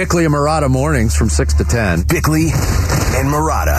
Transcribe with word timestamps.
Bickley 0.00 0.24
and 0.24 0.32
Marotta 0.32 0.70
mornings 0.70 1.14
from 1.14 1.28
6 1.28 1.54
to 1.60 1.64
10. 1.64 2.04
Bickley 2.08 2.48
and 2.48 3.28
Marotta. 3.28 3.76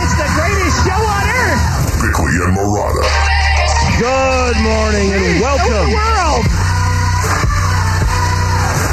It's 0.00 0.16
the 0.16 0.24
greatest 0.32 0.80
show 0.80 0.96
on 0.96 1.28
earth. 1.28 1.60
Bickley 2.00 2.40
and 2.40 2.56
Marotta. 2.56 3.04
Good 4.00 4.56
morning 4.64 5.12
and 5.12 5.44
welcome. 5.44 5.68
Welcome 5.68 5.68
to 5.68 5.84
the 5.84 5.92
world. 5.92 6.48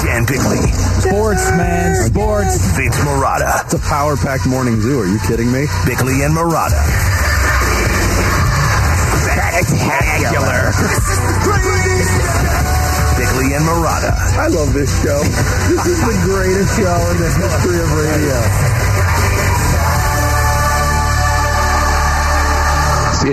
Dan 0.04 0.28
Bickley. 0.28 0.68
Sports, 1.00 1.48
man. 1.56 1.96
Sports. 2.12 2.60
Vince 2.76 3.00
Marotta. 3.08 3.64
It's 3.64 3.74
a 3.76 3.80
power 3.80 4.18
packed 4.18 4.46
morning 4.46 4.82
zoo. 4.82 5.00
Are 5.00 5.08
you 5.08 5.20
kidding 5.30 5.50
me? 5.50 5.68
Bickley 5.86 6.24
and 6.28 6.36
Marotta. 6.36 6.76
Spectacular. 9.24 10.76
Bickley 13.46 13.58
and 13.58 13.66
Marotta. 13.66 14.12
I 14.38 14.48
love 14.48 14.74
this 14.74 14.90
show. 15.04 15.20
This 15.70 15.86
is 15.86 16.02
the 16.02 16.20
greatest 16.24 16.78
show 16.78 17.12
in 17.12 17.18
the 17.18 17.30
history 17.30 17.80
of 17.80 17.92
radio. 17.92 18.42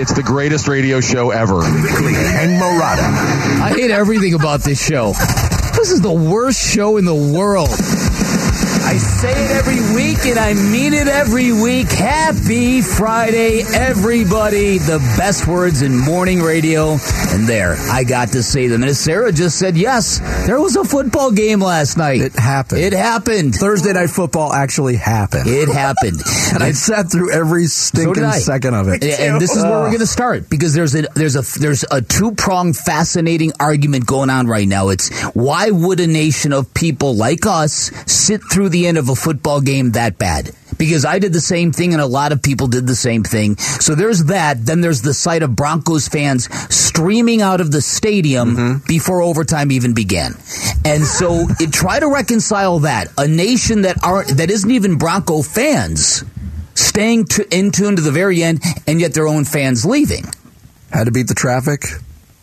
It's 0.01 0.13
the 0.13 0.23
greatest 0.23 0.67
radio 0.67 0.99
show 1.01 1.31
ever. 1.31 1.61
Bickley 1.61 2.15
and 2.15 2.61
Marotta. 2.61 3.61
I 3.61 3.73
hate 3.75 3.91
everything 3.91 4.33
about 4.33 4.61
this 4.61 4.83
show. 4.83 5.13
This 5.75 5.91
is 5.91 6.01
the 6.01 6.13
worst 6.13 6.61
show 6.61 6.97
in 6.97 7.05
the 7.05 7.15
world. 7.15 7.69
I 8.93 8.97
say 8.97 9.31
it 9.31 9.49
every 9.49 9.95
week 9.95 10.19
and 10.27 10.37
I 10.37 10.53
mean 10.53 10.93
it 10.93 11.07
every 11.07 11.51
week. 11.51 11.89
Happy 11.89 12.83
Friday, 12.83 13.63
everybody. 13.73 14.77
The 14.77 14.99
best 15.17 15.47
words 15.47 15.81
in 15.81 15.97
morning 15.97 16.43
radio. 16.43 16.99
And 17.31 17.47
there, 17.47 17.75
I 17.89 18.03
got 18.03 18.27
to 18.33 18.43
say 18.43 18.67
them. 18.67 18.83
And 18.83 18.95
Sarah 18.95 19.31
just 19.31 19.57
said, 19.57 19.77
yes, 19.77 20.19
there 20.45 20.61
was 20.61 20.75
a 20.75 20.83
football 20.83 21.31
game 21.31 21.59
last 21.59 21.97
night. 21.97 22.21
It 22.21 22.35
happened. 22.35 22.81
It 22.81 22.93
happened. 22.93 23.55
Thursday 23.55 23.93
night 23.93 24.11
football 24.11 24.53
actually 24.53 24.95
happened. 24.95 25.47
It 25.47 25.69
happened. 25.69 26.21
and 26.53 26.61
I 26.61 26.73
sat 26.73 27.11
through 27.11 27.33
every 27.33 27.65
stinking 27.65 28.23
I. 28.23 28.37
second 28.37 28.75
of 28.75 28.89
it. 28.89 29.03
And, 29.03 29.33
and 29.33 29.41
this 29.41 29.55
is 29.55 29.63
where 29.63 29.79
we're 29.79 29.87
going 29.87 29.99
to 30.01 30.05
start 30.05 30.51
because 30.51 30.75
there's 30.75 30.93
a 30.93 31.01
there's 31.15 31.35
a 31.35 31.59
there's 31.59 31.83
a 31.89 32.03
two 32.03 32.35
pronged 32.35 32.77
fascinating 32.77 33.53
argument 33.59 34.05
going 34.05 34.29
on 34.29 34.45
right 34.45 34.67
now. 34.67 34.89
It's 34.89 35.09
why 35.33 35.71
would 35.71 35.99
a 35.99 36.05
nation 36.05 36.53
of 36.53 36.71
people 36.75 37.15
like 37.15 37.47
us 37.47 37.89
sit 38.05 38.43
through 38.51 38.69
the 38.69 38.82
end 38.87 38.97
of 38.97 39.09
a 39.09 39.15
football 39.15 39.61
game 39.61 39.91
that 39.91 40.17
bad? 40.17 40.51
Because 40.77 41.05
I 41.05 41.19
did 41.19 41.33
the 41.33 41.41
same 41.41 41.71
thing 41.71 41.93
and 41.93 42.01
a 42.01 42.05
lot 42.05 42.31
of 42.31 42.41
people 42.41 42.67
did 42.67 42.87
the 42.87 42.95
same 42.95 43.23
thing. 43.23 43.57
So 43.57 43.95
there's 43.95 44.25
that. 44.25 44.65
Then 44.65 44.81
there's 44.81 45.01
the 45.01 45.13
sight 45.13 45.43
of 45.43 45.55
Broncos 45.55 46.07
fans 46.07 46.49
streaming 46.73 47.41
out 47.41 47.61
of 47.61 47.71
the 47.71 47.81
stadium 47.81 48.55
mm-hmm. 48.55 48.87
before 48.87 49.21
overtime 49.21 49.71
even 49.71 49.93
began. 49.93 50.33
And 50.85 51.03
so 51.03 51.45
it, 51.59 51.71
try 51.71 51.99
to 51.99 52.07
reconcile 52.07 52.79
that. 52.79 53.07
A 53.17 53.27
nation 53.27 53.83
that 53.83 54.03
aren't 54.03 54.37
that 54.37 54.49
isn't 54.49 54.71
even 54.71 54.97
Bronco 54.97 55.41
fans 55.41 56.23
staying 56.75 57.25
to, 57.25 57.55
in 57.55 57.71
tune 57.71 57.95
to 57.95 58.01
the 58.01 58.11
very 58.11 58.43
end, 58.43 58.61
and 58.87 58.99
yet 58.99 59.13
their 59.13 59.27
own 59.27 59.45
fans 59.45 59.85
leaving. 59.85 60.25
Had 60.91 61.05
to 61.05 61.11
beat 61.11 61.27
the 61.27 61.33
traffic. 61.33 61.81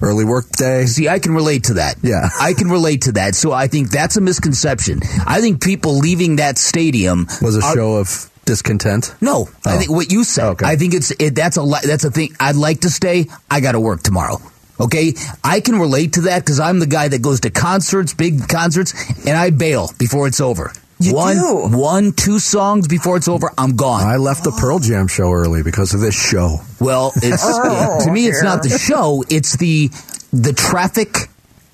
Early 0.02 0.24
work 0.24 0.48
day. 0.50 0.86
See, 0.86 1.08
I 1.08 1.18
can 1.18 1.34
relate 1.34 1.64
to 1.64 1.74
that. 1.74 1.96
Yeah. 2.02 2.28
I 2.40 2.54
can 2.54 2.68
relate 2.70 3.02
to 3.02 3.12
that. 3.12 3.34
So 3.34 3.52
I 3.52 3.66
think 3.66 3.90
that's 3.90 4.16
a 4.16 4.20
misconception. 4.20 5.00
I 5.26 5.40
think 5.40 5.62
people 5.62 5.98
leaving 5.98 6.36
that 6.36 6.56
stadium 6.58 7.26
Was 7.42 7.56
a 7.56 7.60
are- 7.62 7.74
show 7.74 7.96
of 7.96 8.30
discontent. 8.46 9.14
No, 9.20 9.48
I 9.66 9.74
Oh. 9.74 9.78
think 9.78 9.90
what 9.90 10.10
you 10.10 10.24
said. 10.24 10.44
Okay. 10.52 10.66
I 10.66 10.76
think 10.76 10.94
it's 10.94 11.10
it, 11.12 11.34
that's 11.34 11.56
a 11.58 11.64
that's 11.84 12.04
a 12.04 12.10
thing. 12.10 12.34
I'd 12.40 12.56
like 12.56 12.80
to 12.80 12.90
stay. 12.90 13.26
I 13.50 13.60
got 13.60 13.72
to 13.72 13.80
work 13.80 14.02
tomorrow. 14.02 14.38
Okay, 14.80 15.12
I 15.44 15.60
can 15.60 15.78
relate 15.78 16.14
to 16.14 16.22
that 16.22 16.38
because 16.40 16.58
I'm 16.58 16.78
the 16.78 16.86
guy 16.86 17.06
that 17.08 17.20
goes 17.20 17.40
to 17.40 17.50
concerts, 17.50 18.14
big 18.14 18.48
concerts, 18.48 18.94
and 19.26 19.36
I 19.36 19.50
bail 19.50 19.90
before 19.98 20.26
it's 20.26 20.40
over. 20.40 20.72
You 21.00 21.14
one, 21.14 21.36
do. 21.36 21.78
one, 21.78 22.12
two 22.12 22.38
songs 22.38 22.86
before 22.86 23.16
it's 23.16 23.26
over, 23.28 23.50
I'm 23.56 23.74
gone. 23.74 24.06
I 24.06 24.16
left 24.16 24.44
the 24.44 24.50
Pearl 24.50 24.78
Jam 24.78 25.08
show 25.08 25.32
early 25.32 25.62
because 25.62 25.94
of 25.94 26.00
this 26.00 26.14
show. 26.14 26.58
Well, 26.78 27.12
it's 27.16 27.42
Oh, 27.46 28.04
to 28.04 28.12
me, 28.12 28.26
it's 28.26 28.42
not 28.42 28.62
the 28.62 28.68
show; 28.78 29.24
it's 29.30 29.56
the 29.56 29.88
the 30.32 30.52
traffic 30.52 31.28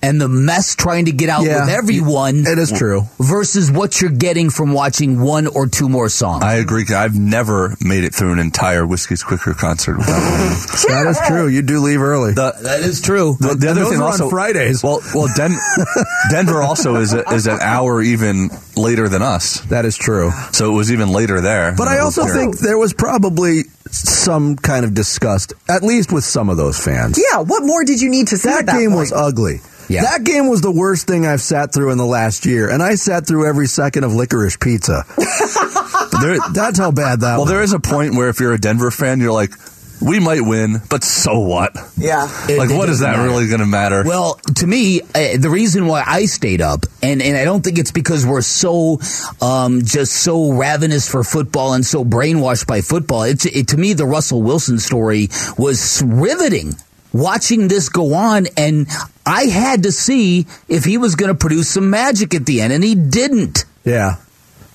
and 0.07 0.21
the 0.21 0.29
mess 0.29 0.75
trying 0.75 1.07
to 1.07 1.13
get 1.13 1.29
out 1.29 1.45
Yeah. 1.45 1.61
with 1.67 1.71
everyone. 1.75 2.47
It 2.47 2.59
is 2.59 2.71
true. 2.73 3.03
Versus 3.19 3.71
what 3.71 4.01
you're 4.01 4.11
getting 4.11 4.51
from 4.51 4.73
watching 4.73 5.21
one 5.21 5.47
or 5.47 5.67
two 5.67 5.89
more 5.89 6.09
songs. 6.09 6.43
I 6.45 6.55
agree. 6.57 6.85
I've 6.95 7.19
never 7.19 7.77
made 7.81 8.05
it 8.05 8.15
through 8.15 8.33
an 8.33 8.39
entire 8.39 8.87
Whiskey's 8.87 9.23
Quicker 9.23 9.55
concert 9.55 9.99
without 9.99 10.23
leaving. 10.23 10.57
That 10.97 11.07
is 11.09 11.19
true. 11.27 11.49
You 11.49 11.63
do 11.63 11.81
leave 11.81 12.01
early. 12.01 12.33
The, 12.33 12.53
that 12.63 12.81
is 12.81 13.01
true. 13.03 13.37
the, 13.41 13.55
the 13.55 13.71
other 13.71 13.81
those 13.81 13.91
thing 13.91 14.01
are 14.01 14.05
on 14.05 14.11
also 14.13 14.31
Fridays. 14.31 14.83
Well, 14.83 15.01
well, 15.15 15.29
Den- 15.37 15.57
Denver 16.31 16.63
also 16.63 16.97
is 16.97 17.13
a, 17.13 17.23
is 17.33 17.47
an 17.47 17.59
hour 17.61 18.01
even 18.03 18.49
later 18.77 19.09
than 19.09 19.23
us, 19.23 19.61
that 19.67 19.85
is 19.85 19.97
true. 19.97 20.31
so 20.53 20.71
it 20.71 20.75
was 20.77 20.93
even 20.93 21.09
later 21.11 21.41
there. 21.41 21.75
But 21.77 21.89
I 21.89 21.99
also 21.99 22.25
here. 22.25 22.35
think 22.35 22.59
there 22.59 22.79
was 22.79 22.93
probably 22.95 23.65
some 23.91 24.57
kind 24.57 24.85
of 24.85 24.95
disgust, 24.95 25.53
at 25.69 25.83
least 25.83 26.13
with 26.13 26.25
some 26.25 26.49
of 26.51 26.57
those 26.57 26.79
fans. 26.83 27.19
Yeah, 27.19 27.41
what 27.41 27.65
more 27.65 27.85
did 27.85 28.01
you 28.01 28.11
need 28.11 28.29
to 28.29 28.37
say 28.39 28.51
That, 28.51 28.67
that 28.67 28.79
game 28.79 28.91
point? 28.91 29.01
was 29.01 29.13
ugly. 29.13 29.61
Yeah. 29.89 30.03
That 30.03 30.25
game 30.25 30.49
was 30.49 30.61
the 30.61 30.71
worst 30.73 31.07
thing 31.07 31.27
I've 31.27 31.41
sat 31.41 31.73
through 31.73 31.91
in 31.93 31.99
the 31.99 32.07
last 32.07 32.45
year, 32.47 32.69
and 32.69 32.83
I 32.83 32.97
sat 32.97 33.27
through 33.27 33.47
every 33.49 33.67
second 33.69 34.05
of 34.05 34.13
licorice 34.13 34.57
pizza. 34.57 35.05
there, 36.21 36.39
That's 36.53 36.79
how 36.79 36.91
bad 36.91 37.21
that 37.21 37.37
well, 37.37 37.41
was. 37.43 37.49
there 37.51 37.63
is 37.63 37.73
a 37.73 37.81
point 37.81 38.15
where 38.15 38.29
if 38.29 38.41
you're 38.41 38.53
a 38.55 38.59
Denver 38.61 38.91
fan, 38.91 39.21
you're 39.21 39.33
like, 39.33 39.53
we 40.01 40.21
might 40.21 40.43
win, 40.43 40.83
but 40.91 41.03
so 41.05 41.39
what? 41.39 41.75
yeah. 41.97 42.29
It- 42.49 42.59
like, 42.59 42.71
it 42.71 42.77
what 42.77 42.89
is 42.91 43.01
that 43.01 43.17
matter. 43.17 43.23
really 43.29 43.47
going 43.49 43.61
to 43.61 43.67
matter? 43.67 44.03
Well, 44.05 44.35
to 44.57 44.67
me, 44.67 45.01
uh, 45.01 45.39
the 45.39 45.49
reason 45.51 45.87
why 45.87 46.03
I 46.07 46.27
stayed 46.27 46.61
up, 46.61 46.85
and, 47.03 47.23
and 47.23 47.35
I 47.37 47.45
don't 47.45 47.63
think 47.63 47.79
it's 47.79 47.93
because 47.93 48.27
we're 48.27 48.43
so 48.43 48.99
um, 49.41 49.83
just 49.85 50.13
so 50.13 50.53
ravenous 50.53 51.09
for 51.11 51.25
football 51.25 51.73
and 51.73 51.85
so 51.87 52.05
brainwashed 52.05 52.67
by 52.67 52.83
football. 52.83 53.23
It's 53.23 53.47
it, 53.47 53.69
to 53.69 53.77
me, 53.79 53.95
the 53.95 54.05
Russell 54.07 54.43
Wilson 54.43 54.79
story 54.79 55.29
was 55.57 56.03
riveting. 56.05 56.75
Watching 57.15 57.69
this 57.69 57.89
go 57.89 58.13
on, 58.13 58.47
and 58.59 58.87
I 59.27 59.45
had 59.47 59.83
to 59.83 59.93
see 59.93 60.47
if 60.69 60.85
he 60.85 60.99
was 60.99 61.17
going 61.17 61.29
to 61.29 61.35
produce 61.35 61.69
some 61.69 61.91
magic 61.91 62.35
at 62.35 62.47
the 62.47 62.61
end, 62.61 62.73
and 62.73 62.85
he 62.85 62.95
didn't. 62.95 63.65
Yeah. 63.85 64.17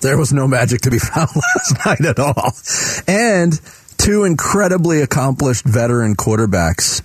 There 0.02 0.18
was 0.18 0.32
no 0.32 0.46
magic 0.46 0.82
to 0.82 0.90
be 0.90 0.98
found 0.98 1.30
last 1.34 1.86
night 1.86 2.04
at 2.04 2.18
all. 2.18 2.52
And 3.08 3.58
two 3.98 4.24
incredibly 4.24 5.00
accomplished 5.00 5.64
veteran 5.64 6.16
quarterbacks 6.16 7.02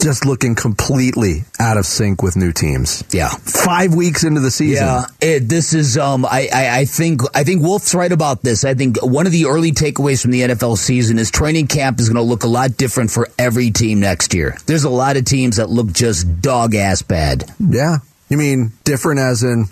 just 0.00 0.24
looking 0.24 0.54
completely 0.54 1.44
out 1.58 1.76
of 1.76 1.86
sync 1.86 2.22
with 2.22 2.36
new 2.36 2.52
teams. 2.52 3.04
Yeah. 3.12 3.28
Five 3.28 3.94
weeks 3.94 4.24
into 4.24 4.40
the 4.40 4.50
season. 4.50 4.86
Yeah, 4.86 5.04
it, 5.20 5.48
this 5.48 5.74
is. 5.74 5.98
Um, 5.98 6.24
I, 6.24 6.48
I, 6.52 6.78
I 6.80 6.84
think 6.84 7.20
I 7.34 7.44
think 7.44 7.62
Wolf's 7.62 7.94
right 7.94 8.10
about 8.10 8.42
this. 8.42 8.64
I 8.64 8.74
think 8.74 8.96
one 9.02 9.26
of 9.26 9.32
the 9.32 9.46
early 9.46 9.72
takeaways 9.72 10.22
from 10.22 10.30
the 10.30 10.42
NFL 10.42 10.78
season 10.78 11.18
is 11.18 11.30
training 11.30 11.66
camp 11.66 12.00
is 12.00 12.08
going 12.08 12.16
to 12.16 12.28
look 12.28 12.44
a 12.44 12.48
lot 12.48 12.76
different 12.76 13.10
for 13.10 13.28
every 13.38 13.70
team 13.70 14.00
next 14.00 14.34
year. 14.34 14.56
There's 14.66 14.84
a 14.84 14.90
lot 14.90 15.16
of 15.16 15.24
teams 15.24 15.56
that 15.56 15.68
look 15.68 15.92
just 15.92 16.40
dog 16.40 16.74
ass 16.74 17.02
bad. 17.02 17.44
Yeah. 17.58 17.98
You 18.28 18.36
mean 18.36 18.72
different 18.84 19.20
as 19.20 19.42
in 19.42 19.66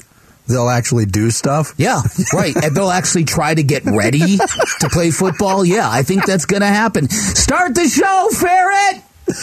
they'll 0.48 0.68
actually 0.68 1.06
do 1.06 1.30
stuff? 1.30 1.74
Yeah, 1.76 2.02
right. 2.32 2.56
and 2.56 2.74
they'll 2.74 2.90
actually 2.90 3.24
try 3.24 3.54
to 3.54 3.62
get 3.62 3.84
ready 3.84 4.38
to 4.38 4.88
play 4.90 5.10
football. 5.10 5.64
Yeah, 5.64 5.88
I 5.88 6.02
think 6.02 6.26
that's 6.26 6.46
going 6.46 6.62
to 6.62 6.66
happen. 6.66 7.08
Start 7.08 7.74
the 7.74 7.86
show, 7.86 8.28
Ferret. 8.32 9.04
The 9.28 9.34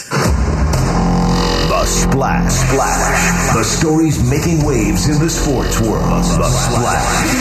Splash. 1.85 2.51
Splash. 2.51 3.53
The 3.53 3.63
stories 3.63 4.17
making 4.27 4.65
waves 4.65 5.07
in 5.07 5.19
the 5.19 5.29
sports 5.29 5.79
world. 5.79 6.23
The 6.23 6.49
Splash. 6.49 7.35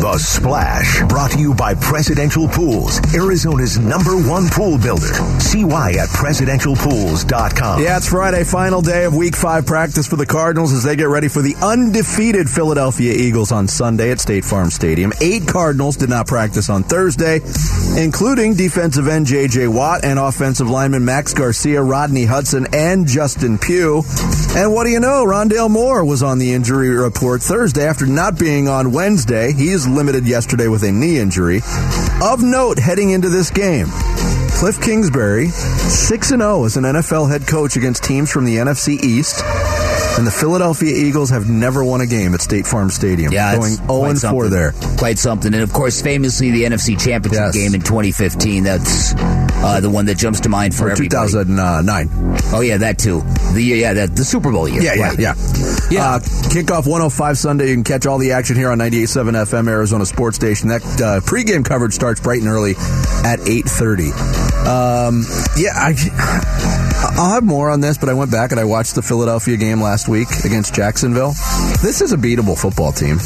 The 0.00 0.18
Splash. 0.18 1.02
Brought 1.08 1.30
to 1.32 1.38
you 1.38 1.54
by 1.54 1.74
Presidential 1.74 2.48
Pools, 2.48 2.98
Arizona's 3.14 3.78
number 3.78 4.16
one 4.16 4.48
pool 4.48 4.78
builder. 4.78 5.12
See 5.38 5.64
why 5.64 5.92
at 5.92 6.08
presidentialpools.com. 6.08 7.82
Yeah, 7.82 7.98
it's 7.98 8.08
Friday, 8.08 8.44
final 8.44 8.82
day 8.82 9.04
of 9.04 9.14
week 9.14 9.36
five 9.36 9.64
practice 9.64 10.08
for 10.08 10.16
the 10.16 10.26
Cardinals 10.26 10.72
as 10.72 10.82
they 10.82 10.96
get 10.96 11.08
ready 11.08 11.28
for 11.28 11.40
the 11.40 11.54
undefeated 11.62 12.48
Philadelphia 12.48 13.12
Eagles 13.14 13.52
on 13.52 13.68
Sunday 13.68 14.10
at 14.10 14.18
State 14.20 14.44
Farm 14.44 14.70
Stadium. 14.70 15.12
Eight 15.20 15.46
Cardinals 15.46 15.96
did 15.96 16.08
not 16.08 16.26
practice 16.26 16.68
on 16.68 16.82
Thursday, 16.82 17.40
including 17.96 18.54
defensive 18.54 19.06
end 19.06 19.26
J.J. 19.26 19.68
Watt 19.68 20.04
and 20.04 20.18
offensive 20.18 20.68
lineman 20.68 21.04
Max 21.04 21.32
Garcia, 21.32 21.82
Rodney 21.82 22.24
Hudson, 22.24 22.66
and 22.72 23.06
Justin 23.06 23.58
Pugh. 23.58 24.02
And 24.56 24.72
what 24.72 24.84
do 24.84 24.90
you 24.90 25.00
know? 25.00 25.24
Rondale 25.24 25.70
Moore 25.70 26.04
was 26.04 26.22
on 26.22 26.38
the 26.38 26.52
injury 26.52 26.88
report 26.88 27.42
Thursday 27.52 27.86
after 27.86 28.06
not 28.06 28.38
being 28.38 28.66
on 28.66 28.92
Wednesday. 28.92 29.52
He 29.52 29.68
is 29.68 29.86
limited 29.86 30.26
yesterday 30.26 30.68
with 30.68 30.84
a 30.84 30.90
knee 30.90 31.18
injury. 31.18 31.60
Of 32.22 32.42
note, 32.42 32.78
heading 32.78 33.10
into 33.10 33.28
this 33.28 33.50
game, 33.50 33.88
Cliff 34.52 34.80
Kingsbury, 34.80 35.48
6 35.48 36.28
0 36.28 36.64
as 36.64 36.78
an 36.78 36.84
NFL 36.84 37.28
head 37.30 37.46
coach 37.46 37.76
against 37.76 38.04
teams 38.04 38.30
from 38.30 38.46
the 38.46 38.56
NFC 38.56 38.98
East. 39.04 39.42
And 40.18 40.26
the 40.26 40.30
Philadelphia 40.30 40.92
Eagles 40.94 41.30
have 41.30 41.48
never 41.48 41.82
won 41.84 42.00
a 42.02 42.06
game 42.06 42.34
at 42.34 42.40
State 42.42 42.66
Farm 42.66 42.90
Stadium. 42.90 43.32
Yeah, 43.32 43.56
going 43.56 43.72
it's 43.72 43.80
0 43.80 43.86
quite 43.86 44.08
4 44.10 44.16
something. 44.18 44.50
there. 44.50 44.72
Quite 44.98 45.18
something. 45.18 45.54
And 45.54 45.62
of 45.62 45.72
course, 45.72 46.02
famously, 46.02 46.50
the 46.50 46.64
NFC 46.64 46.96
Championship 47.02 47.32
Yes. 47.32 47.54
game 47.54 47.74
in 47.74 47.80
2015. 47.80 48.62
That's 48.64 49.14
uh, 49.16 49.80
the 49.80 49.88
one 49.90 50.06
that 50.06 50.18
jumps 50.18 50.40
to 50.40 50.48
mind 50.48 50.74
for 50.74 50.84
For 50.84 50.90
everybody. 50.90 51.30
2009. 51.32 52.10
Oh 52.52 52.60
yeah, 52.60 52.76
that 52.78 52.98
too. 52.98 53.22
The 53.54 53.62
yeah, 53.62 53.94
that 53.94 54.14
the 54.14 54.24
Super 54.24 54.52
Bowl 54.52 54.68
year. 54.68 54.82
Yeah, 54.82 54.94
yeah, 54.94 55.08
right. 55.08 55.18
yeah. 55.18 55.34
Yeah. 55.90 56.14
Uh, 56.14 56.18
kickoff 56.20 56.86
105 56.86 57.38
Sunday. 57.38 57.68
You 57.68 57.74
can 57.74 57.84
catch 57.84 58.06
all 58.06 58.18
the 58.18 58.32
action 58.32 58.56
here 58.56 58.70
on 58.70 58.78
98.7 58.78 59.32
FM 59.44 59.68
Arizona 59.68 60.04
Sports 60.06 60.36
Station. 60.36 60.68
That 60.68 60.82
uh, 60.82 61.20
pregame 61.20 61.64
coverage 61.64 61.94
starts 61.94 62.20
bright 62.20 62.40
and 62.40 62.48
early 62.48 62.74
at 63.24 63.40
8.30. 63.40 64.12
Um, 64.66 65.24
yeah, 65.56 65.72
I, 65.74 65.94
I'll 67.18 67.34
have 67.34 67.44
more 67.44 67.70
on 67.70 67.80
this, 67.80 67.98
but 67.98 68.08
I 68.08 68.14
went 68.14 68.30
back 68.30 68.52
and 68.52 68.60
I 68.60 68.64
watched 68.64 68.94
the 68.94 69.02
Philadelphia 69.02 69.56
game 69.56 69.80
last 69.80 70.08
week 70.08 70.28
against 70.44 70.74
Jacksonville. 70.74 71.34
This 71.82 72.00
is 72.00 72.12
a 72.12 72.16
beatable 72.16 72.58
football 72.58 72.92
team. 72.92 73.18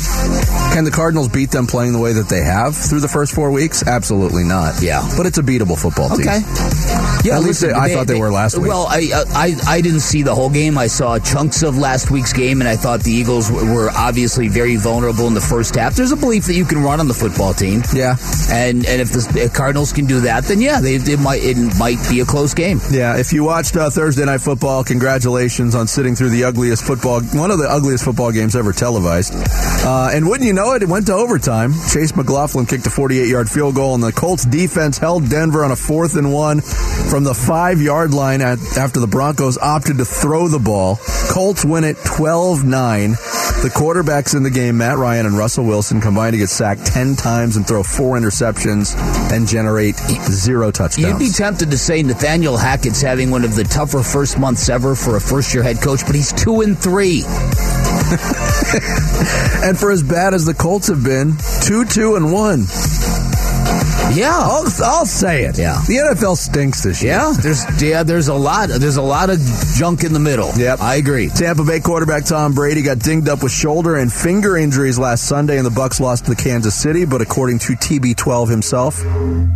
Can 0.76 0.84
the 0.84 0.90
Cardinals 0.90 1.28
beat 1.28 1.50
them 1.50 1.66
playing 1.66 1.94
the 1.94 1.98
way 1.98 2.12
that 2.12 2.28
they 2.28 2.42
have 2.42 2.76
through 2.76 3.00
the 3.00 3.08
first 3.08 3.34
four 3.34 3.50
weeks? 3.50 3.82
Absolutely 3.86 4.44
not. 4.44 4.82
Yeah. 4.82 5.00
But 5.16 5.24
it's 5.24 5.38
a 5.38 5.42
beatable 5.42 5.80
football 5.80 6.10
team. 6.10 6.28
Okay. 6.28 6.40
Yeah, 7.24 7.36
At 7.36 7.42
least 7.42 7.62
listen, 7.62 7.68
they- 7.70 7.74
I 7.74 7.94
thought 7.94 8.06
they 8.06 8.20
were 8.20 8.30
last 8.30 8.58
week. 8.58 8.68
Well, 8.68 8.86
I, 8.86 9.08
I 9.34 9.56
I 9.66 9.80
didn't 9.80 10.00
see 10.00 10.22
the 10.22 10.34
whole 10.34 10.50
game. 10.50 10.76
I 10.76 10.88
saw 10.88 11.18
chunks 11.18 11.62
of 11.62 11.78
last 11.78 12.10
week's 12.10 12.34
game, 12.34 12.60
and 12.60 12.68
I 12.68 12.76
thought 12.76 13.00
the 13.00 13.10
Eagles 13.10 13.50
were 13.50 13.64
were 13.64 13.90
obviously 13.90 14.48
very 14.48 14.76
vulnerable 14.76 15.26
in 15.26 15.32
the 15.32 15.40
first 15.40 15.76
half. 15.76 15.94
There's 15.94 16.12
a 16.12 16.16
belief 16.16 16.44
that 16.44 16.54
you 16.54 16.66
can 16.66 16.82
run 16.82 17.00
on 17.00 17.08
the 17.08 17.14
football 17.14 17.54
team. 17.54 17.82
Yeah. 17.94 18.16
And 18.50 18.84
and 18.84 19.00
if 19.00 19.12
the 19.12 19.50
Cardinals 19.54 19.94
can 19.94 20.04
do 20.04 20.20
that, 20.20 20.44
then 20.44 20.60
yeah, 20.60 20.80
they, 20.82 20.96
it 20.96 21.18
might 21.18 21.42
it 21.42 21.56
might 21.78 21.98
be 22.10 22.20
a 22.20 22.26
close 22.26 22.52
game. 22.52 22.80
Yeah, 22.90 23.16
if 23.16 23.32
you 23.32 23.44
watched 23.44 23.76
uh, 23.76 23.88
Thursday 23.88 24.26
Night 24.26 24.42
Football, 24.42 24.84
congratulations 24.84 25.74
on 25.74 25.86
sitting 25.88 26.14
through 26.14 26.30
the 26.30 26.44
ugliest 26.44 26.84
football, 26.84 27.22
one 27.32 27.50
of 27.50 27.58
the 27.58 27.66
ugliest 27.68 28.04
football 28.04 28.30
games 28.30 28.54
ever 28.54 28.74
televised. 28.74 29.32
Uh, 29.34 30.10
and 30.12 30.28
wouldn't 30.28 30.46
you 30.46 30.52
know 30.52 30.65
it, 30.74 30.82
it 30.82 30.88
went 30.88 31.06
to 31.06 31.12
overtime. 31.12 31.72
Chase 31.92 32.16
McLaughlin 32.16 32.66
kicked 32.66 32.86
a 32.86 32.90
48-yard 32.90 33.48
field 33.48 33.74
goal, 33.74 33.94
and 33.94 34.02
the 34.02 34.12
Colts 34.12 34.44
defense 34.44 34.98
held 34.98 35.28
Denver 35.28 35.64
on 35.64 35.70
a 35.70 35.76
fourth 35.76 36.16
and 36.16 36.32
one 36.32 36.60
from 36.60 37.24
the 37.24 37.34
five-yard 37.34 38.12
line 38.14 38.40
at, 38.40 38.58
after 38.76 39.00
the 39.00 39.06
Broncos 39.06 39.58
opted 39.58 39.98
to 39.98 40.04
throw 40.04 40.48
the 40.48 40.58
ball. 40.58 40.98
Colts 41.30 41.64
win 41.64 41.84
it 41.84 41.96
12-9. 41.98 43.16
The 43.62 43.70
quarterbacks 43.70 44.36
in 44.36 44.42
the 44.42 44.50
game, 44.50 44.78
Matt 44.78 44.98
Ryan 44.98 45.26
and 45.26 45.36
Russell 45.36 45.64
Wilson, 45.64 46.00
combined 46.00 46.34
to 46.34 46.38
get 46.38 46.50
sacked 46.50 46.86
10 46.86 47.16
times 47.16 47.56
and 47.56 47.66
throw 47.66 47.82
four 47.82 48.16
interceptions 48.18 48.94
and 49.32 49.48
generate 49.48 49.96
zero 49.96 50.70
touchdowns. 50.70 51.08
You'd 51.08 51.18
be 51.18 51.32
tempted 51.32 51.70
to 51.70 51.78
say 51.78 52.02
Nathaniel 52.02 52.56
Hackett's 52.56 53.00
having 53.00 53.30
one 53.30 53.44
of 53.44 53.54
the 53.56 53.64
tougher 53.64 54.02
first 54.02 54.38
months 54.38 54.68
ever 54.68 54.94
for 54.94 55.16
a 55.16 55.20
first 55.20 55.54
year 55.54 55.62
head 55.62 55.80
coach, 55.80 56.00
but 56.06 56.14
he's 56.14 56.32
two 56.32 56.60
and 56.60 56.78
three. 56.78 57.24
And 59.66 59.76
for 59.76 59.90
as 59.90 60.02
bad 60.02 60.32
as 60.32 60.44
the 60.44 60.54
Colts 60.54 60.86
have 60.88 61.02
been, 61.02 61.34
two, 61.62 61.84
two, 61.86 62.14
and 62.14 62.32
one. 62.32 62.66
Yeah. 64.14 64.32
I'll, 64.38 64.64
I'll 64.84 65.06
say 65.06 65.44
it. 65.44 65.58
Yeah. 65.58 65.80
The 65.86 65.96
NFL 66.14 66.36
stinks 66.36 66.82
this 66.82 67.02
year. 67.02 67.12
Yeah, 67.14 67.32
there's 67.40 67.82
yeah, 67.82 68.02
there's 68.02 68.28
a 68.28 68.34
lot 68.34 68.68
there's 68.70 68.96
a 68.96 69.02
lot 69.02 69.30
of 69.30 69.38
junk 69.76 70.04
in 70.04 70.12
the 70.12 70.18
middle. 70.20 70.52
Yep. 70.56 70.80
I 70.80 70.94
agree. 70.96 71.28
Tampa 71.28 71.64
Bay 71.64 71.80
quarterback 71.80 72.24
Tom 72.24 72.54
Brady 72.54 72.82
got 72.82 72.98
dinged 72.98 73.28
up 73.28 73.42
with 73.42 73.52
shoulder 73.52 73.96
and 73.96 74.10
finger 74.12 74.56
injuries 74.56 74.98
last 74.98 75.24
Sunday, 75.26 75.58
and 75.58 75.66
the 75.66 75.70
Bucs 75.70 76.00
lost 76.00 76.26
to 76.26 76.34
Kansas 76.34 76.74
City. 76.74 77.04
But 77.04 77.20
according 77.20 77.58
to 77.60 77.72
TB12 77.74 78.48
himself, 78.48 79.02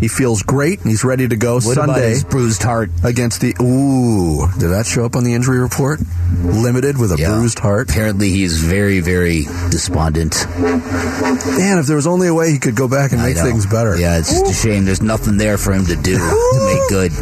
he 0.00 0.08
feels 0.08 0.42
great 0.42 0.80
and 0.80 0.90
he's 0.90 1.04
ready 1.04 1.26
to 1.28 1.36
go 1.36 1.54
What 1.54 1.76
about 1.76 1.86
Sunday 1.94 2.10
his 2.10 2.24
bruised 2.24 2.62
heart? 2.62 2.90
against 3.04 3.40
the. 3.40 3.54
Ooh, 3.62 4.46
did 4.58 4.68
that 4.70 4.84
show 4.86 5.04
up 5.04 5.16
on 5.16 5.24
the 5.24 5.32
injury 5.34 5.58
report? 5.60 6.00
Limited 6.42 6.98
with 6.98 7.12
a 7.12 7.16
Yeah. 7.18 7.34
bruised 7.36 7.58
heart. 7.60 7.88
Apparently, 7.90 8.30
he's 8.30 8.58
very, 8.62 9.00
very 9.00 9.44
despondent. 9.70 10.46
Man, 10.58 11.78
if 11.78 11.86
there 11.86 11.96
was 11.96 12.06
only 12.06 12.28
a 12.28 12.34
way 12.34 12.50
he 12.50 12.58
could 12.58 12.74
go 12.74 12.88
back 12.88 13.12
and 13.12 13.20
I 13.20 13.28
make 13.28 13.36
know. 13.36 13.44
things 13.44 13.66
better. 13.66 13.96
Yeah, 14.00 14.18
it's 14.18 14.30
just 14.30 14.50
a 14.50 14.54
shame. 14.54 14.86
There's 14.86 15.02
nothing 15.02 15.36
there 15.36 15.58
for 15.58 15.74
him 15.74 15.84
to 15.84 15.94
do 15.94 16.16
to 16.16 16.60
make 16.64 16.88
good. 16.88 17.12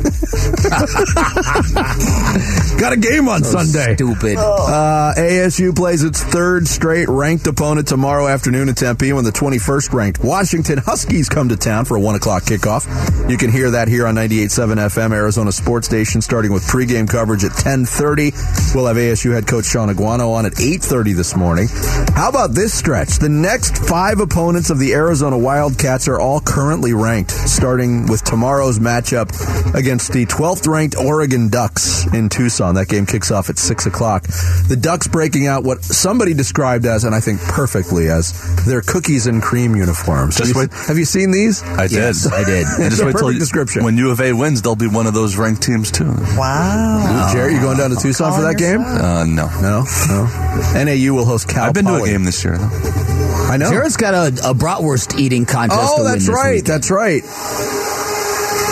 Got 2.78 2.92
a 2.92 2.96
game 2.96 3.28
on 3.28 3.42
Sunday. 3.42 3.96
Stupid. 3.96 4.36
Uh, 4.38 5.12
ASU 5.16 5.74
plays 5.74 6.04
its 6.04 6.22
third 6.22 6.68
straight 6.68 7.08
ranked 7.08 7.48
opponent 7.48 7.88
tomorrow 7.88 8.28
afternoon 8.28 8.68
in 8.68 8.76
Tempe 8.76 9.12
when 9.12 9.24
the 9.24 9.32
21st 9.32 9.92
ranked 9.92 10.22
Washington 10.22 10.78
Huskies 10.78 11.28
come 11.28 11.48
to 11.48 11.56
town 11.56 11.84
for 11.84 11.96
a 11.96 12.00
1 12.00 12.14
o'clock 12.14 12.44
kickoff. 12.44 12.86
You 13.28 13.36
can 13.36 13.50
hear 13.50 13.72
that 13.72 13.88
here 13.88 14.06
on 14.06 14.14
98.7 14.14 14.76
FM 14.76 15.12
Arizona 15.12 15.50
Sports 15.50 15.88
Station 15.88 16.20
starting 16.20 16.52
with 16.52 16.62
pregame 16.62 17.08
coverage 17.08 17.42
at 17.42 17.50
10.30. 17.52 18.74
We'll 18.76 18.86
have 18.86 18.96
ASU 18.96 19.32
head 19.32 19.48
coach 19.48 19.64
Shaun 19.64 19.88
Aguano 19.88 20.34
on 20.34 20.46
at 20.46 20.52
8.30 20.52 21.16
this 21.16 21.34
morning. 21.34 21.66
How 22.14 22.28
about 22.28 22.52
this 22.52 22.72
stretch? 22.72 23.18
The 23.18 23.28
next 23.28 23.78
five 23.78 24.20
opponents 24.20 24.70
of 24.70 24.78
the 24.78 24.94
Arizona 24.94 25.36
Wildcats 25.36 26.06
are 26.06 26.20
all 26.20 26.38
currently 26.68 26.92
ranked, 26.92 27.30
starting 27.30 28.06
with 28.08 28.22
tomorrow's 28.24 28.78
matchup 28.78 29.30
against 29.74 30.12
the 30.12 30.26
12th 30.26 30.68
ranked 30.68 30.96
Oregon 30.98 31.48
Ducks 31.48 32.04
in 32.12 32.28
Tucson. 32.28 32.74
That 32.74 32.88
game 32.88 33.06
kicks 33.06 33.30
off 33.30 33.48
at 33.48 33.56
6 33.56 33.86
o'clock. 33.86 34.24
The 34.68 34.76
Ducks 34.78 35.08
breaking 35.08 35.46
out 35.46 35.64
what 35.64 35.82
somebody 35.82 36.34
described 36.34 36.84
as, 36.84 37.04
and 37.04 37.14
I 37.14 37.20
think 37.20 37.40
perfectly 37.40 38.08
as, 38.10 38.34
their 38.66 38.82
cookies 38.82 39.26
and 39.26 39.42
cream 39.42 39.76
uniforms. 39.76 40.36
Just 40.36 40.48
have, 40.48 40.56
you, 40.56 40.60
wait- 40.68 40.72
have 40.88 40.98
you 40.98 41.06
seen 41.06 41.30
these? 41.30 41.62
I 41.62 41.86
did. 41.86 41.92
Yes, 41.96 42.30
I 42.30 42.44
did. 42.44 42.66
And 42.78 42.90
just 42.90 43.02
wait 43.02 43.12
till 43.12 43.20
perfect 43.22 43.32
you- 43.34 43.38
description. 43.40 43.82
when 43.84 43.96
U 43.96 44.10
of 44.10 44.20
A 44.20 44.34
wins, 44.34 44.60
they'll 44.60 44.76
be 44.76 44.88
one 44.88 45.06
of 45.06 45.14
those 45.14 45.36
ranked 45.38 45.62
teams 45.62 45.90
too. 45.90 46.04
Wow. 46.36 47.30
Jared, 47.32 47.54
you 47.54 47.62
going 47.62 47.78
down 47.78 47.90
to 47.90 47.96
Tucson 47.96 48.30
for 48.34 48.42
that 48.42 48.58
game? 48.58 48.82
Uh, 48.82 49.24
no, 49.24 49.48
No, 49.62 49.84
no. 50.06 50.84
NAU 50.84 51.14
will 51.14 51.24
host 51.24 51.48
Cal 51.48 51.64
I've 51.64 51.72
been 51.72 51.86
to 51.86 51.94
a 51.94 52.04
game 52.06 52.24
this 52.24 52.44
year. 52.44 52.58
Though. 52.58 53.27
I 53.48 53.56
know. 53.56 53.70
Jared's 53.70 53.96
got 53.96 54.14
a, 54.14 54.50
a 54.50 54.54
bratwurst 54.54 55.18
eating 55.18 55.46
contest. 55.46 55.80
Oh, 55.82 56.04
that's 56.04 56.28
right. 56.28 56.56
week. 56.56 56.64
That's 56.64 56.90
right. 56.90 57.22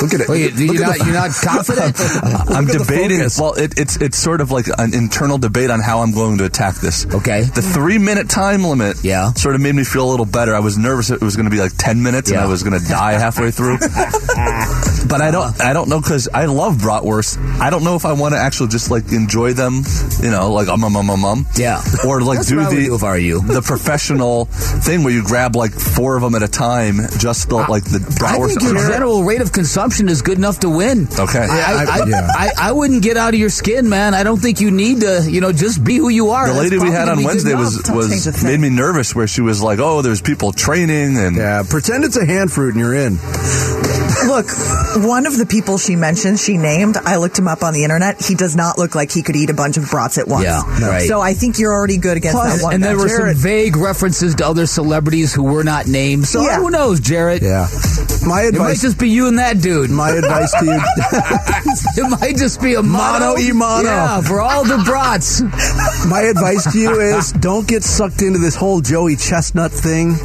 Look 0.02 0.14
at 0.14 0.20
it. 0.20 0.28
You, 0.58 0.66
Look 0.66 0.76
you're, 0.76 0.86
not, 0.86 0.98
you're 0.98 1.14
not 1.14 1.30
confident? 1.42 2.00
I'm 2.50 2.66
Look 2.66 2.74
at 2.74 2.78
the 2.78 2.84
debating. 2.86 3.20
Well, 3.38 3.54
it, 3.54 3.78
it's 3.78 3.96
it's 3.96 4.18
sort 4.18 4.40
of 4.40 4.50
like 4.50 4.66
an 4.78 4.94
internal 4.94 5.38
debate 5.38 5.70
on 5.70 5.80
how 5.80 6.00
I'm 6.00 6.12
going 6.12 6.38
to 6.38 6.44
attack 6.44 6.76
this. 6.76 7.06
Okay. 7.06 7.42
The 7.42 7.62
three 7.62 7.98
minute 7.98 8.28
time 8.28 8.64
limit. 8.64 8.98
Yeah. 9.02 9.32
Sort 9.32 9.54
of 9.54 9.60
made 9.60 9.74
me 9.74 9.84
feel 9.84 10.08
a 10.08 10.10
little 10.10 10.26
better. 10.26 10.54
I 10.54 10.60
was 10.60 10.76
nervous 10.76 11.10
it 11.10 11.20
was 11.20 11.36
going 11.36 11.46
to 11.46 11.50
be 11.50 11.60
like 11.60 11.72
ten 11.76 12.02
minutes 12.02 12.30
and 12.30 12.40
I 12.40 12.46
was 12.46 12.62
going 12.62 12.78
to 12.78 12.86
die 12.86 13.12
halfway 13.12 13.50
through. 13.50 13.78
but 15.08 15.20
I 15.20 15.30
don't. 15.30 15.60
I 15.60 15.72
don't 15.72 15.88
know 15.88 16.00
because 16.00 16.28
I 16.28 16.46
love 16.46 16.76
bratwurst. 16.76 17.38
I 17.60 17.70
don't 17.70 17.84
know 17.84 17.96
if 17.96 18.04
I 18.04 18.12
want 18.12 18.34
to 18.34 18.38
actually 18.38 18.68
just 18.68 18.90
like 18.90 19.12
enjoy 19.12 19.52
them. 19.52 19.82
You 20.20 20.30
know, 20.30 20.52
like 20.52 20.68
um 20.68 20.84
um 20.84 20.96
um 20.96 21.10
um 21.10 21.24
um. 21.24 21.46
Yeah. 21.56 21.82
Or 22.06 22.20
like 22.20 22.38
That's 22.38 22.48
do 22.48 22.56
what 22.56 22.66
I 22.66 22.68
would 22.90 23.00
the 23.00 23.06
I 23.06 23.16
you. 23.16 23.40
the 23.40 23.62
professional 23.62 24.46
thing 24.46 25.04
where 25.04 25.12
you 25.12 25.24
grab 25.24 25.56
like 25.56 25.72
four 25.72 26.16
of 26.16 26.22
them 26.22 26.34
at 26.34 26.42
a 26.42 26.48
time. 26.48 26.96
Just 27.18 27.48
the, 27.48 27.56
like 27.56 27.84
the 27.84 27.98
bratwurst. 27.98 28.44
I 28.44 28.46
think 28.48 28.62
your 28.62 28.88
general 28.88 29.24
rate 29.24 29.40
of 29.40 29.52
consumption 29.52 29.85
is 30.08 30.22
good 30.22 30.38
enough 30.38 30.60
to 30.60 30.68
win. 30.68 31.08
Okay. 31.18 31.38
I, 31.48 31.84
I- 31.88 32.02
I, 32.02 32.06
yeah. 32.06 32.28
I, 32.30 32.50
I 32.58 32.72
wouldn't 32.72 33.02
get 33.02 33.16
out 33.16 33.32
of 33.34 33.40
your 33.40 33.48
skin, 33.50 33.88
man. 33.88 34.14
I 34.14 34.22
don't 34.22 34.38
think 34.38 34.60
you 34.60 34.70
need 34.70 35.00
to, 35.00 35.26
you 35.28 35.40
know, 35.40 35.52
just 35.52 35.82
be 35.84 35.96
who 35.96 36.08
you 36.08 36.30
are. 36.30 36.48
The 36.48 36.54
lady 36.58 36.78
we 36.78 36.90
had 36.90 37.08
on 37.08 37.22
Wednesday 37.22 37.54
was 37.54 37.82
Don't 37.82 37.96
was 37.96 38.10
change 38.10 38.26
a 38.26 38.32
thing. 38.32 38.50
made 38.50 38.60
me 38.60 38.70
nervous. 38.74 39.14
Where 39.14 39.26
she 39.26 39.40
was 39.40 39.62
like, 39.62 39.78
"Oh, 39.78 40.02
there's 40.02 40.20
people 40.20 40.52
training 40.52 41.16
and 41.18 41.36
Yeah, 41.36 41.62
pretend 41.68 42.04
it's 42.04 42.16
a 42.16 42.24
hand 42.26 42.52
fruit 42.52 42.74
and 42.74 42.80
you're 42.80 42.94
in. 42.94 43.18
Look, 44.26 44.46
one 45.06 45.26
of 45.26 45.36
the 45.38 45.46
people 45.48 45.78
she 45.78 45.94
mentioned, 45.94 46.40
she 46.40 46.56
named, 46.56 46.96
I 46.96 47.16
looked 47.16 47.38
him 47.38 47.46
up 47.48 47.62
on 47.62 47.74
the 47.74 47.84
internet. 47.84 48.20
He 48.24 48.34
does 48.34 48.56
not 48.56 48.76
look 48.78 48.94
like 48.94 49.12
he 49.12 49.22
could 49.22 49.36
eat 49.36 49.50
a 49.50 49.54
bunch 49.54 49.76
of 49.76 49.88
brats 49.90 50.18
at 50.18 50.26
once. 50.26 50.44
Yeah, 50.44 50.62
right. 50.88 51.06
So 51.06 51.20
I 51.20 51.34
think 51.34 51.58
you're 51.58 51.72
already 51.72 51.96
good 51.98 52.16
against 52.16 52.36
Plus- 52.36 52.56
that 52.58 52.62
one. 52.64 52.74
and 52.74 52.82
there 52.82 52.96
were 52.96 53.06
Jared- 53.08 53.36
some 53.36 53.42
vague 53.42 53.76
references 53.76 54.34
to 54.36 54.46
other 54.46 54.66
celebrities 54.66 55.32
who 55.32 55.44
were 55.44 55.62
not 55.64 55.86
named. 55.86 56.26
So 56.26 56.42
Yeah. 56.42 56.56
who 56.58 56.70
knows, 56.70 56.98
Jarrett? 57.00 57.42
Yeah. 57.42 57.68
My 58.26 58.42
It 58.42 58.54
might 58.54 58.70
advice. 58.72 58.80
just 58.80 58.98
be 58.98 59.10
you 59.10 59.28
and 59.28 59.38
that 59.38 59.60
dude. 59.60 59.75
My 59.84 60.10
advice 60.10 60.52
to 60.58 60.64
you. 60.64 60.80
it 62.04 62.20
might 62.20 62.36
just 62.36 62.60
be 62.60 62.74
a 62.74 62.82
Mono 62.82 63.18
mono, 63.18 63.38
e 63.38 63.52
mono. 63.52 63.88
Yeah, 63.88 64.20
for 64.22 64.40
all 64.40 64.64
the 64.64 64.78
brats. 64.84 65.42
My 66.06 66.22
advice 66.22 66.72
to 66.72 66.78
you 66.78 67.00
is 67.00 67.32
don't 67.32 67.66
get 67.68 67.82
sucked 67.82 68.22
into 68.22 68.38
this 68.38 68.54
whole 68.54 68.80
Joey 68.80 69.16
Chestnut 69.16 69.72
thing. 69.72 70.16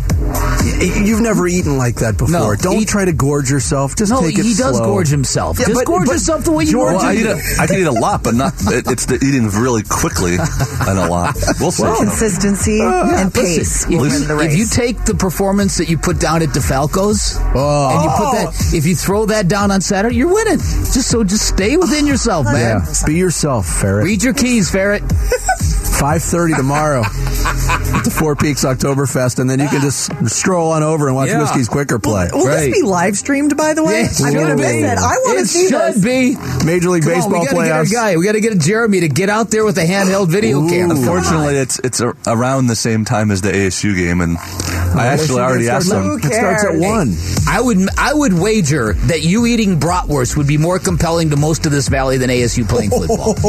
Y- 0.61 1.01
You've 1.05 1.21
never 1.21 1.47
eaten 1.47 1.77
like 1.77 1.95
that 1.97 2.17
before. 2.17 2.29
No, 2.31 2.55
don't 2.55 2.81
eat- 2.81 2.87
try 2.87 3.05
to 3.05 3.13
gorge 3.13 3.49
yourself. 3.49 3.95
Just 3.95 4.11
No, 4.11 4.21
take 4.21 4.37
it 4.37 4.45
he 4.45 4.53
does 4.53 4.79
gorge 4.79 5.07
himself. 5.09 5.59
Yeah, 5.59 5.65
just 5.67 5.79
but- 5.79 5.85
gorge 5.85 6.05
but 6.07 6.13
yourself 6.13 6.43
the 6.43 6.51
way 6.51 6.63
you 6.65 6.71
George- 6.71 6.93
want 6.95 7.03
Well, 7.03 7.11
I 7.11 7.15
eat 7.15 7.25
a, 7.25 7.61
I 7.61 7.67
can 7.67 7.77
eat 7.79 7.87
a 7.87 7.91
lot, 7.91 8.23
but 8.23 8.35
not. 8.35 8.53
It, 8.67 8.85
it's 8.87 9.05
the 9.05 9.15
eating 9.15 9.47
really 9.49 9.83
quickly 9.83 10.33
and 10.87 10.99
a 10.99 11.07
lot. 11.07 11.35
We'll 11.59 11.71
see. 11.71 11.83
consistency 11.97 12.81
uh, 12.81 13.21
and 13.21 13.33
Listen, 13.35 13.41
pace 13.43 13.87
will 13.87 14.05
if, 14.05 14.11
win 14.11 14.21
you, 14.21 14.27
the 14.27 14.35
race. 14.35 14.53
if 14.53 14.59
you 14.59 14.65
take 14.65 15.03
the 15.05 15.15
performance 15.15 15.77
that 15.77 15.89
you 15.89 15.97
put 15.97 16.19
down 16.19 16.41
at 16.41 16.49
DeFalco's 16.49 17.37
Oh. 17.55 17.89
and 17.91 18.03
you 18.03 18.09
put 18.17 18.31
that, 18.37 18.47
oh. 18.49 18.75
if 18.77 18.85
you 18.85 18.95
throw 18.95 19.25
that 19.27 19.47
down 19.47 19.71
on 19.71 19.81
Saturday, 19.81 20.15
you're 20.15 20.33
winning. 20.33 20.57
Just 20.57 21.07
so, 21.09 21.23
just 21.23 21.47
stay 21.47 21.77
within 21.77 22.05
yourself, 22.11 22.45
man. 22.45 22.81
Yeah. 22.81 23.05
Be 23.05 23.15
yourself, 23.15 23.65
Ferret. 23.67 24.05
Read 24.05 24.23
your 24.23 24.33
keys, 24.33 24.69
ferret. 24.69 25.03
5.30 26.01 26.57
tomorrow 26.57 27.01
at 27.05 28.03
the 28.03 28.09
Four 28.09 28.35
Peaks 28.35 28.65
Oktoberfest, 28.65 29.37
and 29.37 29.47
then 29.47 29.59
you 29.59 29.67
can 29.67 29.81
just 29.81 30.11
stroll 30.27 30.71
on 30.71 30.81
over 30.81 31.05
and 31.05 31.15
watch 31.15 31.29
Yeah. 31.29 31.39
Whiskey's 31.41 31.69
Quicker 31.69 31.99
play. 31.99 32.27
Will 32.33 32.47
Right. 32.47 32.71
this 32.71 32.79
be 32.79 32.83
live 32.83 33.15
streamed, 33.15 33.55
by 33.55 33.75
the 33.75 33.83
way? 33.83 34.01
Yes, 34.01 34.19
I'm 34.23 34.33
going 34.33 34.47
to 34.47 34.53
it 34.53 34.57
miss 34.57 34.91
it. 34.93 34.97
I 34.97 35.01
want 35.17 35.37
to 35.37 35.43
It 35.43 35.47
see 35.47 35.69
should 35.69 35.93
this. 35.95 36.03
be. 36.03 36.35
Major 36.65 36.89
League 36.89 37.03
Come 37.03 37.11
on, 37.13 37.17
Baseball 37.19 37.39
we 37.41 37.45
gotta 37.45 37.55
get 37.65 37.71
our 37.71 37.83
playoffs. 37.83 37.91
guy. 37.93 38.17
We 38.17 38.25
got 38.25 38.31
to 38.31 38.41
get 38.41 38.57
Jeremy 38.59 39.01
to 39.01 39.07
get 39.09 39.29
out 39.29 39.51
there 39.51 39.63
with 39.63 39.77
a 39.77 39.85
handheld 39.85 40.29
video 40.29 40.61
Ooh. 40.63 40.69
camera. 40.69 40.97
Unfortunately, 40.97 41.55
it's 41.57 41.77
it's 41.83 41.99
a, 42.01 42.15
around 42.25 42.65
the 42.67 42.75
same 42.75 43.05
time 43.05 43.29
as 43.29 43.41
the 43.41 43.51
ASU 43.51 43.95
game, 43.95 44.21
and 44.21 44.37
I 44.95 45.07
actually 45.07 45.41
already 45.41 45.69
asked 45.69 45.87
starts- 45.87 46.03
them. 46.07 46.19
Who 46.19 46.27
It 46.27 46.33
starts 46.33 46.63
at 46.63 46.69
cares? 46.71 46.81
one. 46.81 47.17
I 47.47 47.61
would 47.61 47.89
I 47.97 48.13
would 48.13 48.33
wager 48.33 48.93
that 49.07 49.21
you 49.23 49.45
eating 49.45 49.79
bratwurst 49.79 50.35
would 50.37 50.47
be 50.47 50.57
more 50.57 50.79
compelling 50.79 51.29
to 51.31 51.37
most 51.37 51.65
of 51.65 51.71
this 51.71 51.87
valley 51.87 52.17
than 52.17 52.29
ASU 52.29 52.63
playing 52.67 52.89
football. 52.91 53.35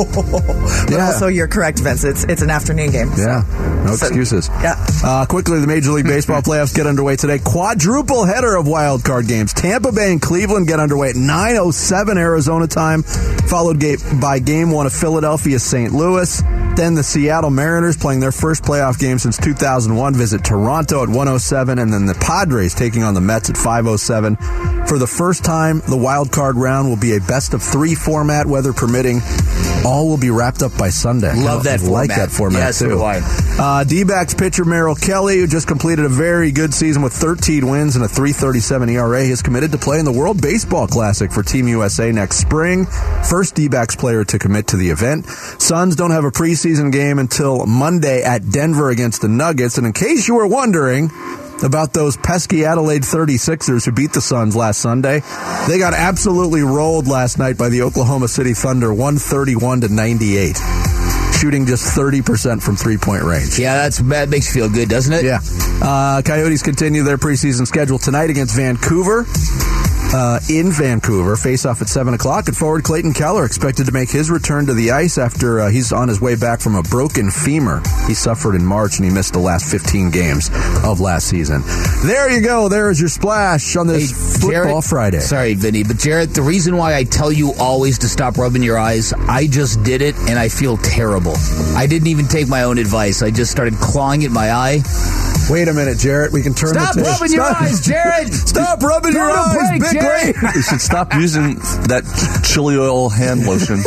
But 0.83 0.91
Yeah. 0.99 1.07
also, 1.07 1.27
you're 1.29 1.49
correct, 1.49 1.79
Vince. 1.81 2.05
It's 2.05 2.25
it's 2.25 2.43
an 2.43 2.51
afternoon 2.51 2.91
game. 2.91 3.11
so- 3.17 3.23
Yeah, 3.23 3.45
no 3.85 3.95
So- 3.97 4.07
excuses. 4.07 4.49
Yeah. 4.63 4.77
Uh, 5.05 5.27
quickly, 5.27 5.61
the 5.61 5.67
Major 5.67 5.91
League 5.93 6.07
Baseball 6.07 6.43
playoffs 6.49 6.75
get 6.75 6.87
underway 6.87 7.17
today. 7.17 7.39
Quadruple 7.39 8.25
header 8.25 8.57
of 8.57 8.67
wild 8.67 9.05
card 9.05 9.27
games. 9.27 9.53
Tampa 9.53 9.93
Bay 9.93 10.13
and 10.13 10.21
Cleveland 10.21 10.67
get 10.69 10.81
underway 10.81 11.11
at 11.11 11.17
9:07 11.17 12.17
Arizona 12.19 12.67
time, 12.67 13.03
followed 13.03 13.83
by 14.21 14.39
Game 14.39 14.71
One 14.71 14.87
of 14.87 14.93
Philadelphia 14.93 15.59
St. 15.59 15.93
Louis. 15.93 16.43
Then 16.75 16.95
the 16.95 17.03
Seattle 17.03 17.51
Mariners 17.51 17.97
playing 17.99 18.21
their 18.21 18.33
first 18.33 18.63
playoff 18.63 18.99
game 18.99 19.19
since 19.19 19.37
2001 19.37 20.15
visit 20.15 20.43
Toronto 20.43 21.03
at 21.03 21.09
107, 21.09 21.79
and 21.79 21.93
then 21.93 22.07
the 22.07 22.15
Padres 22.15 22.75
taking 22.75 23.03
on 23.03 23.13
the 23.13 23.21
Mets 23.21 23.51
at 23.51 23.57
5:07. 23.57 24.37
For 24.89 24.99
the 24.99 25.07
first 25.07 25.45
time, 25.45 25.83
the 25.87 25.97
wild 25.97 26.33
card 26.33 26.57
round 26.57 26.89
will 26.89 26.97
be 26.97 27.15
a 27.17 27.21
best 27.21 27.53
of 27.55 27.63
three 27.63 27.95
format, 27.95 28.47
weather 28.47 28.73
permitting. 28.73 29.21
All 29.85 30.09
will 30.09 30.17
be 30.19 30.31
wrapped 30.31 30.63
up 30.63 30.77
by 30.79 30.89
Sunday. 30.91 31.35
Love 31.35 31.65
that 31.65 31.81
I 31.81 31.85
Like 31.85 32.11
format. 32.11 32.17
that 32.17 32.31
format 32.31 32.59
Yes, 32.61 32.79
too. 32.79 32.99
Uh, 33.59 33.85
D-backs 33.85 34.33
pitcher 34.35 34.65
Merrill 34.65 34.95
Kelly, 34.95 35.39
who 35.41 35.47
just 35.47 35.67
completed 35.67 36.05
a 36.05 36.09
very 36.09 36.53
good 36.53 36.73
season 36.73 37.03
with 37.03 37.13
13 37.13 37.67
wins 37.69 37.97
and 37.97 38.05
a 38.05 38.09
3.37 38.09 38.91
ERA, 38.91 39.23
is 39.23 39.43
committed 39.43 39.73
to 39.73 39.79
play 39.79 39.99
in 39.99 40.05
the 40.05 40.13
World 40.13 40.41
Baseball 40.41 40.87
Classic 40.87 41.33
for 41.33 41.43
Team 41.43 41.67
USA 41.69 42.13
next 42.13 42.37
spring. 42.39 42.87
First 43.29 43.55
D-backs 43.57 43.97
player 43.97 44.25
to 44.25 44.39
commit 44.39 44.69
to 44.69 44.77
the 44.77 44.91
event. 44.91 45.27
Suns 45.59 45.97
don't 45.97 46.13
have 46.13 46.25
a 46.25 46.31
preseason 46.31 46.62
game 46.63 47.19
until 47.19 47.67
Monday 47.67 48.23
at 48.23 48.49
Denver 48.51 48.91
against 48.91 49.23
the 49.23 49.29
Nuggets. 49.29 49.79
And 49.79 49.87
in 49.87 49.93
case 49.93 50.29
you 50.29 50.37
were 50.37 50.47
wondering 50.47 51.11
about 51.65 51.93
those 51.93 52.17
pesky 52.17 52.65
Adelaide 52.65 53.03
36ers 53.03 53.85
who 53.85 53.93
beat 53.93 54.13
the 54.13 54.21
Suns 54.21 54.55
last 54.55 54.81
Sunday, 54.81 55.23
they 55.69 55.79
got 55.79 55.93
absolutely 55.93 56.63
rolled 56.63 57.09
last 57.09 57.39
night 57.39 57.59
by 57.59 57.69
the 57.69 57.83
Oklahoma 57.83 58.29
City 58.29 58.55
Thunder, 58.55 58.91
131 58.93 59.83
to 59.83 59.89
98 59.89 60.57
shooting 61.41 61.67
just 61.67 61.97
30% 61.99 62.63
from 62.63 62.77
three 62.77 62.97
point 62.97 63.25
range. 63.25 63.59
yeah, 63.59 63.75
that's 63.75 63.99
that 63.99 64.29
makes 64.29 64.47
you 64.47 64.63
feel 64.63 64.73
good, 64.73 64.89
doesn't 64.89 65.13
it? 65.13 65.25
Yeah. 65.25 65.41
Uh, 65.83 66.23
Coyotes 66.23 66.63
continue 66.63 67.03
their 67.03 67.19
preseason 67.19 67.67
schedule 67.67 67.99
tonight 67.99 68.31
against 68.31 68.55
Vancouver. 68.55 69.27
Uh, 70.15 70.39
in 70.51 70.71
Vancouver, 70.71 71.37
face 71.37 71.65
off 71.65 71.81
at 71.81 71.89
7 71.89 72.13
o'clock. 72.13 72.47
And 72.49 72.55
forward 72.57 72.85
Clayton 72.85 73.15
Keller 73.15 73.47
expected 73.47 73.87
to 73.87 73.93
make 73.93 74.11
his 74.11 74.31
return 74.31 74.67
to 74.67 74.75
the 74.75 74.91
ice 74.91 75.17
after 75.17 75.61
uh, 75.61 75.71
he's 75.71 75.91
on 75.91 76.09
his 76.09 76.21
way 76.21 76.35
back 76.37 76.61
from 76.61 76.75
a 76.75 76.83
broken 76.83 77.31
femur 77.31 77.81
he 78.07 78.13
suffered 78.13 78.55
in 78.55 78.63
March 78.65 78.99
and 78.99 79.09
he 79.09 79.11
missed 79.15 79.33
the 79.33 79.39
last 79.39 79.71
15 79.71 80.11
games 80.11 80.51
of 80.85 81.01
last 81.01 81.29
season. 81.29 81.63
There 82.05 82.31
you 82.31 82.43
go. 82.43 82.69
There 82.69 82.91
is 82.91 83.01
your 83.01 83.09
splash 83.09 83.75
on 83.77 83.87
this 83.87 84.11
Hey, 84.11 84.41
Football 84.41 84.51
Jarrett- 84.51 84.85
Friday. 84.85 85.21
Sorry, 85.21 85.55
Vinny, 85.55 85.83
but 85.83 85.97
Jarrett, 85.97 86.35
the 86.35 86.43
reason 86.43 86.77
why 86.77 86.95
I 86.95 87.05
tell 87.05 87.33
you 87.33 87.55
always 87.59 87.99
to 88.01 88.09
stop 88.09 88.37
rubbing 88.37 88.63
your 88.63 88.79
eyes, 88.79 89.15
I 89.15 89.47
just 89.47 89.83
did 89.83 90.03
it 90.03 90.15
and 90.29 90.39
I 90.39 90.51
feel 90.51 90.77
terrible. 90.77 91.33
I 91.75 91.87
didn't 91.87 92.09
even 92.09 92.27
take 92.29 92.49
my 92.49 92.65
own 92.65 92.77
advice. 92.77 93.23
I 93.23 93.31
just 93.31 93.51
started 93.51 93.77
clawing 93.77 94.25
at 94.27 94.31
my 94.31 94.51
eye. 94.53 94.83
Wait 95.51 95.67
a 95.69 95.73
minute, 95.73 95.99
Jarrett. 95.99 96.33
We 96.33 96.43
can 96.43 96.55
turn 96.55 96.75
Stop 96.75 96.95
the 96.95 97.03
rubbing 97.03 97.33
your 97.33 97.45
Stop- 97.47 97.63
eyes, 97.63 97.81
Jarrett. 97.81 98.33
Stop 98.33 98.83
rubbing 98.83 99.13
Go 99.15 99.19
your 99.27 99.31
eyes, 99.31 99.79
break, 99.79 100.02
Jarrett. 100.03 100.37
Ray. 100.43 100.51
You 100.55 100.63
should 100.63 100.81
stop 100.81 101.15
using 101.15 101.55
that 101.89 102.03
chili 102.45 102.77
oil 102.77 103.09
hand 103.09 103.47
lotion. 103.47 103.83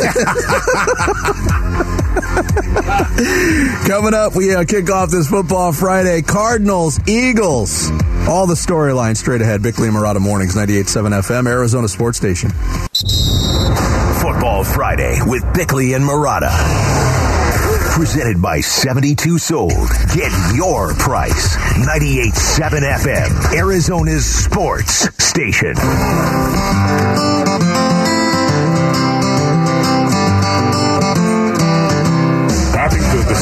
Coming 3.86 4.14
up, 4.14 4.34
we 4.34 4.54
uh, 4.54 4.64
kick 4.64 4.90
off 4.90 5.10
this 5.10 5.28
football 5.28 5.72
Friday. 5.72 6.22
Cardinals, 6.22 6.98
Eagles. 7.08 7.90
All 8.28 8.46
the 8.46 8.54
storylines 8.54 9.16
straight 9.18 9.40
ahead. 9.40 9.62
Bickley 9.62 9.88
and 9.88 9.96
Marotta 9.96 10.20
Mornings, 10.20 10.54
98.7 10.56 11.20
FM, 11.22 11.46
Arizona 11.48 11.88
Sports 11.88 12.18
Station. 12.18 12.50
Football 14.20 14.64
Friday 14.64 15.18
with 15.24 15.44
Bickley 15.54 15.92
and 15.94 16.04
Marotta. 16.04 16.50
Presented 17.96 18.42
by 18.42 18.60
72 18.60 19.38
Sold. 19.38 19.72
Get 20.14 20.30
your 20.54 20.92
price. 20.96 21.56
98.7 21.56 22.82
FM, 22.82 23.54
Arizona's 23.56 24.26
sports 24.26 25.08
station. 25.24 25.74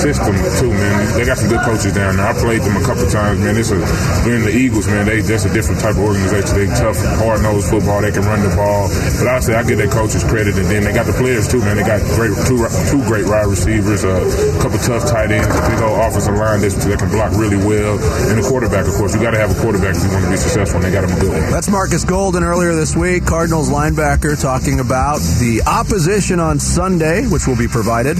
System 0.04 0.36
too, 0.60 0.68
man. 0.68 1.16
They 1.16 1.24
got 1.24 1.40
some 1.40 1.48
good 1.48 1.64
coaches 1.64 1.96
down 1.96 2.20
there. 2.20 2.28
I 2.28 2.36
played 2.36 2.60
them 2.60 2.76
a 2.76 2.84
couple 2.84 3.08
times, 3.08 3.40
man. 3.40 3.56
It's 3.56 3.72
a 3.72 3.80
being 4.28 4.44
the 4.44 4.52
Eagles, 4.52 4.84
man. 4.86 5.08
They 5.08 5.24
that's 5.24 5.48
a 5.48 5.52
different 5.52 5.80
type 5.80 5.96
of 5.96 6.04
organization. 6.04 6.52
They 6.52 6.68
tough, 6.76 7.00
hard 7.16 7.40
nosed 7.40 7.72
football. 7.72 8.04
They 8.04 8.12
can 8.12 8.28
run 8.28 8.44
the 8.44 8.52
ball. 8.52 8.92
But 9.16 9.26
I 9.32 9.40
say 9.40 9.56
I 9.56 9.64
give 9.64 9.80
their 9.80 9.88
coaches 9.88 10.20
credit, 10.20 10.60
and 10.60 10.68
then 10.68 10.84
they 10.84 10.92
got 10.92 11.08
the 11.08 11.16
players 11.16 11.48
too, 11.48 11.64
man. 11.64 11.80
They 11.80 11.88
got 11.88 12.04
great 12.20 12.36
two 12.44 12.60
two 12.92 13.00
great 13.08 13.24
wide 13.24 13.48
receivers, 13.48 14.04
a 14.04 14.20
couple 14.60 14.76
tough 14.84 15.08
tight 15.08 15.32
ends, 15.32 15.48
a 15.48 15.62
big 15.72 15.80
old 15.80 15.96
offensive 15.96 16.36
line 16.36 16.60
that 16.60 16.98
can 17.00 17.08
block 17.08 17.32
really 17.40 17.56
well, 17.56 17.96
and 18.28 18.36
the 18.36 18.44
quarterback, 18.44 18.84
of 18.84 18.92
course. 19.00 19.16
You 19.16 19.22
got 19.24 19.32
to 19.32 19.40
have 19.40 19.56
a 19.56 19.58
quarterback 19.62 19.96
if 19.96 20.04
you 20.04 20.10
want 20.12 20.28
to 20.28 20.30
be 20.30 20.36
successful. 20.36 20.82
And 20.82 20.84
they 20.84 20.92
got 20.92 21.06
them 21.06 21.16
a 21.16 21.20
good 21.20 21.32
one. 21.32 21.40
That's 21.54 21.70
Marcus 21.70 22.04
Golden 22.04 22.42
earlier 22.42 22.74
this 22.74 22.96
week, 22.96 23.24
Cardinals 23.24 23.70
linebacker, 23.70 24.34
talking 24.40 24.80
about 24.80 25.22
the 25.38 25.62
opposition 25.66 26.40
on 26.40 26.58
Sunday, 26.58 27.26
which 27.30 27.46
will 27.46 27.56
be 27.56 27.68
provided 27.68 28.18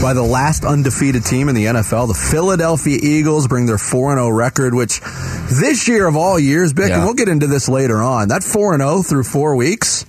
by 0.00 0.14
the 0.14 0.22
last 0.22 0.64
undefeated 0.64 1.09
team 1.18 1.48
in 1.48 1.56
the 1.56 1.64
NFL. 1.64 2.06
The 2.06 2.14
Philadelphia 2.14 2.96
Eagles 3.02 3.48
bring 3.48 3.66
their 3.66 3.78
4 3.78 4.14
0 4.14 4.28
record, 4.28 4.72
which 4.74 5.00
this 5.60 5.88
year 5.88 6.06
of 6.06 6.14
all 6.14 6.38
years, 6.38 6.72
Bick, 6.72 6.92
and 6.92 7.04
we'll 7.04 7.14
get 7.14 7.28
into 7.28 7.48
this 7.48 7.68
later 7.68 8.00
on, 8.00 8.28
that 8.28 8.44
4 8.44 8.76
0 8.78 9.02
through 9.02 9.24
four 9.24 9.56
weeks 9.56 10.06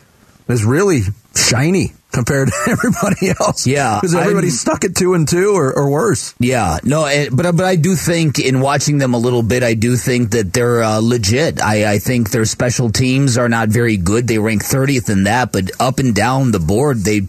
is 0.48 0.64
really 0.64 1.02
shiny 1.36 1.94
compared 2.12 2.50
to 2.50 2.54
everybody 2.70 3.30
else. 3.40 3.66
Yeah, 3.66 3.98
Because 4.02 4.14
everybody's 4.16 4.56
I'm- 4.68 4.76
stuck 4.76 4.84
at 4.84 4.96
2 4.98 5.14
and 5.14 5.26
2 5.26 5.56
or, 5.56 5.72
or 5.74 5.90
worse. 5.90 6.36
Yeah, 6.40 6.78
no, 6.84 7.06
eh, 7.06 7.30
but 7.32 7.56
but 7.56 7.66
I 7.66 7.78
do 7.78 7.96
think 7.96 8.38
in 8.38 8.60
watching 8.60 8.98
them 8.98 9.14
a 9.14 9.18
little 9.18 9.42
bit, 9.44 9.64
I 9.64 9.76
do 9.76 9.96
think 9.96 10.32
that 10.32 10.52
they're 10.52 10.84
uh, 10.84 11.00
legit. 11.00 11.62
I, 11.62 11.94
I 11.94 12.00
think 12.00 12.32
their 12.32 12.44
special 12.44 12.90
teams 12.92 13.38
are 13.38 13.48
not 13.48 13.70
very 13.70 13.96
good. 13.96 14.28
They 14.28 14.40
rank 14.40 14.62
30th 14.62 15.10
in 15.10 15.24
that, 15.24 15.54
but 15.54 15.72
up 15.80 16.00
and 16.00 16.14
down 16.14 16.52
the 16.52 16.60
board, 16.60 16.98
they 17.06 17.22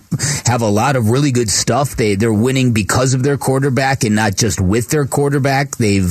have 0.46 0.62
a 0.62 0.68
lot 0.68 0.96
of 0.96 1.10
really 1.10 1.30
good 1.30 1.48
stuff. 1.48 1.94
They 1.94 2.16
they're 2.16 2.32
winning 2.34 2.72
because 2.72 3.14
of 3.14 3.22
their 3.22 3.38
quarterback 3.38 4.02
and 4.02 4.16
not 4.16 4.36
just 4.36 4.60
with 4.60 4.88
their 4.90 5.06
quarterback. 5.06 5.76
They've 5.76 6.10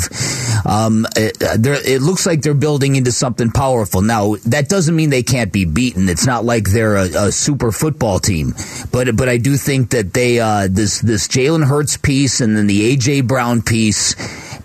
um, 0.66 1.06
it, 1.18 1.38
they're- 1.58 1.82
it 1.86 2.02
looks 2.02 2.26
like 2.26 2.42
they're 2.42 2.54
building 2.54 2.96
into 2.96 3.12
something 3.12 3.52
powerful. 3.52 4.02
Now 4.02 4.36
that 4.46 4.70
doesn't 4.70 4.96
mean 4.96 5.10
they 5.10 5.24
can't 5.24 5.52
be 5.52 5.66
beaten. 5.66 6.08
It's 6.08 6.26
not 6.26 6.46
like 6.46 6.70
they're 6.72 6.96
a, 6.96 7.28
a 7.28 7.32
super 7.34 7.72
football 7.82 8.20
team, 8.20 8.54
but 8.92 9.16
but 9.18 9.28
I 9.28 9.38
do 9.38 9.58
think 9.58 9.90
that 9.90 10.14
they 10.14 10.40
uh, 10.40 10.68
this 10.70 11.02
this 11.02 11.28
Jalen 11.28 11.66
Hurts 11.66 11.98
piece 11.98 12.40
and 12.40 12.56
then 12.56 12.68
the 12.68 12.96
AJ 12.96 13.28
Brown 13.28 13.64
piece 13.64 14.14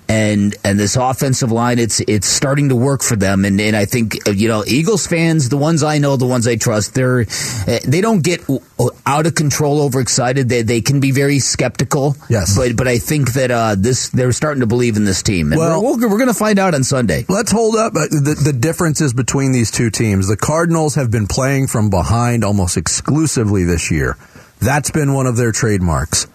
and 0.09 0.55
and 0.65 0.79
this 0.79 0.95
offensive 0.97 1.51
line 1.51 1.79
it's 1.81 2.01
it's 2.07 2.29
starting 2.29 2.69
to 2.69 2.77
work 2.77 3.03
for 3.03 3.17
them 3.17 3.45
and, 3.45 3.61
and 3.61 3.75
I 3.75 3.87
think 3.87 4.15
you 4.33 4.47
know 4.49 4.63
Eagles 4.67 5.07
fans 5.07 5.49
the 5.49 5.57
ones 5.57 5.83
I 5.83 5.99
know 5.99 6.17
the 6.17 6.27
ones 6.27 6.47
I 6.47 6.57
trust 6.57 6.95
they're 6.95 7.23
uh, 7.23 7.79
they 7.85 8.01
don't 8.01 8.23
get 8.23 8.41
out 9.05 9.27
of 9.27 9.35
control 9.35 9.81
overexcited 9.81 10.49
they 10.49 10.63
they 10.63 10.81
can 10.81 11.01
be 11.01 11.11
very 11.11 11.41
skeptical 11.41 12.15
Yes. 12.31 12.57
but 12.57 12.77
but 12.77 12.87
I 12.87 12.99
think 12.99 13.33
that 13.33 13.51
uh, 13.51 13.75
this 13.77 14.11
they're 14.11 14.33
starting 14.33 14.61
to 14.61 14.67
believe 14.67 14.97
in 14.97 15.05
this 15.05 15.23
team 15.25 15.51
and 15.53 15.59
Well- 15.59 15.83
we're, 15.83 15.97
we're, 15.99 16.09
we're 16.11 16.19
going 16.19 16.29
to 16.33 16.35
find 16.35 16.59
out 16.61 16.75
on 16.75 16.85
Sunday 16.85 17.25
Let's 17.29 17.51
hold 17.51 17.75
up 17.75 17.95
uh, 17.97 18.07
the, 18.11 18.41
the 18.45 18.53
differences 18.53 19.13
between 19.13 19.53
these 19.53 19.71
two 19.71 19.91
teams. 19.91 20.29
The 20.29 20.37
Cardinals 20.37 20.95
have 20.95 21.11
been 21.11 21.27
playing 21.27 21.67
from 21.67 21.91
behind 21.91 22.45
almost 22.45 22.77
exclusively 22.77 23.65
this 23.65 23.91
year. 23.91 24.17
That's 24.61 24.91
been 24.91 25.13
one 25.15 25.27
of 25.27 25.37
their 25.37 25.53
trademarks. 25.53 26.27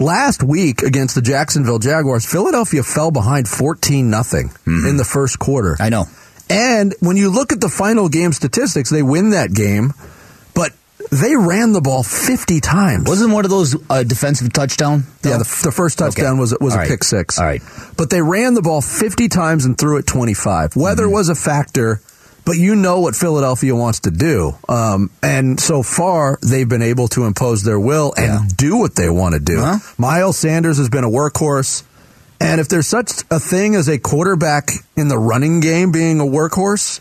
Last 0.00 0.42
week 0.42 0.82
against 0.82 1.14
the 1.14 1.20
Jacksonville 1.20 1.78
Jaguars, 1.78 2.24
Philadelphia 2.24 2.82
fell 2.82 3.10
behind 3.10 3.46
14 3.48 4.08
nothing 4.08 4.50
in 4.66 4.96
the 4.96 5.04
first 5.04 5.38
quarter. 5.38 5.76
I 5.78 5.90
know 5.90 6.06
And 6.48 6.94
when 7.00 7.16
you 7.18 7.30
look 7.30 7.52
at 7.52 7.60
the 7.60 7.68
final 7.68 8.08
game 8.08 8.32
statistics, 8.32 8.88
they 8.88 9.02
win 9.02 9.30
that 9.30 9.52
game, 9.52 9.92
but 10.54 10.72
they 11.12 11.36
ran 11.36 11.72
the 11.72 11.82
ball 11.82 12.02
50 12.02 12.60
times. 12.60 13.06
wasn't 13.08 13.32
one 13.34 13.44
of 13.44 13.50
those 13.50 13.76
uh, 13.90 14.02
defensive 14.02 14.52
touchdown 14.54 15.04
Yeah, 15.22 15.36
the, 15.36 15.60
the 15.64 15.72
first 15.72 15.98
touchdown 15.98 16.32
Okay. 16.32 16.40
was 16.40 16.56
was 16.60 16.72
All 16.72 16.78
a 16.78 16.82
right. 16.82 16.88
pick 16.88 17.04
six. 17.04 17.38
All 17.38 17.44
right. 17.44 17.60
but 17.98 18.08
they 18.08 18.22
ran 18.22 18.54
the 18.54 18.62
ball 18.62 18.80
50 18.80 19.28
times 19.28 19.66
and 19.66 19.76
threw 19.76 19.98
it 19.98 20.06
25. 20.06 20.76
Weather 20.76 21.04
Mm-hmm. 21.04 21.12
was 21.12 21.28
a 21.28 21.34
factor. 21.34 22.00
But 22.44 22.56
you 22.56 22.74
know 22.74 23.00
what 23.00 23.14
Philadelphia 23.14 23.74
wants 23.74 24.00
to 24.00 24.10
do. 24.10 24.54
Um, 24.68 25.10
and 25.22 25.58
so 25.60 25.82
far, 25.82 26.38
they've 26.42 26.68
been 26.68 26.82
able 26.82 27.08
to 27.08 27.24
impose 27.24 27.62
their 27.62 27.78
will 27.78 28.12
and 28.16 28.26
Yeah. 28.26 28.40
do 28.56 28.76
what 28.76 28.94
they 28.96 29.08
want 29.10 29.34
to 29.34 29.40
do. 29.40 29.60
Uh-huh. 29.60 29.78
Miles 29.98 30.36
Sanders 30.38 30.78
has 30.78 30.88
been 30.88 31.04
a 31.04 31.10
workhorse. 31.10 31.82
And 32.42 32.58
if 32.60 32.68
there's 32.68 32.86
such 32.86 33.12
a 33.30 33.38
thing 33.38 33.74
as 33.74 33.86
a 33.88 33.98
quarterback 33.98 34.70
in 34.96 35.08
the 35.08 35.18
running 35.18 35.60
game 35.60 35.92
being 35.92 36.20
a 36.20 36.24
workhorse, 36.24 37.00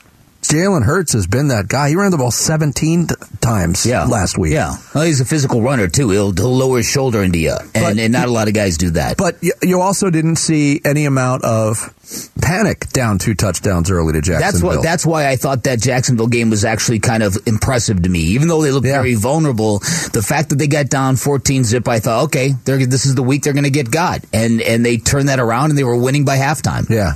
Jalen 0.49 0.83
Hurts 0.83 1.13
has 1.13 1.27
been 1.27 1.49
that 1.49 1.67
guy. 1.67 1.89
He 1.89 1.95
ran 1.95 2.09
the 2.09 2.17
ball 2.17 2.31
17 2.31 3.07
t- 3.07 3.15
times 3.39 3.85
Yeah. 3.85 4.05
last 4.05 4.35
week. 4.37 4.53
Yeah. 4.53 4.75
Well, 4.95 5.03
he's 5.03 5.21
a 5.21 5.25
physical 5.25 5.61
runner, 5.61 5.87
too. 5.87 6.09
He'll, 6.09 6.31
he'll 6.33 6.55
lower 6.55 6.77
his 6.77 6.87
shoulder 6.87 7.21
into 7.21 7.37
you. 7.37 7.51
Uh, 7.51 7.59
and, 7.75 7.83
But- 7.83 7.99
and 7.99 8.11
not 8.11 8.27
a 8.27 8.31
lot 8.31 8.47
of 8.47 8.55
guys 8.55 8.77
do 8.77 8.89
that. 8.91 9.17
But 9.17 9.37
you 9.61 9.79
also 9.79 10.09
didn't 10.09 10.37
see 10.37 10.81
any 10.83 11.05
amount 11.05 11.43
of 11.43 11.93
panic 12.41 12.89
down 12.89 13.19
two 13.19 13.35
touchdowns 13.35 13.91
early 13.91 14.13
to 14.13 14.21
Jacksonville. 14.21 14.51
That's 14.71 14.77
what. 14.77 14.83
That's 14.83 15.05
why 15.05 15.27
I 15.27 15.35
thought 15.35 15.65
that 15.65 15.79
Jacksonville 15.81 16.25
game 16.27 16.49
was 16.49 16.65
actually 16.65 16.97
kind 16.99 17.21
of 17.21 17.37
impressive 17.45 18.01
to 18.01 18.09
me. 18.09 18.19
Even 18.19 18.47
though 18.47 18.63
they 18.63 18.71
looked 18.71 18.87
Yeah. 18.87 18.93
very 18.93 19.13
vulnerable, 19.13 19.77
the 20.13 20.23
fact 20.27 20.49
that 20.49 20.55
they 20.57 20.65
got 20.67 20.89
down 20.89 21.15
14 21.17 21.63
zip, 21.63 21.87
I 21.87 21.99
thought, 21.99 22.23
okay, 22.25 22.55
they're, 22.65 22.83
this 22.87 23.05
is 23.05 23.13
the 23.13 23.21
week 23.21 23.43
they're 23.43 23.53
going 23.53 23.65
to 23.65 23.69
get 23.69 23.91
God, 23.91 24.23
and 24.33 24.61
and 24.61 24.83
they 24.83 24.97
turned 24.97 25.29
that 25.29 25.39
around 25.39 25.69
and 25.69 25.77
they 25.77 25.83
were 25.83 25.95
winning 25.95 26.25
by 26.25 26.37
halftime. 26.37 26.89
yeah. 26.89 27.13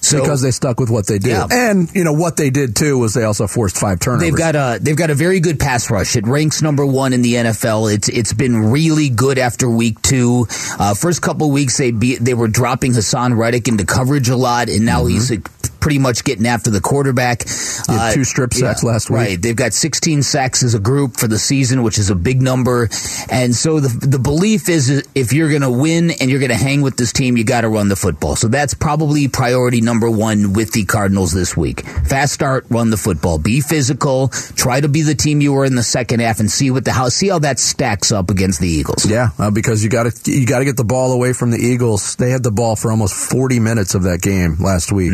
So 0.00 0.20
because 0.20 0.42
they 0.42 0.50
stuck 0.52 0.78
with 0.78 0.90
what 0.90 1.06
they 1.06 1.18
did, 1.18 1.30
Yeah. 1.30 1.46
And, 1.50 1.94
you 1.94 2.04
know, 2.04 2.12
what 2.12 2.36
they 2.36 2.50
did 2.50 2.76
too 2.76 2.98
was 2.98 3.14
they 3.14 3.24
also 3.24 3.46
forced 3.46 3.76
five 3.76 3.98
turnovers. 4.00 4.28
They've 4.28 4.38
got 4.38 4.54
a 4.54 4.78
they've 4.80 4.96
got 4.96 5.10
a 5.10 5.14
very 5.14 5.40
good 5.40 5.58
pass 5.58 5.90
rush. 5.90 6.16
It 6.16 6.26
ranks 6.26 6.62
number 6.62 6.86
one 6.86 7.12
in 7.12 7.22
the 7.22 7.34
NFL. 7.34 7.92
It's 7.92 8.08
it's 8.08 8.32
been 8.32 8.70
really 8.70 9.08
good 9.08 9.38
after 9.38 9.68
week 9.68 10.00
two. 10.02 10.46
Uh, 10.78 10.94
first 10.94 11.20
couple 11.20 11.50
weeks 11.50 11.76
they 11.78 11.90
be, 11.90 12.16
they 12.16 12.34
were 12.34 12.48
dropping 12.48 12.92
Haason 12.92 13.36
Reddick 13.36 13.68
into 13.68 13.84
coverage 13.84 14.28
a 14.28 14.36
lot, 14.36 14.68
and 14.68 14.84
now 14.84 15.06
he's 15.06 15.30
uh, 15.30 15.36
pretty 15.80 15.98
much 15.98 16.24
getting 16.24 16.46
after 16.46 16.70
the 16.70 16.80
quarterback. 16.80 17.40
Mm-hmm. 17.40 17.92
Uh, 17.92 18.12
two 18.12 18.24
strip 18.24 18.52
sacks 18.52 18.82
last 18.82 19.10
week. 19.10 19.18
Right, 19.18 19.42
they've 19.42 19.56
got 19.56 19.72
16 19.72 20.22
sacks 20.22 20.62
as 20.62 20.74
a 20.74 20.78
group 20.78 21.16
for 21.16 21.28
the 21.28 21.38
season, 21.38 21.82
which 21.82 21.98
is 21.98 22.10
a 22.10 22.14
big 22.14 22.42
number. 22.42 22.88
And 23.30 23.54
so 23.54 23.80
the 23.80 24.06
the 24.06 24.18
belief 24.18 24.68
is 24.68 25.06
if 25.14 25.32
you're 25.32 25.48
going 25.48 25.62
to 25.62 25.70
win 25.70 26.10
and 26.10 26.30
you're 26.30 26.40
going 26.40 26.50
to 26.50 26.56
hang 26.56 26.82
with 26.82 26.96
this 26.96 27.12
team, 27.12 27.36
you 27.36 27.44
got 27.44 27.62
to 27.62 27.68
run 27.68 27.88
the 27.88 27.96
football. 27.96 28.36
So 28.36 28.48
that's 28.48 28.74
probably 28.74 29.28
priority 29.28 29.80
number 29.80 30.10
one 30.10 30.52
with 30.52 30.72
the 30.72 30.84
Cardinals 30.84 31.32
this 31.32 31.56
week. 31.56 31.86
Fast 32.06 32.32
start, 32.32 32.66
run 32.70 32.90
the 32.90 32.96
football, 32.96 33.38
be 33.38 33.60
physical, 33.60 34.28
try 34.28 34.80
to 34.80 34.88
be 34.88 35.02
the 35.02 35.14
team 35.14 35.40
you 35.40 35.52
were 35.52 35.64
in 35.64 35.74
the 35.74 35.82
second 35.82 36.20
half, 36.20 36.40
and 36.40 36.50
see 36.50 36.70
what 36.70 36.84
the 36.84 36.92
how 36.92 37.08
see 37.08 37.28
how 37.28 37.38
that 37.38 37.58
stacks 37.58 38.12
up 38.12 38.30
against 38.30 38.60
the 38.60 38.68
Eagles. 38.68 39.08
Yeah, 39.08 39.30
uh, 39.38 39.50
because 39.50 39.82
you 39.82 39.90
got 39.90 40.12
to 40.12 40.30
you 40.30 40.46
got 40.46 40.60
to 40.60 40.64
get 40.64 40.76
the 40.76 40.84
ball 40.84 41.12
away 41.12 41.32
from 41.32 41.50
the 41.50 41.58
Eagles. 41.58 42.16
They 42.16 42.30
had 42.30 42.42
the 42.42 42.50
ball 42.50 42.76
for 42.76 42.90
almost 42.90 43.14
40 43.14 43.60
minutes 43.60 43.94
of 43.94 44.04
that 44.04 44.20
game 44.20 44.56
last 44.60 44.92
week. 44.92 45.12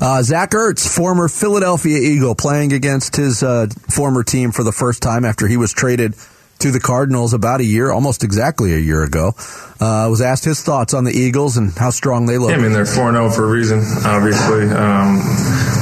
Uh, 0.00 0.22
Zach 0.22 0.50
Ertz, 0.50 0.86
former 0.88 1.28
Philadelphia 1.28 1.98
Eagle, 1.98 2.34
playing 2.34 2.72
against 2.72 3.16
his 3.16 3.42
uh, 3.42 3.66
former 3.90 4.22
team 4.22 4.52
for 4.52 4.62
the 4.64 4.72
first 4.72 5.02
time 5.02 5.24
after 5.24 5.46
he 5.46 5.56
was 5.56 5.72
traded 5.72 6.14
to 6.60 6.70
the 6.70 6.80
Cardinals 6.80 7.32
about 7.34 7.60
a 7.60 7.64
year, 7.64 7.90
almost 7.90 8.24
exactly 8.24 8.74
a 8.74 8.78
year 8.78 9.02
ago. 9.02 9.34
Uh, 9.80 10.06
was 10.08 10.20
asked 10.20 10.44
his 10.44 10.62
thoughts 10.62 10.94
on 10.94 11.04
the 11.04 11.12
Eagles 11.12 11.56
and 11.56 11.76
how 11.76 11.90
strong 11.90 12.26
they 12.26 12.38
look. 12.38 12.50
Yeah, 12.50 12.56
I 12.56 12.60
mean, 12.60 12.72
they're 12.72 12.86
4 12.86 13.12
0 13.12 13.30
for 13.30 13.44
a 13.44 13.50
reason, 13.50 13.80
obviously. 14.04 14.70
Um, 14.70 15.20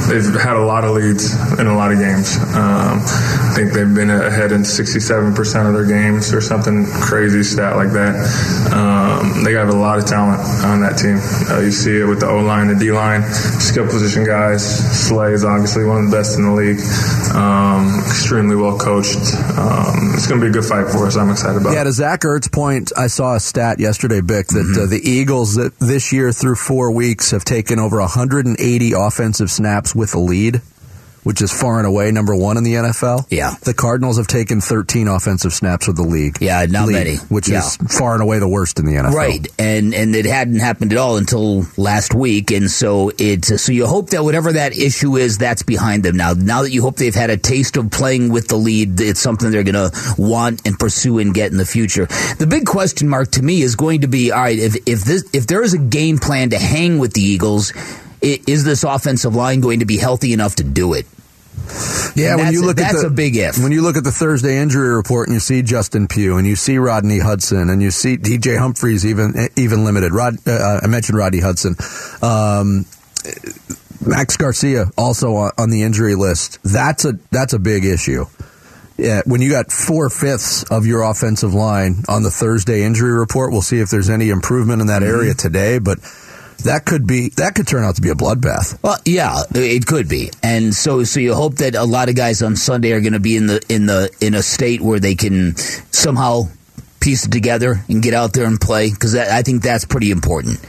they've 0.09 0.33
had 0.41 0.55
a 0.55 0.63
lot 0.65 0.83
of 0.83 0.91
leads 0.95 1.33
in 1.59 1.67
a 1.67 1.75
lot 1.75 1.91
of 1.91 1.99
games. 1.99 2.35
Um, 2.55 2.99
I 3.03 3.53
think 3.55 3.73
they've 3.73 3.93
been 3.93 4.09
ahead 4.09 4.51
in 4.51 4.61
67% 4.61 5.67
of 5.67 5.73
their 5.73 5.85
games 5.85 6.33
or 6.33 6.41
something 6.41 6.85
crazy 6.85 7.43
stat 7.43 7.75
like 7.75 7.91
that. 7.93 8.15
Um, 8.73 9.43
they 9.43 9.53
have 9.53 9.69
a 9.69 9.75
lot 9.75 9.99
of 9.99 10.05
talent 10.05 10.39
on 10.65 10.81
that 10.81 10.97
team. 10.97 11.17
Uh, 11.49 11.61
you 11.61 11.71
see 11.71 11.99
it 11.99 12.05
with 12.05 12.19
the 12.21 12.27
O 12.27 12.39
line, 12.39 12.67
the 12.67 12.75
D 12.75 12.91
line, 12.91 13.23
skill 13.61 13.85
position 13.85 14.25
guys. 14.25 14.63
Slay 15.07 15.33
is 15.33 15.45
obviously 15.45 15.85
one 15.85 16.05
of 16.05 16.11
the 16.11 16.17
best 16.17 16.37
in 16.37 16.45
the 16.45 16.51
league. 16.51 16.79
Um, 17.35 17.99
extremely 18.07 18.55
well 18.55 18.77
coached. 18.77 19.17
Um, 19.57 20.13
it's 20.15 20.27
going 20.27 20.39
to 20.41 20.45
be 20.45 20.49
a 20.49 20.53
good 20.53 20.65
fight 20.65 20.87
for 20.91 21.05
us. 21.07 21.15
I'm 21.15 21.29
excited 21.29 21.61
about 21.61 21.71
it. 21.71 21.75
Yeah, 21.75 21.81
it. 21.81 21.85
to 21.85 21.91
Zach 21.91 22.21
Ertz' 22.21 22.51
point, 22.51 22.91
I 22.97 23.07
saw 23.07 23.35
a 23.35 23.39
stat 23.39 23.79
yesterday, 23.79 24.21
Bick, 24.21 24.47
that 24.47 24.63
Mm-hmm. 24.63 24.83
uh, 24.83 24.85
the 24.85 25.01
Eagles 25.03 25.55
that 25.55 25.77
this 25.79 26.13
year 26.13 26.31
through 26.31 26.55
four 26.55 26.91
weeks 26.91 27.31
have 27.31 27.43
taken 27.43 27.79
over 27.79 27.99
180 27.99 28.93
offensive 28.93 29.51
snaps 29.51 29.92
with 29.95 30.13
a 30.15 30.19
lead, 30.19 30.61
which 31.23 31.41
is 31.41 31.53
far 31.53 31.77
and 31.77 31.87
away 31.87 32.11
number 32.11 32.35
one 32.35 32.57
in 32.57 32.65
the 32.65 32.73
NFL. 32.73 33.27
Yeah. 33.29 33.55
The 33.63 33.73
Cardinals 33.73 34.17
have 34.17 34.27
taken 34.27 34.59
13 34.59 35.07
offensive 35.07 35.53
snaps 35.53 35.87
with 35.87 35.95
the 35.95 36.03
league. 36.03 36.37
Yeah, 36.41 36.65
not 36.69 36.89
many. 36.89 37.15
Which 37.29 37.47
Yeah. 37.47 37.59
is 37.65 37.77
far 37.77 38.11
and 38.13 38.21
away 38.21 38.39
the 38.39 38.47
worst 38.49 38.77
in 38.77 38.85
the 38.85 38.97
NFL. 38.97 39.13
Right, 39.15 39.47
and 39.57 39.93
and 39.93 40.17
it 40.17 40.25
hadn't 40.25 40.59
happened 40.59 40.91
at 40.91 40.97
all 40.97 41.15
until 41.15 41.65
last 41.77 42.13
week, 42.13 42.51
and 42.51 42.69
so 42.69 43.13
it's 43.17 43.61
so 43.61 43.71
you 43.71 43.85
hope 43.87 44.09
that 44.09 44.25
whatever 44.25 44.51
that 44.51 44.75
issue 44.77 45.15
is, 45.15 45.37
that's 45.37 45.63
behind 45.63 46.03
them 46.03 46.17
now. 46.17 46.33
Now 46.33 46.63
that 46.63 46.71
you 46.71 46.81
hope 46.81 46.97
they've 46.97 47.15
had 47.15 47.29
a 47.29 47.37
taste 47.37 47.77
of 47.77 47.89
playing 47.89 48.27
with 48.29 48.49
the 48.49 48.57
lead, 48.57 48.99
it's 48.99 49.21
something 49.21 49.49
they're 49.49 49.63
going 49.63 49.75
to 49.91 49.91
want 50.17 50.61
and 50.65 50.77
pursue 50.77 51.19
and 51.19 51.33
get 51.33 51.53
in 51.53 51.57
the 51.57 51.65
future. 51.65 52.05
The 52.37 52.47
big 52.47 52.65
question 52.65 53.07
mark 53.07 53.31
to 53.31 53.41
me 53.41 53.61
is 53.61 53.77
going 53.77 54.01
to 54.01 54.07
be: 54.07 54.33
all 54.33 54.41
right, 54.41 54.59
if 54.59 54.75
if 54.85 55.05
this 55.05 55.23
if 55.31 55.47
there 55.47 55.63
is 55.63 55.73
a 55.73 55.77
game 55.77 56.17
plan 56.17 56.49
to 56.49 56.59
hang 56.59 56.99
with 56.99 57.13
the 57.13 57.21
Eagles, 57.21 57.71
is 58.23 58.63
this 58.63 58.83
offensive 58.83 59.35
line 59.35 59.59
going 59.59 59.79
to 59.79 59.85
be 59.85 59.97
healthy 59.97 60.33
enough 60.33 60.55
to 60.55 60.63
do 60.63 60.93
it? 60.93 61.05
Yeah, 62.15 62.35
when 62.35 62.53
you 62.53 62.61
look 62.61 62.79
at 62.79 62.91
that's 62.91 63.01
the, 63.01 63.07
a 63.07 63.11
big 63.11 63.35
if. 63.35 63.57
When 63.61 63.71
you 63.71 63.81
look 63.81 63.95
at 63.95 64.03
the 64.03 64.11
Thursday 64.11 64.57
injury 64.57 64.89
report 64.95 65.27
and 65.27 65.35
you 65.35 65.39
see 65.39 65.61
Justin 65.61 66.07
Pugh 66.07 66.37
and 66.37 66.45
you 66.47 66.55
see 66.55 66.77
Rodney 66.77 67.19
Hudson 67.19 67.69
and 67.69 67.81
you 67.81 67.91
see 67.91 68.17
DJ 68.17 68.57
Humphries 68.57 69.05
even 69.05 69.33
even 69.55 69.83
limited. 69.85 70.13
Rod, 70.13 70.35
uh, 70.47 70.79
I 70.83 70.87
mentioned 70.87 71.17
Rodney 71.17 71.39
Hudson. 71.39 71.75
Um, 72.21 72.85
Max 74.05 74.35
Garcia 74.37 74.87
also 74.97 75.35
on, 75.35 75.51
on 75.57 75.69
the 75.69 75.83
injury 75.83 76.15
list. 76.15 76.59
That's 76.63 77.05
a 77.05 77.13
that's 77.31 77.53
a 77.53 77.59
big 77.59 77.85
issue. 77.85 78.25
Yeah, 78.97 79.21
when 79.25 79.41
you 79.41 79.49
got 79.49 79.71
four 79.71 80.09
fifths 80.09 80.63
of 80.69 80.85
your 80.85 81.01
offensive 81.03 81.53
line 81.53 82.03
on 82.07 82.21
the 82.21 82.29
Thursday 82.29 82.83
injury 82.83 83.11
report, 83.11 83.51
we'll 83.51 83.61
see 83.63 83.79
if 83.79 83.89
there's 83.89 84.09
any 84.09 84.29
improvement 84.29 84.81
in 84.81 84.87
that 84.87 85.01
Mm-hmm. 85.01 85.15
area 85.15 85.33
today. 85.33 85.79
But 85.79 85.99
that 86.63 86.85
could 86.85 87.07
be 87.07 87.29
that 87.37 87.55
could 87.55 87.67
turn 87.67 87.83
out 87.83 87.95
to 87.95 88.01
be 88.01 88.09
a 88.09 88.15
bloodbath. 88.15 88.81
Well, 88.81 88.97
yeah, 89.05 89.43
it 89.53 89.85
could 89.85 90.09
be, 90.09 90.31
and 90.41 90.73
so 90.73 91.03
so 91.03 91.19
you 91.19 91.33
hope 91.33 91.55
that 91.55 91.75
a 91.75 91.83
lot 91.83 92.09
of 92.09 92.15
guys 92.15 92.41
on 92.41 92.55
Sunday 92.55 92.91
are 92.93 93.01
going 93.01 93.13
to 93.13 93.19
be 93.19 93.35
in 93.35 93.47
the 93.47 93.61
in 93.69 93.85
the 93.85 94.11
in 94.21 94.33
a 94.33 94.43
state 94.43 94.81
where 94.81 94.99
they 94.99 95.15
can 95.15 95.55
somehow 95.55 96.43
piece 96.99 97.25
it 97.25 97.31
together 97.31 97.83
and 97.89 98.01
get 98.01 98.13
out 98.13 98.33
there 98.33 98.45
and 98.45 98.59
play 98.59 98.89
because 98.89 99.15
I 99.15 99.41
think 99.41 99.61
that's 99.61 99.85
pretty 99.85 100.09
important. 100.11 100.59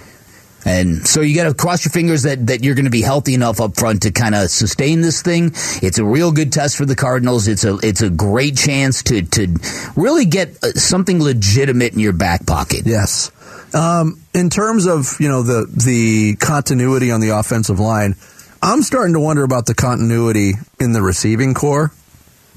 And 0.65 1.07
so 1.07 1.21
you 1.21 1.37
got 1.37 1.45
to 1.45 1.55
cross 1.55 1.85
your 1.85 1.93
fingers 1.93 2.23
that, 2.23 2.47
that 2.47 2.65
you're 2.65 2.75
going 2.75 2.87
to 2.87 2.91
be 2.91 3.03
healthy 3.03 3.35
enough 3.35 3.61
up 3.61 3.77
front 3.77 4.03
to 4.03 4.11
kind 4.11 4.35
of 4.35 4.49
sustain 4.51 5.03
this 5.03 5.21
thing. 5.23 5.53
It's 5.83 5.99
a 5.99 6.05
real 6.05 6.33
good 6.33 6.53
test 6.53 6.77
for 6.77 6.87
the 6.87 6.97
Cardinals. 6.97 7.49
It's 7.49 7.65
a 7.65 7.77
it's 7.83 8.01
a 8.01 8.11
great 8.11 8.57
chance 8.57 9.03
to 9.05 9.23
to 9.23 9.59
really 9.95 10.25
get 10.25 10.57
uh, 10.65 10.73
something 10.73 11.23
legitimate 11.23 11.93
in 11.93 11.99
your 11.99 12.15
back 12.15 12.47
pocket. 12.47 12.87
Yes. 12.87 13.31
Um, 13.75 14.23
in 14.33 14.51
terms 14.51 14.87
of 14.87 15.17
you 15.19 15.29
know 15.29 15.43
the 15.43 15.67
the 15.67 16.37
continuity 16.37 17.11
on 17.11 17.21
the 17.21 17.31
offensive 17.31 17.81
line, 17.81 18.15
I'm 18.63 18.83
starting 18.83 19.15
to 19.15 19.21
wonder 19.21 19.43
about 19.43 19.67
the 19.67 19.75
continuity 19.75 20.53
in 20.81 20.93
the 20.93 21.03
receiving 21.03 21.55
corps. 21.55 21.93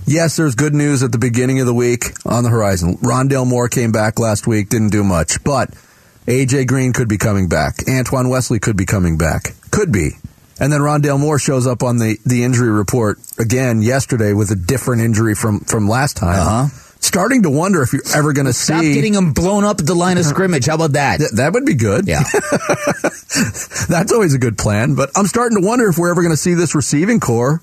Yes, 0.05 0.37
there's 0.37 0.55
good 0.55 0.73
news 0.73 1.03
at 1.03 1.11
the 1.11 1.17
beginning 1.17 1.59
of 1.59 1.65
the 1.65 1.73
week 1.73 2.13
on 2.25 2.43
the 2.43 2.49
horizon. 2.49 2.97
Rondale 2.97 3.47
Moore 3.47 3.67
came 3.67 3.91
back 3.91 4.19
last 4.19 4.47
week, 4.47 4.69
didn't 4.69 4.91
do 4.91 5.03
much, 5.03 5.43
but 5.43 5.71
AJ 6.27 6.67
Green 6.67 6.93
could 6.93 7.09
be 7.09 7.17
coming 7.17 7.49
back. 7.49 7.79
Antoine 7.89 8.29
Wesley 8.29 8.59
could 8.59 8.77
be 8.77 8.85
coming 8.85 9.17
back. 9.17 9.53
Could 9.71 9.91
be. 9.91 10.11
And 10.59 10.71
then 10.71 10.81
Rondale 10.81 11.19
Moore 11.19 11.39
shows 11.39 11.67
up 11.67 11.83
on 11.83 11.97
the, 11.97 12.17
the 12.25 12.43
injury 12.43 12.69
report 12.69 13.19
again 13.37 13.81
yesterday 13.81 14.33
with 14.33 14.49
a 14.51 14.55
different 14.55 15.01
injury 15.01 15.35
from, 15.35 15.59
from 15.61 15.87
last 15.87 16.17
time. 16.17 16.39
Uh-huh. 16.39 16.86
Starting 16.99 17.43
to 17.43 17.49
wonder 17.49 17.81
if 17.83 17.93
you're 17.93 18.01
ever 18.15 18.33
going 18.33 18.47
to 18.47 18.53
see. 18.53 18.73
Stop 18.73 18.81
getting 18.81 19.13
them 19.13 19.33
blown 19.33 19.63
up 19.63 19.79
at 19.79 19.85
the 19.85 19.95
line 19.95 20.17
of 20.17 20.25
scrimmage. 20.33 20.65
How 20.65 20.75
about 20.75 20.93
that? 20.93 21.17
Th- 21.17 21.31
that 21.31 21.53
would 21.53 21.65
be 21.65 21.75
good. 21.75 22.07
Yeah. 22.07 22.23
That's 23.89 24.11
always 24.11 24.33
a 24.33 24.39
good 24.39 24.57
plan. 24.57 24.95
But 24.95 25.11
I'm 25.15 25.27
starting 25.27 25.61
to 25.61 25.65
wonder 25.67 25.87
if 25.89 25.97
we're 25.97 26.11
ever 26.11 26.21
going 26.21 26.33
to 26.33 26.37
see 26.37 26.53
this 26.53 26.75
receiving 26.75 27.19
corps 27.19 27.61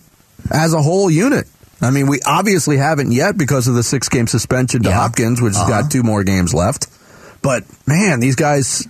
as 0.50 0.72
a 0.74 0.82
whole 0.82 1.10
unit. 1.10 1.46
I 1.80 1.90
mean, 1.90 2.06
we 2.06 2.20
obviously 2.24 2.76
haven't 2.76 3.12
yet 3.12 3.36
because 3.36 3.68
of 3.68 3.74
the 3.74 3.82
six 3.82 4.08
game 4.08 4.26
suspension 4.26 4.82
to 4.84 4.88
Yeah. 4.88 4.94
Hopkins, 4.96 5.40
which 5.42 5.54
has 5.54 5.68
got 5.68 5.80
uh-huh. 5.80 5.88
two 5.90 6.02
more 6.02 6.24
games 6.24 6.54
left. 6.54 6.86
But 7.42 7.64
man, 7.86 8.20
these 8.20 8.36
guys, 8.36 8.88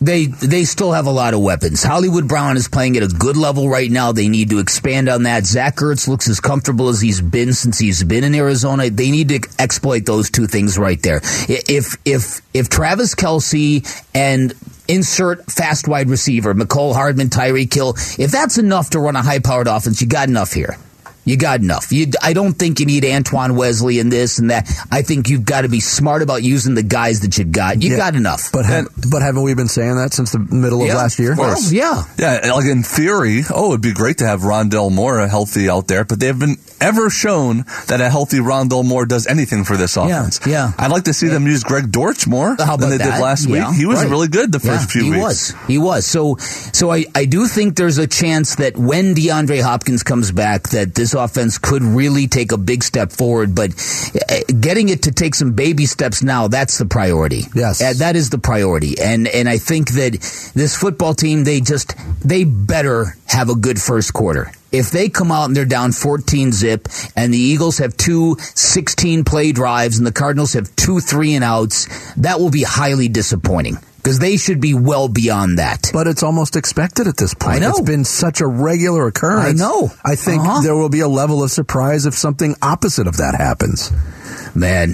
They 0.00 0.26
they 0.26 0.64
still 0.64 0.92
have 0.92 1.06
a 1.06 1.10
lot 1.10 1.32
of 1.32 1.40
weapons. 1.40 1.82
Hollywood 1.82 2.28
Brown 2.28 2.58
is 2.58 2.68
playing 2.68 2.98
at 2.98 3.02
a 3.02 3.08
good 3.08 3.36
level 3.36 3.68
right 3.68 3.90
now. 3.90 4.12
They 4.12 4.28
need 4.28 4.50
to 4.50 4.58
expand 4.58 5.08
on 5.08 5.22
that. 5.22 5.46
Zach 5.46 5.76
Ertz 5.76 6.06
looks 6.06 6.28
as 6.28 6.38
comfortable 6.38 6.90
as 6.90 7.00
he's 7.00 7.22
been 7.22 7.54
since 7.54 7.78
he's 7.78 8.04
been 8.04 8.22
in 8.22 8.34
Arizona. 8.34 8.90
They 8.90 9.10
need 9.10 9.28
to 9.30 9.40
exploit 9.58 10.04
those 10.04 10.30
two 10.30 10.46
things 10.46 10.76
right 10.76 11.00
there. 11.02 11.20
If 11.48 11.96
if 12.04 12.42
if 12.52 12.68
Travis 12.68 13.14
Kelce 13.14 14.04
and 14.14 14.52
insert 14.86 15.50
fast 15.50 15.88
wide 15.88 16.10
receiver, 16.10 16.52
Mecole 16.54 16.94
Hardman, 16.94 17.30
Tyreek 17.30 17.72
Hill, 17.72 17.94
if 18.18 18.30
that's 18.30 18.58
enough 18.58 18.90
to 18.90 19.00
run 19.00 19.16
a 19.16 19.22
high 19.22 19.38
powered 19.38 19.66
offense, 19.66 20.02
you 20.02 20.08
got 20.08 20.28
enough 20.28 20.52
here. 20.52 20.76
You 21.26 21.36
got 21.36 21.60
enough. 21.60 21.92
You, 21.92 22.06
I 22.22 22.32
don't 22.32 22.54
think 22.54 22.80
you 22.80 22.86
need 22.86 23.04
Antoine 23.04 23.56
Wesley 23.56 23.98
and 24.00 24.10
this 24.10 24.38
and 24.38 24.50
that. 24.50 24.70
I 24.90 25.02
think 25.02 25.28
you've 25.28 25.44
got 25.44 25.62
to 25.62 25.68
be 25.68 25.80
smart 25.80 26.22
about 26.22 26.42
using 26.44 26.74
the 26.74 26.82
guys 26.84 27.20
that 27.20 27.36
you 27.36 27.44
got. 27.44 27.82
You 27.82 27.90
Yeah. 27.90 27.96
got 27.98 28.14
enough. 28.14 28.50
But 28.52 28.64
have, 28.64 28.86
but 29.10 29.20
haven't 29.22 29.42
we 29.42 29.52
been 29.54 29.68
saying 29.68 29.96
that 29.96 30.14
since 30.14 30.30
the 30.32 30.38
middle 30.38 30.80
of 30.82 30.86
Yeah. 30.88 30.94
last 30.96 31.18
year? 31.18 31.34
Well, 31.36 31.60
yeah. 31.70 32.04
Yeah, 32.16 32.52
like 32.54 32.66
in 32.66 32.82
theory, 32.84 33.44
oh, 33.52 33.70
it'd 33.70 33.80
be 33.82 33.92
great 33.92 34.18
to 34.18 34.26
have 34.26 34.42
Rondale 34.42 34.90
Moore 34.92 35.26
healthy 35.26 35.68
out 35.68 35.88
there, 35.88 36.04
but 36.04 36.20
they 36.20 36.26
haven't 36.28 36.60
ever 36.80 37.10
shown 37.10 37.64
that 37.88 38.00
a 38.00 38.08
healthy 38.08 38.38
Rondale 38.38 38.84
Moore 38.84 39.04
does 39.04 39.26
anything 39.26 39.64
for 39.64 39.76
this 39.76 39.96
offense. 39.96 40.40
yeah. 40.46 40.52
yeah. 40.52 40.72
I'd 40.78 40.92
like 40.92 41.04
to 41.04 41.12
see 41.12 41.26
them 41.26 41.44
use 41.46 41.64
Greg 41.64 41.90
Dortch 41.90 42.28
more 42.28 42.54
How 42.56 42.76
than 42.76 42.90
they 42.90 42.98
that? 42.98 43.16
did 43.16 43.20
last 43.20 43.48
Yeah, 43.48 43.70
week. 43.70 43.78
He 43.78 43.86
was 43.86 43.98
right. 44.00 44.08
really 44.10 44.28
good 44.28 44.52
the 44.52 44.60
first 44.60 44.82
Yeah, 44.94 45.02
few 45.02 45.02
he 45.02 45.10
weeks. 45.10 45.18
He 45.18 45.24
was. 45.24 45.54
He 45.66 45.78
was. 45.78 46.06
So, 46.06 46.36
so 46.38 46.92
I, 46.92 47.06
I 47.16 47.24
do 47.24 47.48
think 47.48 47.74
there's 47.74 47.98
a 47.98 48.06
chance 48.06 48.54
that 48.56 48.76
when 48.76 49.14
DeAndre 49.16 49.60
Hopkins 49.60 50.04
comes 50.04 50.30
back, 50.30 50.68
that 50.70 50.94
this 50.94 51.15
offense 51.16 51.58
could 51.58 51.82
really 51.82 52.26
take 52.28 52.52
a 52.52 52.58
big 52.58 52.84
step 52.84 53.12
forward. 53.12 53.54
But 53.54 53.72
uh, 54.28 54.40
getting 54.60 54.88
it 54.88 55.02
to 55.04 55.12
take 55.12 55.34
some 55.34 55.52
baby 55.52 55.86
steps 55.86 56.22
now, 56.22 56.48
that's 56.48 56.78
the 56.78 56.86
priority. 56.86 57.42
Yes. 57.54 57.82
Uh, 57.82 57.92
that 57.98 58.16
is 58.16 58.30
the 58.30 58.38
priority. 58.38 58.98
And 59.00 59.28
and 59.28 59.48
I 59.48 59.58
think 59.58 59.90
that 59.92 60.12
this 60.54 60.76
football 60.76 61.14
team, 61.14 61.44
they 61.44 61.60
just 61.60 61.94
they 62.24 62.44
better 62.44 63.16
have 63.26 63.50
a 63.50 63.54
good 63.54 63.80
first 63.80 64.12
quarter. 64.12 64.52
If 64.72 64.90
they 64.90 65.08
come 65.08 65.32
out 65.32 65.46
and 65.46 65.56
they're 65.56 65.64
down 65.64 65.92
14 65.92 66.52
zip 66.52 66.88
and 67.14 67.32
the 67.32 67.38
Eagles 67.38 67.78
have 67.78 67.96
two 67.96 68.36
16 68.38 69.24
play 69.24 69.52
drives 69.52 69.96
and 69.96 70.06
the 70.06 70.12
Cardinals 70.12 70.52
have 70.52 70.74
two 70.76 71.00
three 71.00 71.34
and 71.34 71.44
outs, 71.44 71.86
that 72.14 72.40
will 72.40 72.50
be 72.50 72.62
highly 72.62 73.08
disappointing 73.08 73.78
because 74.06 74.20
they 74.20 74.36
should 74.36 74.60
be 74.60 74.72
well 74.72 75.08
beyond 75.08 75.58
that. 75.58 75.90
But 75.92 76.06
it's 76.06 76.22
almost 76.22 76.54
expected 76.54 77.08
at 77.08 77.16
this 77.16 77.34
point. 77.34 77.56
I 77.56 77.58
know. 77.58 77.70
It's 77.70 77.80
been 77.80 78.04
such 78.04 78.40
a 78.40 78.46
regular 78.46 79.08
occurrence. 79.08 79.60
I 79.60 79.64
know. 79.64 79.90
I 80.04 80.14
think 80.14 80.42
Uh-huh. 80.44 80.60
there 80.60 80.76
will 80.76 80.88
be 80.88 81.00
a 81.00 81.08
level 81.08 81.42
of 81.42 81.50
surprise 81.50 82.06
if 82.06 82.14
something 82.14 82.54
opposite 82.62 83.08
of 83.08 83.16
that 83.16 83.34
happens. 83.34 83.90
man. 84.54 84.92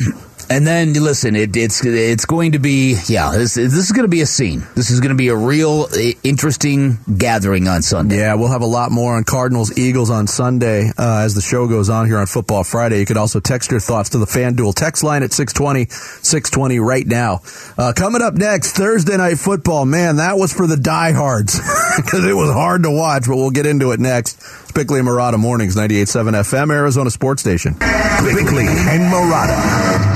And 0.53 0.67
then 0.67 0.93
listen, 0.93 1.35
it, 1.35 1.57
it's 1.57 1.83
it's 1.83 2.27
going 2.27 2.53
to 2.53 2.59
be 2.59 2.95
yeah. 3.07 3.31
This, 3.31 3.55
this 3.55 3.73
is 3.73 3.91
going 3.91 4.05
to 4.05 4.09
be 4.09 4.21
a 4.21 4.27
scene. 4.27 4.67
This 4.75 4.91
is 4.91 5.01
going 5.01 5.09
to 5.09 5.17
be 5.17 5.29
a 5.29 5.37
real 5.37 5.89
interesting 6.23 6.99
gathering 7.17 7.69
on 7.69 7.81
Sunday. 7.81 8.19
Yeah, 8.19 8.35
we'll 8.35 8.51
have 8.51 8.61
a 8.61 8.67
lot 8.67 8.91
more 8.93 9.17
on 9.17 9.25
Cardinals 9.25 9.79
Eagles 9.79 10.11
on 10.11 10.27
Sunday 10.27 10.91
uh, 10.99 11.23
as 11.25 11.35
the 11.35 11.41
show 11.41 11.67
goes 11.69 11.89
on 11.89 12.07
here 12.07 12.19
on 12.19 12.27
Football 12.27 12.65
Friday. 12.65 13.01
You 13.01 13.07
could 13.07 13.17
also 13.17 13.41
text 13.41 13.71
your 13.71 13.81
thoughts 13.81 14.11
to 14.11 14.19
the 14.19 14.27
FanDuel 14.27 14.75
text 14.75 15.03
line 15.03 15.23
at 15.23 15.33
620 15.33 15.89
620 15.89 16.79
right 16.81 17.07
now. 17.07 17.41
Uh, 17.79 17.95
coming 17.97 18.21
up 18.21 18.35
next, 18.35 18.73
Thursday 18.73 19.17
Night 19.17 19.39
Football. 19.39 19.87
Man, 19.87 20.17
that 20.17 20.37
was 20.37 20.53
for 20.53 20.67
the 20.67 20.77
diehards 20.77 21.57
because 21.97 22.27
it 22.27 22.35
was 22.35 22.53
hard 22.53 22.83
to 22.83 22.91
watch, 22.91 23.25
but 23.27 23.37
we'll 23.37 23.51
get 23.51 23.65
into 23.65 23.93
it 23.93 24.01
next. 24.01 24.37
It's 24.65 24.73
Bickley 24.73 24.99
and 24.99 25.09
Marotta 25.09 25.39
Mornings, 25.39 25.77
98.7 25.77 26.33
FM, 26.33 26.71
Arizona 26.75 27.11
Sports 27.11 27.41
Station. 27.41 27.73
Bickley 27.73 28.67
and 28.67 29.11
Marotta. 29.11 30.12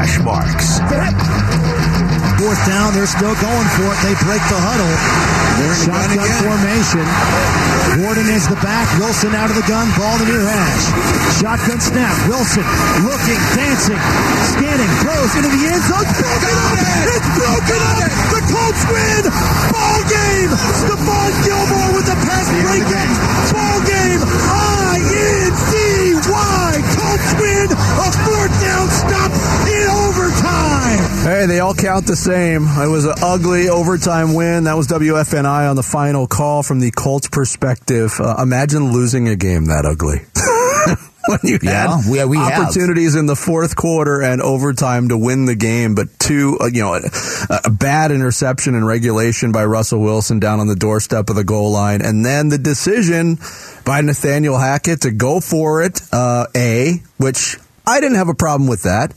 Hash 0.00 0.16
marks. 0.24 0.80
Fourth 2.40 2.62
down, 2.64 2.96
they're 2.96 3.04
still 3.04 3.36
going 3.36 3.68
for 3.76 3.84
it. 3.84 4.00
They 4.00 4.16
break 4.24 4.40
the 4.48 4.56
huddle. 4.56 4.88
Shotgun 5.76 6.24
formation. 6.40 7.04
Gordon 8.00 8.32
is 8.32 8.48
the 8.48 8.56
back. 8.64 8.88
Wilson 8.96 9.36
out 9.36 9.52
of 9.52 9.60
the 9.60 9.66
gun. 9.68 9.92
Ball 10.00 10.16
to 10.16 10.24
near 10.24 10.40
hash. 10.40 10.88
Shotgun 11.36 11.84
snap. 11.84 12.16
Wilson 12.32 12.64
looking, 13.04 13.36
dancing, 13.52 14.00
scanning, 14.56 14.88
throws 15.04 15.36
into 15.36 15.52
the 15.52 15.68
end 15.68 15.84
zone. 15.84 16.00
It's 16.00 16.16
Broken 16.16 16.56
up! 16.56 16.80
It's 17.12 17.28
broken 17.36 17.80
up! 17.84 18.08
The 18.32 18.40
Colts 18.56 18.82
win! 18.88 19.28
Ball 19.68 20.00
game! 20.08 20.48
Stephon 20.80 21.32
Gilmore 21.44 21.92
with 21.92 22.08
the 22.08 22.16
pass 22.24 22.48
breaking. 22.48 23.12
Ball 23.52 23.84
game! 23.84 24.24
I-N-D-Y! 25.04 25.92
Colts 26.96 27.30
win! 27.36 27.68
A 27.68 28.08
fourth 28.24 28.56
down 28.64 28.88
stop! 28.88 29.59
Hey, 31.22 31.44
they 31.46 31.60
all 31.60 31.74
count 31.74 32.06
the 32.06 32.16
same. 32.16 32.62
It 32.66 32.88
was 32.88 33.04
an 33.04 33.14
ugly 33.22 33.68
overtime 33.68 34.32
win. 34.34 34.64
That 34.64 34.74
was 34.76 34.88
WFNI 34.88 35.68
on 35.68 35.76
the 35.76 35.82
final 35.82 36.26
call 36.26 36.62
from 36.62 36.80
the 36.80 36.90
Colts 36.90 37.28
perspective. 37.28 38.14
Uh, 38.18 38.36
imagine 38.42 38.90
losing 38.92 39.28
a 39.28 39.36
game 39.36 39.66
that 39.66 39.84
ugly. 39.84 40.20
when 41.28 41.38
you 41.42 41.58
Yeah, 41.62 41.98
had 42.00 42.10
we- 42.10 42.24
we 42.24 42.36
have. 42.38 42.62
opportunities 42.64 43.16
in 43.16 43.26
the 43.26 43.36
fourth 43.36 43.76
quarter 43.76 44.22
and 44.22 44.40
overtime 44.40 45.10
to 45.10 45.18
win 45.18 45.44
the 45.44 45.54
game, 45.54 45.94
but 45.94 46.08
two, 46.18 46.56
uh, 46.58 46.66
you 46.72 46.80
know, 46.80 46.94
a, 46.94 47.60
a 47.64 47.70
bad 47.70 48.12
interception 48.12 48.74
in 48.74 48.82
regulation 48.86 49.52
by 49.52 49.64
Russell 49.66 50.00
Wilson 50.00 50.40
down 50.40 50.58
on 50.58 50.68
the 50.68 50.74
doorstep 50.76 51.28
of 51.28 51.36
the 51.36 51.44
goal 51.44 51.70
line, 51.70 52.00
and 52.00 52.24
then 52.24 52.48
the 52.48 52.58
decision 52.58 53.38
by 53.84 54.00
Nathaniel 54.00 54.56
Hackett 54.58 55.02
to 55.02 55.10
go 55.10 55.38
for 55.40 55.82
it. 55.82 56.00
Uh, 56.10 56.46
a, 56.56 57.02
which 57.18 57.58
I 57.86 58.00
didn't 58.00 58.16
have 58.16 58.30
a 58.30 58.34
problem 58.34 58.68
with 58.70 58.84
that. 58.84 59.12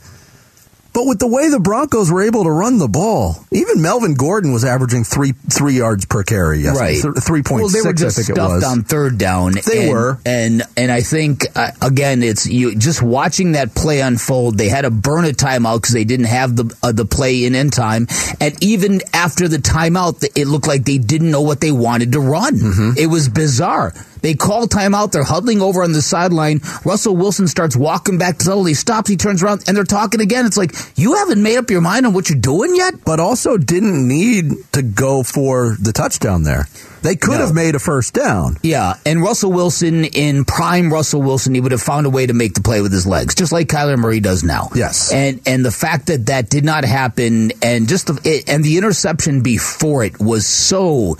But 0.94 1.06
with 1.06 1.18
the 1.18 1.26
way 1.26 1.48
the 1.50 1.58
Broncos 1.60 2.10
were 2.10 2.22
able 2.22 2.44
to 2.44 2.50
run 2.50 2.78
the 2.78 2.86
ball, 2.88 3.44
even 3.50 3.82
Melvin 3.82 4.14
Gordon 4.14 4.52
was 4.52 4.64
averaging 4.64 5.02
three 5.04 5.32
three 5.52 5.74
yards 5.74 6.04
per 6.04 6.22
carry. 6.22 6.60
Yes, 6.60 6.78
Right. 6.78 6.96
three 7.22 7.42
point 7.42 7.62
Well, 7.62 7.68
they 7.68 7.80
six. 7.80 7.84
were 7.86 7.92
just 7.92 8.18
I 8.18 8.22
think 8.22 8.38
it 8.38 8.40
was. 8.40 8.62
on 8.64 8.84
third 8.84 9.18
down. 9.18 9.54
They 9.66 9.82
and, 9.82 9.90
were. 9.90 10.18
and 10.24 10.62
and 10.76 10.92
I 10.92 11.00
think 11.02 11.46
uh, 11.56 11.72
again, 11.82 12.22
it's 12.22 12.46
you 12.46 12.76
just 12.76 13.02
watching 13.02 13.52
that 13.52 13.74
play 13.74 14.00
unfold. 14.00 14.56
They 14.56 14.68
had 14.68 14.82
to 14.82 14.90
burn 14.90 15.24
a 15.24 15.30
timeout 15.32 15.78
because 15.82 15.94
they 15.94 16.04
didn't 16.04 16.26
have 16.26 16.54
the 16.54 16.72
uh, 16.82 16.92
the 16.92 17.04
play 17.04 17.44
in 17.44 17.54
end 17.56 17.72
time, 17.72 18.06
and 18.40 18.54
even 18.62 19.00
after 19.12 19.48
the 19.48 19.58
timeout, 19.58 20.24
it 20.36 20.46
looked 20.46 20.68
like 20.68 20.84
they 20.84 20.98
didn't 20.98 21.30
know 21.32 21.42
what 21.42 21.60
they 21.60 21.72
wanted 21.72 22.12
to 22.12 22.20
run. 22.20 22.54
Mm-hmm. 22.54 22.90
It 22.98 23.06
was 23.06 23.28
bizarre. 23.28 23.92
They 24.22 24.32
call 24.32 24.66
timeout. 24.68 25.12
They're 25.12 25.22
huddling 25.22 25.60
over 25.60 25.82
on 25.82 25.92
the 25.92 26.00
sideline. 26.00 26.60
Russell 26.82 27.14
Wilson 27.14 27.46
starts 27.46 27.76
walking 27.76 28.16
back 28.16 28.38
to 28.38 28.44
the 28.46 28.50
huddle. 28.52 28.64
He 28.64 28.72
stops. 28.72 29.10
He 29.10 29.16
turns 29.16 29.42
around, 29.42 29.64
and 29.66 29.76
they're 29.76 29.84
talking 29.84 30.20
again. 30.22 30.46
It's 30.46 30.56
like 30.56 30.72
you 30.96 31.14
haven't 31.14 31.42
made 31.42 31.56
up 31.56 31.70
your 31.70 31.80
mind 31.80 32.06
on 32.06 32.12
what 32.12 32.28
you're 32.30 32.38
doing 32.38 32.74
yet. 32.76 32.94
but 33.04 33.20
also 33.20 33.56
didn't 33.58 34.06
need 34.08 34.52
to 34.72 34.82
go 34.82 35.22
for 35.22 35.76
the 35.80 35.92
touchdown 35.92 36.42
there. 36.42 36.68
They 37.02 37.16
could 37.16 37.38
No. 37.38 37.46
have 37.46 37.54
made 37.54 37.74
a 37.74 37.78
first 37.78 38.14
down. 38.14 38.56
Yeah, 38.62 38.94
and 39.04 39.20
Russell 39.22 39.52
Wilson 39.52 40.04
in 40.06 40.44
prime 40.46 40.90
Russell 40.92 41.20
Wilson, 41.20 41.54
he 41.54 41.60
would 41.60 41.72
have 41.72 41.82
found 41.82 42.06
a 42.06 42.10
way 42.10 42.24
to 42.26 42.32
make 42.32 42.54
the 42.54 42.62
play 42.62 42.80
with 42.80 42.92
his 42.92 43.06
legs, 43.06 43.34
just 43.34 43.52
like 43.52 43.68
Kyler 43.68 43.98
Murray 43.98 44.20
does 44.20 44.42
now. 44.42 44.70
Yes. 44.74 45.12
and 45.12 45.40
and 45.44 45.64
the 45.64 45.70
fact 45.70 46.06
that 46.06 46.26
that 46.26 46.48
did 46.48 46.64
not 46.64 46.84
happen, 46.84 47.52
and 47.60 47.88
just 47.88 48.06
the, 48.06 48.18
it, 48.24 48.48
and 48.48 48.64
the 48.64 48.78
interception 48.78 49.42
before 49.42 50.02
it 50.04 50.18
was 50.18 50.46
so. 50.46 51.16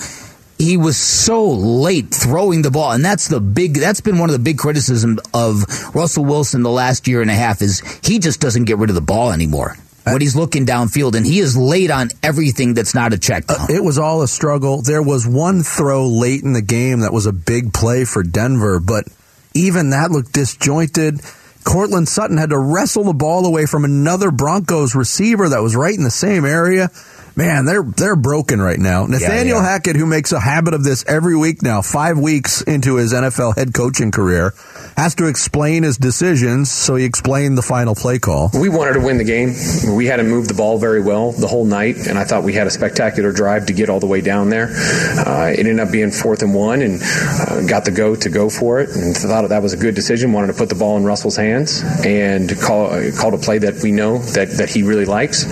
He 0.64 0.78
was 0.78 0.96
so 0.96 1.46
late 1.46 2.08
throwing 2.10 2.62
the 2.62 2.70
ball, 2.70 2.92
and 2.92 3.04
that's 3.04 3.28
the 3.28 3.38
big. 3.38 3.74
That's 3.74 4.00
been 4.00 4.18
one 4.18 4.30
of 4.30 4.32
the 4.32 4.38
big 4.38 4.56
criticisms 4.56 5.20
of 5.34 5.94
Russell 5.94 6.24
Wilson 6.24 6.62
the 6.62 6.70
last 6.70 7.06
year 7.06 7.20
and 7.20 7.30
a 7.30 7.34
half 7.34 7.60
is 7.60 7.80
he 8.02 8.18
just 8.18 8.40
doesn't 8.40 8.64
get 8.64 8.78
rid 8.78 8.88
of 8.88 8.94
the 8.94 9.02
ball 9.02 9.30
anymore 9.30 9.76
when 10.04 10.22
he's 10.22 10.34
looking 10.34 10.64
downfield, 10.64 11.16
and 11.16 11.26
he 11.26 11.38
is 11.38 11.54
late 11.54 11.90
on 11.90 12.08
everything 12.22 12.72
that's 12.72 12.94
not 12.94 13.12
a 13.12 13.18
check 13.18 13.46
down. 13.46 13.60
Uh, 13.60 13.66
it 13.68 13.84
was 13.84 13.98
all 13.98 14.22
a 14.22 14.28
struggle. 14.28 14.80
There 14.80 15.02
was 15.02 15.26
one 15.26 15.62
throw 15.62 16.08
late 16.08 16.42
in 16.42 16.54
the 16.54 16.62
game 16.62 17.00
that 17.00 17.12
was 17.12 17.26
a 17.26 17.32
big 17.32 17.74
play 17.74 18.06
for 18.06 18.22
Denver, 18.22 18.80
but 18.80 19.04
even 19.52 19.90
that 19.90 20.10
looked 20.10 20.32
disjointed. 20.32 21.20
Courtland 21.64 22.08
Sutton 22.08 22.38
had 22.38 22.50
to 22.50 22.58
wrestle 22.58 23.04
the 23.04 23.12
ball 23.12 23.44
away 23.44 23.66
from 23.66 23.84
another 23.84 24.30
Broncos 24.30 24.94
receiver 24.94 25.50
that 25.50 25.62
was 25.62 25.76
right 25.76 25.96
in 25.96 26.04
the 26.04 26.10
same 26.10 26.46
area. 26.46 26.90
Man, 27.36 27.64
they're 27.64 27.82
they're 27.82 28.16
broken 28.16 28.62
right 28.62 28.78
now. 28.78 29.06
Nathaniel 29.06 29.58
yeah. 29.58 29.72
Hackett, 29.72 29.96
who 29.96 30.06
makes 30.06 30.30
a 30.30 30.38
habit 30.38 30.72
of 30.72 30.84
this 30.84 31.04
every 31.08 31.36
week 31.36 31.62
now, 31.62 31.82
five 31.82 32.16
weeks 32.16 32.62
into 32.62 32.96
his 32.96 33.12
NFL 33.12 33.56
head 33.56 33.74
coaching 33.74 34.12
career, 34.12 34.54
has 34.96 35.16
to 35.16 35.26
explain 35.26 35.82
his 35.82 35.98
decisions. 35.98 36.70
So 36.70 36.94
he 36.94 37.04
explained 37.04 37.58
the 37.58 37.62
final 37.62 37.96
play 37.96 38.20
call. 38.20 38.50
We 38.54 38.68
wanted 38.68 38.92
to 38.94 39.00
win 39.00 39.18
the 39.18 39.24
game. 39.24 39.52
We 39.96 40.06
hadn't 40.06 40.28
moved 40.28 40.48
the 40.48 40.54
ball 40.54 40.78
very 40.78 41.02
well 41.02 41.32
the 41.32 41.48
whole 41.48 41.64
night, 41.64 42.06
and 42.06 42.16
I 42.16 42.24
thought 42.24 42.44
we 42.44 42.52
had 42.52 42.68
a 42.68 42.70
spectacular 42.70 43.32
drive 43.32 43.66
to 43.66 43.72
get 43.72 43.88
all 43.88 43.98
the 43.98 44.06
way 44.06 44.20
down 44.20 44.50
there. 44.50 44.68
Uh, 44.68 45.50
it 45.52 45.58
ended 45.58 45.80
up 45.80 45.90
being 45.90 46.12
fourth 46.12 46.42
and 46.42 46.54
one, 46.54 46.82
and 46.82 47.02
uh, 47.02 47.66
got 47.66 47.84
the 47.84 47.90
go 47.90 48.14
to 48.14 48.30
go 48.30 48.48
for 48.48 48.80
it, 48.80 48.90
and 48.90 49.16
thought 49.16 49.48
that 49.48 49.62
was 49.62 49.72
a 49.72 49.76
good 49.76 49.96
decision. 49.96 50.32
Wanted 50.32 50.48
to 50.48 50.54
put 50.54 50.68
the 50.68 50.76
ball 50.76 50.96
in 50.98 51.04
Russell's 51.04 51.36
hands 51.36 51.82
and 52.04 52.56
call 52.60 52.92
uh, 52.92 53.10
called 53.18 53.34
a 53.34 53.38
play 53.38 53.58
that 53.58 53.82
we 53.82 53.90
know 53.90 54.18
that 54.18 54.50
that 54.58 54.70
he 54.70 54.84
really 54.84 55.04
likes, 55.04 55.44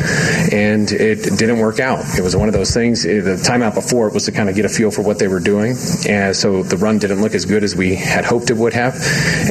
and 0.52 0.92
it 0.92 1.24
didn't 1.36 1.58
work 1.58 1.71
out. 1.80 2.00
It 2.18 2.22
was 2.22 2.34
one 2.36 2.48
of 2.48 2.54
those 2.54 2.72
things. 2.72 3.04
eh, 3.06 3.20
The 3.20 3.36
timeout 3.36 3.74
before 3.74 4.08
it 4.08 4.14
was 4.14 4.24
to 4.26 4.32
kind 4.32 4.48
of 4.48 4.54
get 4.56 4.64
a 4.64 4.68
feel 4.68 4.90
for 4.90 5.02
what 5.02 5.18
they 5.18 5.28
were 5.28 5.40
doing, 5.40 5.76
and 6.08 6.34
so 6.34 6.62
the 6.62 6.76
run 6.76 6.98
didn't 6.98 7.20
look 7.20 7.34
as 7.34 7.44
good 7.44 7.62
as 7.64 7.76
we 7.76 7.94
had 7.94 8.24
hoped 8.24 8.50
it 8.50 8.56
would 8.56 8.72
have, 8.72 8.94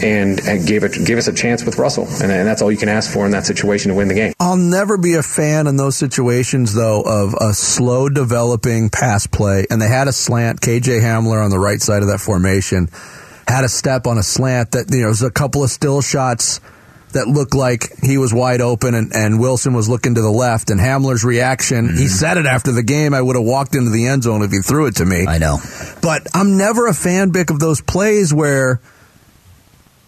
and, 0.04 0.40
and 0.42 0.68
gave 0.68 0.84
it 0.84 1.06
gave 1.06 1.18
us 1.18 1.28
a 1.28 1.34
chance 1.34 1.64
with 1.64 1.78
Russell, 1.78 2.08
and, 2.22 2.32
and 2.32 2.48
that's 2.48 2.62
all 2.62 2.72
you 2.72 2.78
can 2.78 2.90
ask 2.90 3.12
for 3.12 3.26
in 3.26 3.32
that 3.32 3.46
situation 3.46 3.90
to 3.90 3.96
win 3.96 4.08
the 4.08 4.14
game. 4.14 4.34
I'll 4.40 4.58
never 4.58 4.98
be 4.98 5.16
a 5.16 5.24
fan 5.24 5.68
in 5.68 5.78
those 5.78 5.96
situations, 5.96 6.74
though, 6.74 7.02
of 7.02 7.34
a 7.36 7.54
slow 7.54 8.10
developing 8.10 8.90
pass 8.90 9.28
play. 9.28 9.66
And 9.70 9.82
they 9.82 9.88
had 9.88 10.08
a 10.08 10.14
slant. 10.14 10.62
KJ 10.62 11.02
Hamler 11.02 11.44
on 11.44 11.50
the 11.52 11.60
right 11.60 11.82
side 11.82 12.02
of 12.02 12.08
that 12.10 12.20
formation 12.20 12.90
had 13.48 13.64
a 13.64 13.70
step 13.70 14.08
on 14.08 14.18
a 14.18 14.24
slant 14.24 14.72
that, 14.72 14.90
you 14.92 15.02
know, 15.02 15.08
was 15.10 15.22
a 15.24 15.32
couple 15.32 15.64
of 15.64 15.70
still 15.70 16.02
shots 16.02 16.60
that 17.14 17.28
looked 17.28 17.54
like 17.54 18.00
he 18.02 18.18
was 18.18 18.34
wide 18.34 18.62
open 18.62 18.96
and, 18.96 19.14
and 19.14 19.40
Wilson 19.40 19.74
was 19.74 19.88
looking 19.90 20.16
to 20.16 20.22
the 20.22 20.32
left. 20.32 20.70
And 20.70 20.80
Hamler's 20.80 21.24
reaction, 21.24 21.86
he 21.86 21.92
mm-hmm. 21.92 22.08
said 22.08 22.38
it 22.38 22.46
after 22.46 22.72
the 22.72 22.84
game, 22.84 23.14
I 23.14 23.22
would 23.22 23.36
have 23.36 23.46
walked 23.46 23.76
into 23.76 23.92
the 23.92 24.08
end 24.08 24.24
zone 24.24 24.44
if 24.44 24.52
he 24.52 24.60
threw 24.60 24.88
it 24.88 24.96
to 24.98 25.06
me. 25.06 25.26
I 25.28 25.38
know. 25.38 25.60
But 26.02 26.28
I'm 26.34 26.58
never 26.58 26.88
a 26.88 26.94
fan, 26.94 27.32
Bick, 27.32 27.50
of 27.50 27.60
those 27.60 27.82
plays 27.82 28.34
where 28.34 28.82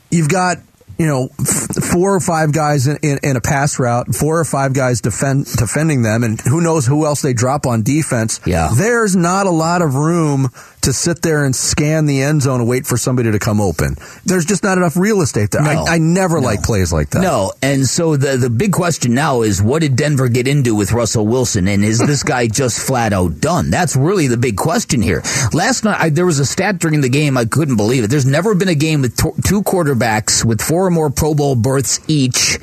you've 0.10 0.30
got 0.30 0.58
you 0.98 1.06
know 1.08 1.30
f- 1.40 1.84
four 1.92 2.16
or 2.16 2.20
five 2.20 2.52
guys 2.54 2.88
in, 2.88 2.98
in, 3.02 3.20
in 3.24 3.36
a 3.36 3.42
pass 3.42 3.80
route, 3.80 4.14
four 4.16 4.40
or 4.40 4.46
five 4.46 4.74
guys 4.74 5.02
defend, 5.02 5.46
defending 5.46 6.02
them, 6.02 6.24
and 6.24 6.40
who 6.42 6.62
knows 6.62 6.86
who 6.86 7.06
else 7.06 7.22
they 7.22 7.34
drop 7.34 7.66
on 7.66 7.84
defense. 7.84 8.40
Yeah. 8.46 8.70
there's 8.74 9.16
not 9.16 9.46
a 9.48 9.52
lot 9.52 9.82
of 9.82 9.96
room 9.96 10.50
to 10.82 10.92
sit 10.92 11.22
there 11.22 11.46
and 11.46 11.56
scan 11.56 12.06
the 12.06 12.22
end 12.22 12.42
zone 12.42 12.60
and 12.60 12.68
wait 12.70 12.86
for 12.86 12.98
somebody 12.98 13.32
to 13.32 13.40
come 13.40 13.62
open. 13.62 13.96
There's 14.26 14.44
just 14.46 14.64
not 14.64 14.78
enough 14.78 14.98
real 14.98 15.22
estate 15.22 15.52
there. 15.52 15.62
No. 15.62 15.70
I, 15.86 15.96
I 15.96 15.98
never 15.98 16.42
No. 16.42 16.48
like 16.48 16.62
plays 16.64 16.92
like 16.92 17.12
that. 17.12 17.22
No, 17.22 17.54
and 17.62 17.86
so 17.88 18.18
the 18.18 18.36
the 18.38 18.50
big 18.50 18.74
question 18.74 19.14
now 19.14 19.42
is 19.44 19.62
what 19.62 19.82
did 19.82 19.96
Denver 19.96 20.28
get 20.28 20.48
into 20.48 20.76
with 20.76 20.92
Russell 20.92 21.26
Wilson, 21.26 21.68
and 21.68 21.84
is 21.84 22.00
this 22.00 22.24
guy 22.24 22.48
just 22.62 22.86
flat 22.86 23.14
out 23.14 23.40
done? 23.40 23.70
That's 23.70 23.96
really 23.96 24.28
the 24.28 24.38
big 24.38 24.58
question 24.58 25.02
here. 25.02 25.24
Last 25.54 25.84
night 25.86 26.00
I, 26.00 26.10
there 26.10 26.26
was 26.26 26.40
a 26.40 26.46
stat 26.46 26.80
during 26.80 27.02
the 27.02 27.10
game 27.10 27.38
I 27.38 27.46
couldn't 27.46 27.78
believe 27.78 28.04
it. 28.04 28.08
There's 28.10 28.26
never 28.26 28.54
been 28.56 28.68
a 28.68 28.76
game 28.76 29.02
with 29.02 29.16
two 29.16 29.62
quarterbacks 29.64 30.44
with 30.44 30.62
four 30.62 30.83
or 30.86 30.90
more 30.90 31.10
Pro 31.10 31.34
Bowl 31.34 31.56
berths 31.56 32.00
each 32.08 32.60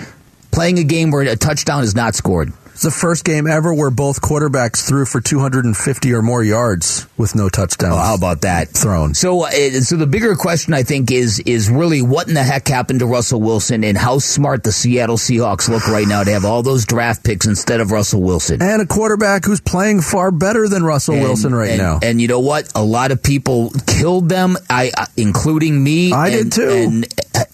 playing 0.50 0.78
a 0.78 0.84
game 0.84 1.10
where 1.10 1.22
a 1.22 1.36
touchdown 1.36 1.82
is 1.82 1.94
not 1.94 2.14
scored. 2.14 2.52
It's 2.80 2.86
the 2.86 2.98
first 2.98 3.26
game 3.26 3.46
ever 3.46 3.74
where 3.74 3.90
both 3.90 4.22
quarterbacks 4.22 4.88
threw 4.88 5.04
for 5.04 5.20
250 5.20 6.14
or 6.14 6.22
more 6.22 6.42
yards 6.42 7.06
with 7.18 7.34
no 7.34 7.50
touchdowns. 7.50 7.92
Oh, 7.92 7.98
how 7.98 8.14
about 8.14 8.40
that? 8.40 8.68
Thrown. 8.68 9.12
So, 9.12 9.42
uh, 9.44 9.50
so 9.82 9.96
the 9.96 10.06
bigger 10.06 10.34
question 10.34 10.72
I 10.72 10.82
think 10.82 11.10
is 11.10 11.40
is 11.40 11.68
really 11.68 12.00
what 12.00 12.28
in 12.28 12.32
the 12.32 12.42
heck 12.42 12.66
happened 12.68 13.00
to 13.00 13.06
Russell 13.06 13.38
Wilson, 13.42 13.84
and 13.84 13.98
how 13.98 14.18
smart 14.18 14.64
the 14.64 14.72
Seattle 14.72 15.18
Seahawks 15.18 15.68
look 15.68 15.88
right 15.88 16.08
now 16.08 16.24
to 16.24 16.30
have 16.32 16.46
all 16.46 16.62
those 16.62 16.86
draft 16.86 17.22
picks 17.22 17.44
instead 17.46 17.80
of 17.82 17.90
Russell 17.90 18.22
Wilson. 18.22 18.62
And 18.62 18.80
a 18.80 18.86
quarterback 18.86 19.44
who's 19.44 19.60
playing 19.60 20.00
far 20.00 20.30
better 20.30 20.66
than 20.66 20.82
Russell 20.82 21.16
And- 21.16 21.24
Wilson 21.24 21.54
right 21.54 21.72
and- 21.72 21.78
now. 21.78 21.98
And 22.02 22.18
you 22.18 22.28
know 22.28 22.40
what? 22.40 22.72
A 22.74 22.82
lot 22.82 23.10
of 23.10 23.22
people 23.22 23.74
killed 23.86 24.30
them. 24.30 24.56
I, 24.70 24.90
uh, 24.96 25.04
including 25.18 25.84
me. 25.84 26.14
I 26.14 26.28
and, 26.28 26.50
did 26.50 26.52
too. 26.52 26.70
And 26.70 27.06
uh, 27.34 27.44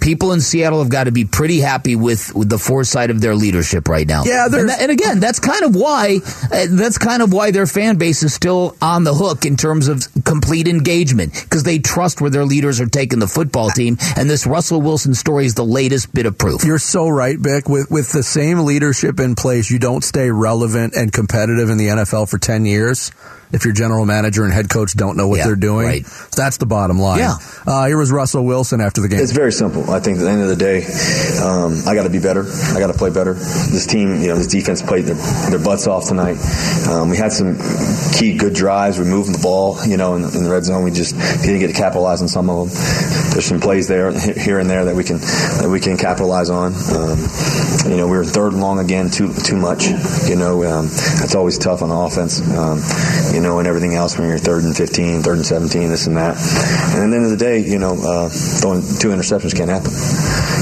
people 0.00 0.32
in 0.32 0.40
Seattle 0.40 0.80
have 0.80 0.88
got 0.90 1.04
to 1.04 1.12
be 1.12 1.24
pretty 1.24 1.60
happy 1.60 1.94
with, 1.94 2.34
with 2.34 2.48
the 2.48 2.58
foresight 2.58 3.10
of 3.10 3.20
their 3.20 3.36
leadership 3.36 3.88
right 3.88 4.08
now. 4.08 4.24
Yeah, 4.24 4.48
there's- 4.50 4.71
that- 4.72 4.82
and 4.82 4.90
again, 4.90 5.20
that's 5.20 5.38
kind 5.40 5.62
of 5.64 5.74
why 5.76 6.18
uh, 6.52 6.66
that's 6.70 6.98
kind 6.98 7.22
of 7.22 7.32
why 7.32 7.50
their 7.50 7.66
fan 7.66 7.96
base 7.96 8.22
is 8.22 8.34
still 8.34 8.76
on 8.82 9.04
the 9.04 9.14
hook 9.14 9.44
in 9.44 9.56
terms 9.56 9.88
of 9.88 10.02
complete 10.24 10.68
engagement 10.68 11.32
because 11.34 11.62
they 11.62 11.78
trust 11.78 12.20
where 12.20 12.30
their 12.30 12.44
leaders 12.44 12.80
are 12.80 12.86
taking 12.86 13.18
the 13.18 13.28
football 13.28 13.70
team. 13.70 13.96
And 14.16 14.28
this 14.28 14.46
Russell 14.46 14.80
Wilson 14.80 15.14
story 15.14 15.46
is 15.46 15.54
the 15.54 15.64
latest 15.64 16.12
bit 16.14 16.26
of 16.26 16.38
proof. 16.38 16.64
You're 16.64 16.78
so 16.78 17.08
right, 17.08 17.40
Bick. 17.40 17.68
With 17.68 17.90
with 17.90 18.12
the 18.12 18.22
same 18.22 18.60
leadership 18.60 19.20
in 19.20 19.34
place, 19.34 19.70
you 19.70 19.78
don't 19.78 20.02
stay 20.04 20.30
relevant 20.30 20.94
and 20.94 21.12
competitive 21.12 21.70
in 21.70 21.78
the 21.78 21.88
NFL 21.88 22.28
for 22.28 22.38
ten 22.38 22.64
years 22.64 23.10
if 23.52 23.64
your 23.64 23.74
general 23.74 24.04
manager 24.06 24.44
and 24.44 24.52
head 24.52 24.68
coach 24.68 24.94
don't 24.96 25.16
know 25.16 25.28
what 25.28 25.38
Yeah, 25.38 25.46
they're 25.46 25.56
doing. 25.56 25.86
right. 25.86 26.06
That's 26.36 26.56
the 26.56 26.66
bottom 26.66 26.98
line. 26.98 27.18
Yeah. 27.18 27.34
Uh, 27.66 27.86
here 27.86 27.96
was 27.98 28.10
Russell 28.10 28.44
Wilson 28.44 28.80
after 28.80 29.00
the 29.00 29.08
game. 29.08 29.20
It's 29.20 29.32
very 29.32 29.52
simple. 29.52 29.90
I 29.90 30.00
think 30.00 30.18
at 30.18 30.22
the 30.24 30.30
end 30.30 30.42
of 30.42 30.48
the 30.48 30.56
day, 30.56 30.84
um, 31.42 31.82
I 31.86 31.94
got 31.94 32.04
to 32.04 32.10
be 32.10 32.18
better. 32.20 32.44
I 32.74 32.78
got 32.80 32.88
to 32.88 32.98
play 32.98 33.10
better. 33.10 33.34
This 33.34 33.86
team, 33.86 34.20
you 34.20 34.28
know, 34.28 34.36
this 34.36 34.46
defense 34.48 34.82
played 34.82 35.04
their, 35.04 35.16
their 35.50 35.62
butts 35.62 35.86
off 35.86 36.08
tonight. 36.08 36.38
Um, 36.88 37.10
we 37.10 37.16
had 37.16 37.32
some 37.32 37.56
key 38.14 38.36
good 38.36 38.54
drives. 38.54 38.98
We 38.98 39.04
moved 39.04 39.32
the 39.32 39.40
ball, 39.42 39.78
you 39.86 39.96
know, 39.96 40.14
in, 40.16 40.24
in 40.24 40.44
the 40.44 40.50
red 40.50 40.64
zone. 40.64 40.84
We 40.84 40.90
just 40.90 41.14
didn't 41.42 41.60
get 41.60 41.68
to 41.68 41.72
capitalize 41.74 42.22
on 42.22 42.28
some 42.28 42.48
of 42.50 42.68
them. 42.68 42.76
There's 43.32 43.46
some 43.46 43.60
plays 43.60 43.88
there, 43.88 44.12
here 44.12 44.58
and 44.58 44.68
there 44.68 44.84
that 44.86 44.94
we 44.96 45.04
can 45.04 45.18
that 45.18 45.68
we 45.70 45.80
can 45.80 45.96
capitalize 45.96 46.50
on. 46.50 46.72
Um, 46.74 47.18
you 47.90 47.96
know, 47.96 48.06
we 48.06 48.16
were 48.16 48.24
third 48.24 48.52
and 48.52 48.60
long 48.62 48.78
again, 48.78 49.10
too 49.10 49.32
too 49.34 49.56
much. 49.56 49.86
You 50.28 50.36
know, 50.36 50.62
um, 50.64 50.86
that's 51.18 51.34
always 51.34 51.58
tough 51.58 51.82
on 51.82 51.90
offense. 51.90 52.40
Um, 52.40 52.78
you 53.34 53.40
know, 53.40 53.41
and 53.42 53.66
everything 53.66 53.94
else 53.94 54.18
when 54.18 54.28
you're 54.28 54.38
third 54.38 54.64
and 54.64 54.76
15, 54.76 55.22
third 55.22 55.36
and 55.36 55.46
17, 55.46 55.88
this 55.88 56.06
and 56.06 56.16
that. 56.16 56.36
And 56.94 57.04
at 57.04 57.10
the 57.10 57.16
end 57.16 57.24
of 57.24 57.30
the 57.30 57.36
day, 57.36 57.58
you 57.58 57.78
know, 57.78 57.94
uh, 57.94 58.28
throwing 58.28 58.82
two 58.82 59.08
interceptions 59.08 59.56
can't 59.56 59.70
happen. 59.70 59.90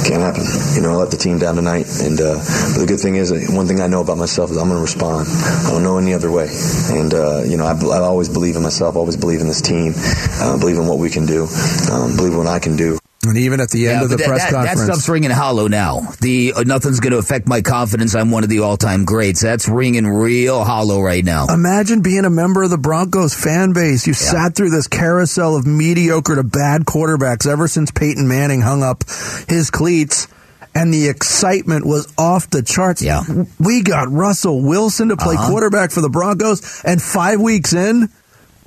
Can't 0.08 0.22
happen. 0.22 0.44
You 0.74 0.82
know, 0.82 0.92
I 0.92 0.96
let 0.96 1.10
the 1.10 1.16
team 1.16 1.38
down 1.38 1.56
tonight. 1.56 1.86
And 2.00 2.20
uh, 2.20 2.40
the 2.78 2.84
good 2.88 3.00
thing 3.00 3.16
is, 3.16 3.32
one 3.50 3.66
thing 3.66 3.80
I 3.80 3.86
know 3.86 4.00
about 4.00 4.18
myself 4.18 4.50
is 4.50 4.56
I'm 4.56 4.68
going 4.68 4.78
to 4.78 4.82
respond. 4.82 5.26
I 5.28 5.70
don't 5.70 5.82
know 5.82 5.98
any 5.98 6.14
other 6.14 6.30
way. 6.30 6.48
And, 6.90 7.12
uh, 7.12 7.42
you 7.44 7.56
know, 7.56 7.66
I, 7.66 7.72
I 7.72 8.00
always 8.00 8.28
believe 8.28 8.56
in 8.56 8.62
myself, 8.62 8.96
always 8.96 9.16
believe 9.16 9.40
in 9.40 9.48
this 9.48 9.60
team, 9.60 9.92
uh, 10.40 10.58
believe 10.58 10.78
in 10.78 10.86
what 10.86 10.98
we 10.98 11.10
can 11.10 11.26
do, 11.26 11.46
um, 11.92 12.16
believe 12.16 12.32
in 12.32 12.38
what 12.38 12.48
I 12.48 12.58
can 12.58 12.76
do. 12.76 12.98
And 13.22 13.36
even 13.36 13.60
at 13.60 13.70
the 13.70 13.86
end 13.88 13.98
Yeah, 13.98 14.04
of 14.04 14.10
the 14.10 14.16
that- 14.16 14.26
press 14.26 14.42
that, 14.44 14.50
conference, 14.52 14.80
That 14.80 14.84
stuff's 14.86 15.08
ringing 15.08 15.30
hollow 15.30 15.68
now. 15.68 16.00
The 16.20 16.54
uh, 16.56 16.62
nothing's 16.62 17.00
going 17.00 17.12
to 17.12 17.18
affect 17.18 17.46
my 17.46 17.60
confidence. 17.60 18.14
I'm 18.14 18.30
one 18.30 18.44
of 18.44 18.48
the 18.50 18.60
all-time 18.60 19.04
greats. 19.04 19.40
That's 19.42 19.68
ringing 19.68 20.06
real 20.06 20.64
hollow 20.64 21.00
right 21.02 21.24
now. 21.24 21.46
Imagine 21.52 22.00
being 22.00 22.24
a 22.24 22.30
member 22.30 22.62
of 22.62 22.70
the 22.70 22.78
Broncos 22.78 23.34
fan 23.34 23.72
base. 23.72 24.06
You 24.06 24.14
sat 24.14 24.54
through 24.54 24.70
this 24.70 24.86
carousel 24.88 25.54
of 25.56 25.66
mediocre 25.66 26.34
to 26.36 26.42
bad 26.42 26.86
quarterbacks 26.86 27.46
ever 27.46 27.68
since 27.68 27.90
Peyton 27.90 28.26
Manning 28.26 28.62
hung 28.62 28.82
up 28.82 29.04
his 29.48 29.70
cleats. 29.70 30.26
And 30.72 30.94
the 30.94 31.08
excitement 31.08 31.84
was 31.84 32.06
off 32.16 32.48
the 32.48 32.62
charts. 32.62 33.02
Yeah. 33.02 33.22
We 33.58 33.82
got 33.82 34.08
Russell 34.10 34.62
Wilson 34.62 35.08
to 35.08 35.16
play 35.16 35.34
Uh-huh. 35.34 35.50
quarterback 35.50 35.90
for 35.90 36.00
the 36.00 36.08
Broncos, 36.08 36.80
and 36.84 37.02
five 37.02 37.40
weeks 37.40 37.72
in, 37.72 38.08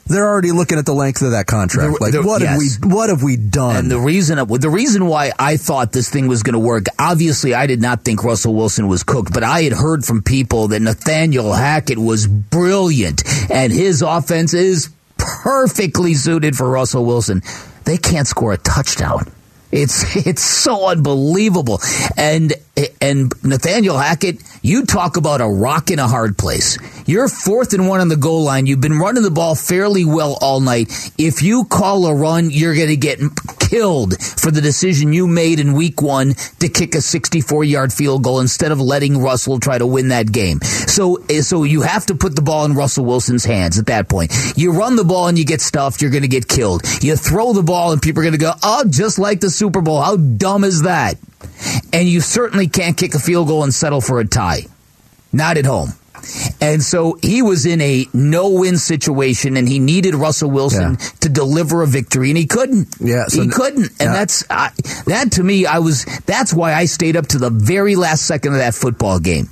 they're 0.06 0.28
already 0.28 0.52
looking 0.52 0.78
at 0.78 0.86
the 0.86 0.94
length 0.94 1.22
of 1.22 1.32
that 1.32 1.48
contract. 1.48 2.02
Like, 2.02 2.12
the- 2.12 2.24
what 2.24 2.42
have 2.42 2.58
we? 2.58 2.68
What 2.84 3.10
have 3.10 3.24
we 3.24 3.38
done? 3.38 3.76
And 3.76 3.92
the 3.92 4.00
reason 4.00 4.38
the 4.60 4.70
reason 4.70 5.06
why 5.06 5.32
I 5.40 5.58
thought 5.58 5.92
this 5.92 6.10
thing 6.10 6.28
was 6.28 6.44
going 6.44 6.54
to 6.54 6.60
work, 6.60 6.86
obviously, 7.00 7.54
I 7.54 7.68
did 7.68 7.82
not 7.82 8.04
think 8.04 8.24
Russell 8.24 8.54
Wilson 8.54 8.88
was 8.88 9.04
cooked, 9.04 9.34
but 9.34 9.44
I 9.44 9.62
had 9.64 9.74
heard 9.74 10.04
from 10.06 10.22
people 10.22 10.68
that 10.70 10.82
Nathaniel 10.82 11.54
Hackett 11.54 11.98
was 11.98 12.28
brilliant, 12.28 13.24
and 13.50 13.72
his 13.72 14.02
offense 14.02 14.54
is 14.54 14.90
perfectly 15.18 16.14
suited 16.16 16.56
for 16.56 16.70
Russell 16.70 17.06
Wilson. 17.06 17.42
They 17.86 17.98
can't 17.98 18.28
score 18.28 18.54
a 18.54 18.58
touchdown. 18.58 19.32
It's 19.72 20.16
it's 20.28 20.44
so 20.44 20.88
unbelievable. 20.88 21.82
And 22.18 22.54
and 23.02 23.34
Nathaniel 23.44 23.98
Hackett, 23.98 24.42
you 24.62 24.86
talk 24.86 25.18
about 25.18 25.42
a 25.42 25.48
rock 25.48 25.92
in 25.92 26.00
a 26.00 26.08
hard 26.08 26.38
place. 26.38 26.78
You're 27.06 27.28
fourth 27.28 27.74
and 27.74 27.88
one 27.88 28.00
on 28.00 28.08
the 28.08 28.16
goal 28.16 28.44
line. 28.44 28.66
You've 28.66 28.82
been 28.82 28.98
running 28.98 29.24
the 29.24 29.32
ball 29.32 29.56
fairly 29.56 30.06
well 30.06 30.38
all 30.42 30.62
night. 30.62 31.12
If 31.18 31.44
you 31.44 31.66
call 31.66 32.06
a 32.06 32.16
run, 32.16 32.50
you're 32.50 32.76
going 32.76 32.88
to 32.88 32.96
get 32.96 33.20
killed 33.60 34.22
for 34.22 34.52
the 34.52 34.62
decision 34.62 35.14
you 35.14 35.28
made 35.28 35.60
in 35.60 35.74
week 35.74 36.02
one 36.02 36.36
to 36.60 36.70
kick 36.70 36.96
a 36.96 37.02
64 37.02 37.64
yard 37.64 37.92
field 37.92 38.24
goal 38.24 38.40
instead 38.40 38.72
of 38.72 38.80
letting 38.80 39.22
Russell 39.22 39.60
try 39.60 39.78
to 39.78 39.86
win 39.86 40.10
that 40.10 40.32
game. 40.32 40.62
So, 40.62 41.18
eh, 41.30 41.42
so 41.42 41.64
you 41.64 41.82
have 41.82 42.06
to 42.06 42.16
put 42.16 42.36
the 42.36 42.42
ball 42.42 42.66
in 42.66 42.74
Russell 42.74 43.04
Wilson's 43.04 43.44
hands 43.44 43.78
at 43.80 43.88
that 43.88 44.08
point. 44.08 44.32
You 44.56 44.72
run 44.72 44.96
the 44.96 45.04
ball 45.04 45.28
and 45.28 45.38
you 45.38 45.46
get 45.46 45.60
stuffed, 45.60 46.02
you're 46.02 46.12
going 46.12 46.24
to 46.24 46.30
get 46.30 46.48
killed. 46.48 46.84
You 47.02 47.16
throw 47.16 47.54
the 47.54 47.64
ball 47.64 47.92
and 47.92 48.02
people 48.02 48.22
are 48.22 48.24
going 48.24 48.34
to 48.34 48.38
go, 48.38 48.54
oh, 48.64 48.86
just 48.88 49.20
like 49.20 49.40
the 49.40 49.50
Super 49.50 49.82
Bowl. 49.82 50.02
How 50.02 50.16
dumb 50.16 50.64
is 50.64 50.84
that? 50.84 51.18
And 51.92 52.08
you 52.08 52.22
certainly 52.22 52.68
can't 52.68 52.98
kick 52.98 53.14
a 53.16 53.20
field 53.20 53.48
goal 53.48 53.64
and 53.64 53.74
settle 53.74 54.02
for 54.02 54.20
a 54.20 54.26
tie. 54.28 54.64
Not 55.32 55.58
at 55.58 55.66
home. 55.66 55.94
And 56.62 56.82
so 56.82 57.18
he 57.22 57.42
was 57.42 57.66
in 57.66 57.82
a 57.82 58.08
no-win 58.14 58.78
situation, 58.78 59.58
and 59.58 59.68
he 59.68 59.80
needed 59.80 60.16
Russell 60.16 60.50
Wilson 60.50 60.98
Yeah. 61.00 61.08
to 61.20 61.30
deliver 61.30 61.82
a 61.84 61.88
victory, 61.88 62.30
and 62.30 62.38
he 62.38 62.46
couldn't. 62.46 62.88
Yeah, 63.00 63.26
so 63.28 63.42
he 63.42 63.50
couldn't, 63.50 63.88
and 64.00 64.08
Yeah. 64.10 64.14
that's 64.14 64.44
I, 64.50 64.70
that 65.08 65.34
to 65.34 65.44
me. 65.44 65.66
I 65.66 65.80
was 65.80 66.06
that's 66.26 66.54
why 66.54 66.74
I 66.74 66.86
stayed 66.86 67.18
up 67.18 67.28
to 67.30 67.40
the 67.40 67.50
very 67.50 67.96
last 67.98 68.26
second 68.26 68.54
of 68.54 68.60
that 68.60 68.74
football 68.74 69.20
game. 69.20 69.50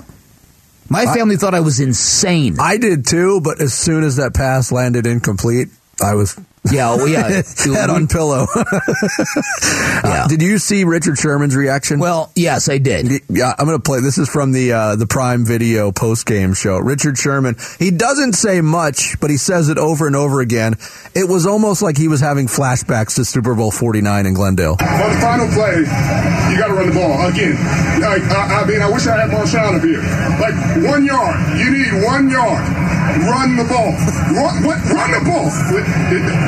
My 0.87 1.05
family 1.13 1.35
thought 1.37 1.53
I 1.53 1.59
was 1.61 1.79
insane. 1.79 2.57
I 2.59 2.77
did 2.77 3.05
too, 3.05 3.41
but 3.41 3.59
as 3.61 3.73
soon 3.73 4.03
as 4.03 4.15
that 4.17 4.33
pass 4.33 4.71
landed 4.71 5.05
incomplete, 5.05 5.69
I 6.01 6.15
was 6.15 6.35
yeah, 6.69 6.91
oh 6.91 7.05
yeah, 7.05 7.27
head 7.73 7.89
on 7.89 8.07
pillow. 8.07 8.45
Yeah. 10.03 10.23
Uh, 10.25 10.27
did 10.27 10.41
you 10.41 10.57
see 10.57 10.83
Richard 10.83 11.17
Sherman's 11.17 11.55
reaction? 11.55 11.99
Well, 11.99 12.31
yes, 12.35 12.69
I 12.69 12.79
did. 12.79 13.21
Yeah, 13.29 13.53
I'm 13.57 13.67
going 13.67 13.77
to 13.77 13.83
play. 13.83 14.01
This 14.01 14.17
is 14.17 14.27
from 14.27 14.51
the 14.51 14.73
uh, 14.73 14.95
the 14.95 15.05
Prime 15.05 15.45
Video 15.45 15.91
post 15.91 16.25
game 16.25 16.53
show. 16.55 16.77
Richard 16.79 17.17
Sherman. 17.17 17.55
He 17.77 17.91
doesn't 17.91 18.33
say 18.33 18.61
much, 18.61 19.19
but 19.19 19.29
he 19.29 19.37
says 19.37 19.69
it 19.69 19.77
over 19.77 20.07
and 20.07 20.15
over 20.15 20.41
again. 20.41 20.73
It 21.13 21.29
was 21.29 21.45
almost 21.45 21.81
like 21.81 21.97
he 21.97 22.07
was 22.07 22.19
having 22.19 22.47
flashbacks 22.47 23.15
to 23.17 23.25
Super 23.25 23.53
Bowl 23.53 23.69
49 23.71 24.25
in 24.25 24.33
Glendale. 24.33 24.75
For 24.77 24.85
the 24.85 25.19
final 25.21 25.47
play, 25.53 25.77
you 25.77 26.57
got 26.57 26.67
to 26.67 26.73
run 26.73 26.89
the 26.89 26.95
ball 26.95 27.27
again. 27.27 27.55
Like 28.01 28.23
I, 28.23 28.63
I 28.63 28.65
mean, 28.65 28.81
I 28.81 28.89
wish 28.89 29.05
I 29.05 29.21
had 29.21 29.29
Marshawn 29.29 29.77
up 29.77 29.83
here. 29.85 30.01
Like 30.41 30.55
one 30.89 31.05
yard, 31.05 31.37
you 31.59 31.69
need 31.71 32.03
one 32.03 32.29
yard. 32.29 32.63
Run 33.21 33.55
the 33.57 33.65
ball. 33.65 33.91
Run, 34.33 34.63
what, 34.63 34.79
run 34.89 35.11
the 35.11 35.21
ball. 35.29 35.45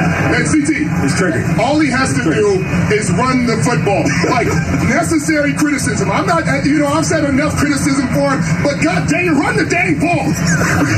And 0.03 0.43
CT, 0.45 0.69
it's 1.05 1.15
tricky. 1.17 1.41
All 1.61 1.79
he 1.79 1.89
has 1.89 2.13
to 2.15 2.23
do 2.23 2.59
is 2.93 3.09
run 3.15 3.45
the 3.45 3.57
football. 3.63 4.03
Like 4.29 4.47
necessary 4.89 5.53
criticism. 5.53 6.11
I'm 6.11 6.25
not, 6.25 6.43
uh, 6.47 6.61
you 6.63 6.79
know, 6.79 6.87
I've 6.87 7.05
said 7.05 7.23
enough 7.23 7.55
criticism 7.55 8.07
for 8.13 8.33
him, 8.35 8.39
but 8.63 8.81
God 8.83 9.07
dang 9.09 9.25
it, 9.27 9.35
run 9.37 9.55
the 9.57 9.65
dang 9.69 9.99
ball. 9.99 10.25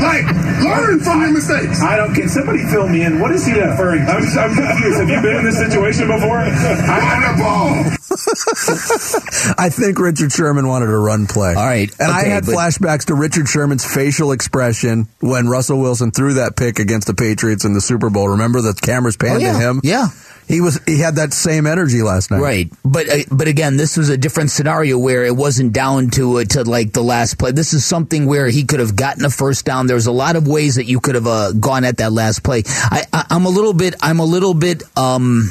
Like 0.01 0.25
learn 0.63 0.99
from 1.01 1.21
your 1.21 1.33
mistakes. 1.33 1.81
I 1.81 1.97
don't. 1.97 2.13
Can 2.15 2.29
somebody 2.29 2.63
fill 2.71 2.87
me 2.87 3.03
in? 3.03 3.19
What 3.19 3.31
is 3.31 3.45
he 3.45 3.53
referring? 3.53 4.05
to? 4.05 4.11
I'm 4.11 4.21
just, 4.23 4.37
I'm 4.37 4.53
confused. 4.55 4.99
Have 4.99 5.09
you 5.09 5.21
been 5.21 5.37
in 5.37 5.45
this 5.45 5.57
situation 5.59 6.07
before? 6.07 6.39
I 6.39 6.97
Run 7.05 7.21
the 7.21 7.43
ball. 7.43 7.91
I 9.57 9.69
think 9.69 9.99
Richard 9.99 10.31
Sherman 10.31 10.67
wanted 10.67 10.89
a 10.89 10.97
run 10.97 11.27
play. 11.27 11.49
All 11.53 11.65
right, 11.65 11.91
And 11.99 12.11
I 12.11 12.23
had 12.25 12.45
but- 12.45 12.55
flashbacks 12.55 13.05
to 13.05 13.15
Richard 13.15 13.47
Sherman's 13.47 13.85
facial 13.85 14.31
expression 14.31 15.07
when 15.19 15.47
Russell 15.47 15.79
Wilson 15.79 16.11
threw 16.11 16.35
that 16.35 16.55
pick 16.55 16.79
against 16.79 17.07
the 17.07 17.13
Patriots 17.13 17.65
in 17.65 17.73
the 17.73 17.81
Super 17.81 18.09
Bowl. 18.09 18.29
Remember 18.29 18.61
the 18.61 18.73
cameras 18.95 19.17
panned 19.17 19.35
Oh, 19.43 19.45
yeah. 19.45 19.53
to 19.53 19.59
him? 19.59 19.81
Yeah. 19.83 20.07
he 20.47 20.61
was 20.61 20.79
he 20.85 20.99
had 20.99 21.15
that 21.15 21.33
same 21.33 21.65
energy 21.65 22.01
last 22.03 22.29
night. 22.31 22.39
Right, 22.39 22.69
but 22.83 23.09
uh, 23.09 23.17
but 23.31 23.47
again, 23.47 23.77
this 23.77 23.97
was 23.97 24.09
a 24.09 24.17
different 24.17 24.51
scenario 24.51 24.97
where 24.97 25.25
it 25.25 25.35
wasn't 25.35 25.73
down 25.73 26.09
to 26.11 26.37
uh, 26.39 26.43
to 26.53 26.63
like 26.63 26.93
the 26.93 27.01
last 27.01 27.39
play. 27.39 27.51
This 27.51 27.73
is 27.73 27.83
something 27.83 28.27
where 28.27 28.47
he 28.47 28.63
could 28.63 28.79
have 28.79 28.95
gotten 28.95 29.25
a 29.25 29.29
first 29.31 29.65
down. 29.65 29.87
There's 29.87 30.05
a 30.05 30.11
lot 30.13 30.35
of 30.35 30.47
ways 30.47 30.75
that 30.75 30.85
you 30.85 30.99
could 30.99 31.15
have 31.15 31.25
uh, 31.27 31.51
gone 31.53 31.83
at 31.83 31.97
that 31.97 32.13
last 32.13 32.43
play. 32.43 32.61
I, 32.67 33.03
I 33.11 33.25
I'm 33.31 33.45
a 33.45 33.49
little 33.49 33.73
bit 33.73 33.95
I'm 34.01 34.19
a 34.19 34.25
little 34.25 34.53
bit 34.53 34.83
um. 34.95 35.49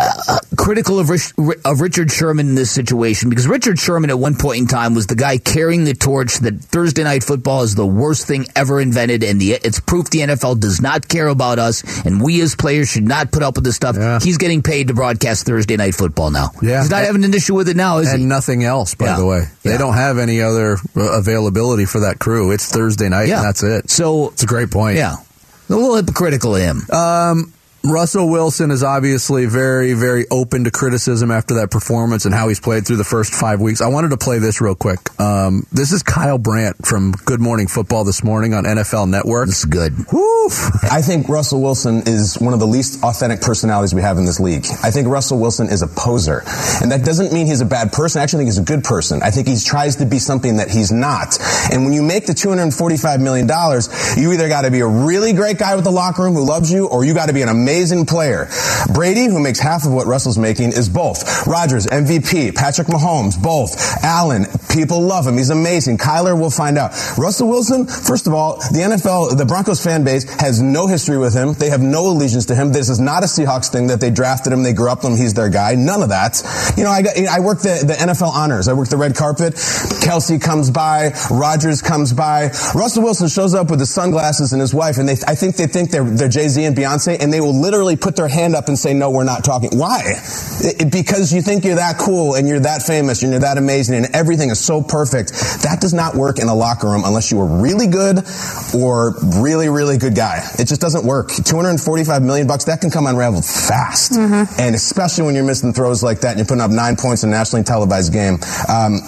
Uh, 0.00 0.38
critical 0.56 1.00
of, 1.00 1.08
Rich, 1.10 1.32
of 1.64 1.80
Richard 1.80 2.10
Sherman 2.12 2.48
in 2.48 2.54
this 2.54 2.70
situation 2.70 3.30
because 3.30 3.48
Richard 3.48 3.78
Sherman 3.80 4.10
at 4.10 4.18
one 4.18 4.36
point 4.36 4.58
in 4.60 4.66
time 4.68 4.94
was 4.94 5.06
the 5.08 5.16
guy 5.16 5.38
carrying 5.38 5.82
the 5.84 5.94
torch 5.94 6.38
that 6.38 6.60
Thursday 6.60 7.02
night 7.02 7.24
football 7.24 7.62
is 7.62 7.74
the 7.74 7.86
worst 7.86 8.26
thing 8.26 8.46
ever 8.54 8.80
invented 8.80 9.24
and 9.24 9.40
the, 9.40 9.52
it's 9.52 9.80
proof 9.80 10.08
the 10.10 10.20
NFL 10.20 10.60
does 10.60 10.80
not 10.80 11.08
care 11.08 11.26
about 11.26 11.58
us 11.58 11.82
and 12.06 12.22
we 12.22 12.40
as 12.42 12.54
players 12.54 12.88
should 12.88 13.02
not 13.08 13.32
put 13.32 13.42
up 13.42 13.56
with 13.56 13.64
this 13.64 13.74
stuff. 13.76 13.96
Yeah. 13.96 14.20
He's 14.20 14.38
getting 14.38 14.62
paid 14.62 14.86
to 14.88 14.94
broadcast 14.94 15.46
Thursday 15.46 15.76
night 15.76 15.94
football 15.96 16.30
now. 16.30 16.50
Yeah. 16.62 16.80
He's 16.80 16.90
not 16.90 17.02
having 17.02 17.24
an 17.24 17.34
issue 17.34 17.54
with 17.54 17.68
it 17.68 17.76
now, 17.76 17.98
is 17.98 18.08
he 18.08 18.12
and 18.14 18.20
he? 18.22 18.26
nothing 18.26 18.62
else, 18.62 18.94
by 18.94 19.06
Yeah. 19.06 19.16
the 19.16 19.26
way. 19.26 19.44
They 19.64 19.70
Yeah. 19.72 19.78
don't 19.78 19.94
have 19.94 20.18
any 20.18 20.40
other 20.42 20.76
uh, 20.96 21.00
availability 21.18 21.86
for 21.86 22.00
that 22.00 22.18
crew. 22.20 22.52
It's 22.52 22.66
Thursday 22.70 23.08
night, 23.08 23.28
Yeah. 23.28 23.38
and 23.38 23.46
that's 23.48 23.62
it. 23.64 23.90
So 23.90 24.28
It's 24.28 24.44
a 24.44 24.46
great 24.46 24.70
point. 24.70 24.96
yeah, 24.96 25.16
a 25.68 25.74
little 25.74 25.96
hypocritical 25.96 26.54
of 26.54 26.62
him. 26.62 26.82
Um, 26.90 27.52
Russell 27.88 28.28
Wilson 28.28 28.70
is 28.70 28.82
obviously 28.82 29.46
very, 29.46 29.94
very 29.94 30.26
open 30.30 30.64
to 30.64 30.70
criticism 30.70 31.30
after 31.30 31.54
that 31.54 31.70
performance 31.70 32.26
and 32.26 32.34
how 32.34 32.48
he's 32.48 32.60
played 32.60 32.86
through 32.86 32.96
the 32.96 33.04
first 33.04 33.32
five 33.32 33.62
weeks. 33.62 33.80
I 33.80 33.88
wanted 33.88 34.10
to 34.10 34.18
play 34.18 34.38
this 34.38 34.60
real 34.60 34.74
quick. 34.74 34.98
Um, 35.18 35.66
this 35.72 35.92
is 35.92 36.02
Kyle 36.02 36.36
Brandt 36.36 36.86
from 36.86 37.12
Good 37.24 37.40
Morning 37.40 37.66
Football 37.66 38.04
this 38.04 38.22
morning 38.22 38.52
on 38.52 38.64
NFL 38.64 39.08
Network. 39.08 39.46
This 39.46 39.60
is 39.60 39.64
good. 39.64 39.94
Woof. 40.12 40.70
I 40.84 41.00
think 41.00 41.30
Russell 41.30 41.62
Wilson 41.62 42.02
is 42.06 42.38
one 42.38 42.52
of 42.52 42.60
the 42.60 42.66
least 42.66 43.02
authentic 43.02 43.40
personalities 43.40 43.94
we 43.94 44.02
have 44.02 44.18
in 44.18 44.26
this 44.26 44.38
league. 44.38 44.66
I 44.82 44.90
think 44.90 45.08
Russell 45.08 45.38
Wilson 45.40 45.68
is 45.68 45.80
a 45.80 45.88
poser. 45.88 46.42
And 46.82 46.92
that 46.92 47.06
doesn't 47.06 47.32
mean 47.32 47.46
he's 47.46 47.62
a 47.62 47.66
bad 47.66 47.92
person. 47.92 48.20
I 48.20 48.24
actually 48.24 48.40
think 48.40 48.48
he's 48.48 48.58
a 48.58 48.64
good 48.64 48.84
person. 48.84 49.22
I 49.22 49.30
think 49.30 49.48
he 49.48 49.58
tries 49.58 49.96
to 49.96 50.04
be 50.04 50.18
something 50.18 50.58
that 50.58 50.68
he's 50.68 50.92
not. 50.92 51.38
And 51.72 51.84
when 51.84 51.94
you 51.94 52.02
make 52.02 52.26
the 52.26 52.34
$245 52.34 53.22
million, 53.22 53.48
you 54.18 54.32
either 54.34 54.48
got 54.48 54.62
to 54.62 54.70
be 54.70 54.80
a 54.80 54.86
really 54.86 55.32
great 55.32 55.56
guy 55.56 55.74
with 55.74 55.84
the 55.84 55.90
locker 55.90 56.22
room 56.22 56.34
who 56.34 56.44
loves 56.44 56.70
you, 56.70 56.86
or 56.86 57.02
you 57.02 57.14
got 57.14 57.26
to 57.26 57.32
be 57.32 57.40
an 57.40 57.48
amazing 57.48 57.77
player. 57.86 58.48
Brady, 58.92 59.26
who 59.26 59.40
makes 59.40 59.58
half 59.58 59.84
of 59.84 59.92
what 59.92 60.06
Russell's 60.06 60.38
making, 60.38 60.72
is 60.72 60.88
both. 60.88 61.46
Rodgers, 61.46 61.86
MVP. 61.86 62.54
Patrick 62.54 62.88
Mahomes, 62.88 63.40
both. 63.40 63.76
Allen, 64.02 64.46
people 64.70 65.00
love 65.00 65.26
him. 65.26 65.36
He's 65.36 65.50
amazing. 65.50 65.98
Kyler, 65.98 66.38
we'll 66.38 66.50
find 66.50 66.78
out. 66.78 66.90
Russell 67.16 67.48
Wilson, 67.48 67.86
first 67.86 68.26
of 68.26 68.34
all, 68.34 68.56
the 68.56 68.80
NFL, 68.80 69.36
the 69.36 69.44
Broncos 69.44 69.82
fan 69.82 70.04
base 70.04 70.24
has 70.40 70.60
no 70.60 70.86
history 70.86 71.18
with 71.18 71.34
him. 71.34 71.52
They 71.54 71.70
have 71.70 71.80
no 71.80 72.08
allegiance 72.08 72.46
to 72.46 72.54
him. 72.54 72.72
This 72.72 72.88
is 72.88 72.98
not 72.98 73.22
a 73.22 73.26
Seahawks 73.26 73.70
thing 73.70 73.88
that 73.88 74.00
they 74.00 74.10
drafted 74.10 74.52
him, 74.52 74.62
they 74.62 74.72
grew 74.72 74.90
up 74.90 75.02
with 75.04 75.12
him, 75.12 75.18
he's 75.18 75.34
their 75.34 75.50
guy. 75.50 75.74
None 75.74 76.02
of 76.02 76.08
that. 76.08 76.42
You 76.76 76.84
know, 76.84 76.90
I 76.90 77.02
got, 77.02 77.16
I 77.16 77.40
work 77.40 77.60
the, 77.60 77.84
the 77.86 77.94
NFL 77.94 78.30
honors. 78.30 78.68
I 78.68 78.72
work 78.72 78.88
the 78.88 78.96
red 78.96 79.14
carpet. 79.14 79.54
Kelce 79.54 80.40
comes 80.40 80.70
by. 80.70 81.12
Rodgers 81.30 81.82
comes 81.82 82.12
by. 82.12 82.46
Russell 82.74 83.02
Wilson 83.02 83.28
shows 83.28 83.54
up 83.54 83.70
with 83.70 83.80
his 83.80 83.92
sunglasses 83.92 84.52
and 84.52 84.60
his 84.60 84.74
wife, 84.74 84.98
and 84.98 85.08
they, 85.08 85.16
I 85.26 85.34
think 85.34 85.56
they 85.56 85.66
think 85.66 85.90
they're, 85.90 86.04
they're 86.04 86.28
Jay-Z 86.28 86.64
and 86.64 86.76
Beyonce, 86.76 87.20
and 87.20 87.32
they 87.32 87.40
will 87.40 87.54
literally 87.68 87.96
put 87.96 88.16
their 88.16 88.28
hand 88.28 88.56
up 88.56 88.68
and 88.68 88.78
say, 88.78 88.94
no, 88.94 89.10
we're 89.10 89.24
not 89.24 89.44
talking. 89.44 89.70
Why? 89.78 90.00
It- 90.60 90.90
because 90.90 91.32
you 91.34 91.42
think 91.42 91.64
you're 91.66 91.76
that 91.76 91.98
cool 91.98 92.34
and 92.34 92.48
you're 92.48 92.60
that 92.60 92.82
famous 92.82 93.22
and 93.22 93.30
you're 93.30 93.42
that 93.42 93.58
amazing 93.58 93.94
and 93.96 94.06
everything 94.16 94.48
is 94.48 94.58
so 94.58 94.82
perfect. 94.82 95.30
That 95.64 95.78
does 95.82 95.92
not 95.92 96.14
work 96.14 96.38
in 96.38 96.48
a 96.48 96.54
locker 96.54 96.88
room 96.88 97.02
unless 97.04 97.30
you 97.30 97.38
are 97.40 97.46
really 97.62 97.86
good 97.88 98.24
or 98.74 99.14
really, 99.42 99.68
really 99.68 99.98
good 99.98 100.14
guy. 100.14 100.40
It 100.58 100.64
just 100.66 100.80
doesn't 100.80 101.04
work. 101.04 101.28
245 101.44 102.22
million 102.22 102.46
bucks, 102.46 102.64
that 102.64 102.80
can 102.80 102.90
come 102.90 103.06
unraveled 103.06 103.44
fast. 103.44 104.12
And 104.58 104.74
especially 104.74 105.24
when 105.26 105.34
you're 105.34 105.44
missing 105.44 105.74
throws 105.74 106.02
like 106.02 106.20
that 106.20 106.30
and 106.30 106.38
you're 106.38 106.46
putting 106.46 106.62
up 106.62 106.70
nine 106.70 106.96
points 106.96 107.22
in 107.22 107.28
a 107.28 107.32
nationally 107.32 107.64
televised 107.64 108.12
game. 108.12 108.38
Um, 108.68 109.00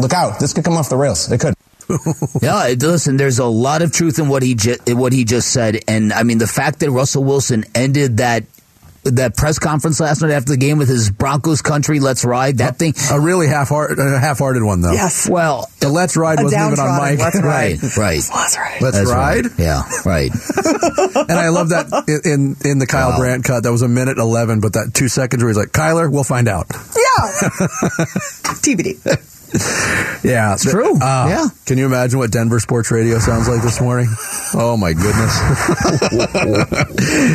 look 0.00 0.12
out. 0.12 0.38
This 0.40 0.52
could 0.52 0.64
come 0.64 0.74
off 0.76 0.90
the 0.90 0.96
rails. 0.98 1.32
It 1.32 1.40
could. 1.40 1.54
Yeah, 2.42 2.74
listen. 2.78 3.16
There's 3.16 3.38
a 3.38 3.46
lot 3.46 3.82
of 3.82 3.92
truth 3.92 4.18
in 4.18 4.28
what 4.28 4.42
he 4.42 4.54
ju- 4.54 4.76
what 4.88 5.12
he 5.12 5.24
just 5.24 5.52
said, 5.52 5.80
and 5.88 6.12
I 6.12 6.22
mean 6.22 6.38
the 6.38 6.46
fact 6.46 6.80
that 6.80 6.90
Russell 6.90 7.24
Wilson 7.24 7.64
ended 7.74 8.18
that 8.18 8.44
that 9.04 9.36
press 9.36 9.58
conference 9.58 10.00
last 10.00 10.22
night 10.22 10.30
after 10.30 10.52
the 10.52 10.56
game 10.56 10.78
with 10.78 10.88
his 10.88 11.10
Broncos 11.10 11.60
country 11.60 12.00
"Let's 12.00 12.24
Ride" 12.24 12.58
that 12.58 12.78
thing. 12.78 12.94
A 13.12 13.20
really 13.20 13.46
half 13.48 13.68
heart, 13.68 13.98
half-hearted 13.98 14.62
one 14.62 14.80
though. 14.80 14.92
Yes. 14.92 15.28
Well, 15.28 15.68
The 15.80 15.90
Let's 15.90 16.16
Ride 16.16 16.42
wasn't 16.42 16.58
even 16.62 16.78
on 16.80 16.86
downtrodden 16.86 17.10
mic. 17.16 17.18
Let's 17.20 17.36
Ride. 17.36 17.82
right, 17.82 17.96
right. 17.98 18.22
That's 18.32 18.56
right. 18.58 18.80
Let's 18.80 18.96
That's 18.96 19.10
ride. 19.10 19.44
right. 19.44 19.58
Yeah, 19.58 19.82
right. 20.06 20.30
and 21.28 21.38
I 21.38 21.50
love 21.50 21.68
that 21.68 22.04
in 22.24 22.56
in, 22.64 22.70
in 22.72 22.78
the 22.78 22.86
Kyle 22.86 23.10
Wow. 23.10 23.18
Brandt 23.18 23.44
cut. 23.44 23.64
That 23.64 23.72
was 23.72 23.82
a 23.82 23.88
minute 23.88 24.16
eleven, 24.16 24.60
but 24.60 24.72
that 24.72 24.92
two 24.94 25.08
seconds 25.08 25.42
where 25.42 25.50
he's 25.50 25.58
like, 25.58 25.72
"Kyler, 25.72 26.10
we'll 26.10 26.24
find 26.24 26.48
out." 26.48 26.66
Yeah. 26.72 27.28
TBD. 28.64 28.96
Yeah, 30.24 30.54
It's 30.54 30.64
true. 30.64 30.94
Uh, 30.96 31.26
yeah. 31.28 31.46
Can 31.66 31.76
you 31.76 31.84
imagine 31.84 32.18
what 32.18 32.30
Denver 32.32 32.58
Sports 32.58 32.90
Radio 32.90 33.18
sounds 33.18 33.46
like 33.46 33.60
this 33.62 33.78
morning? 33.78 34.06
Oh 34.54 34.74
my 34.78 34.94
goodness. 34.94 35.36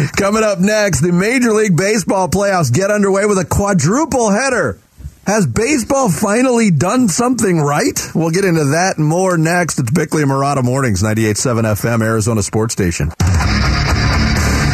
Coming 0.18 0.44
up 0.44 0.58
next, 0.60 1.02
the 1.02 1.12
Major 1.14 1.52
League 1.54 1.78
Baseball 1.78 2.28
playoffs 2.28 2.74
get 2.74 2.90
underway 2.90 3.26
with 3.28 3.38
a 3.38 3.46
quadruple 3.46 4.32
header. 4.32 4.80
Has 5.28 5.46
baseball 5.46 6.10
finally 6.10 6.72
done 6.72 7.08
something 7.10 7.60
right? 7.62 8.00
We'll 8.16 8.32
get 8.32 8.44
into 8.44 8.64
that 8.72 8.98
and 8.98 9.06
more 9.06 9.38
next. 9.38 9.78
It's 9.78 9.92
Bickley 9.92 10.24
and 10.24 10.32
Marotta 10.32 10.64
Mornings, 10.64 11.04
98.7 11.04 11.62
FM, 11.76 12.02
Arizona 12.02 12.42
Sports 12.42 12.74
Station. 12.74 13.12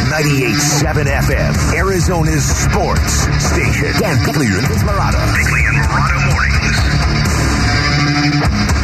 98.7 0.06 1.04
FM, 1.04 1.52
Arizona's 1.76 2.44
sports 2.46 3.12
station. 3.44 3.92
Dan 4.00 4.16
Bickley 4.24 4.46
and 4.46 4.64
Marotta. 4.88 5.20
Bickley 5.36 5.60
and 5.60 5.76
Marotta 5.76 6.16
mornings. 6.24 6.35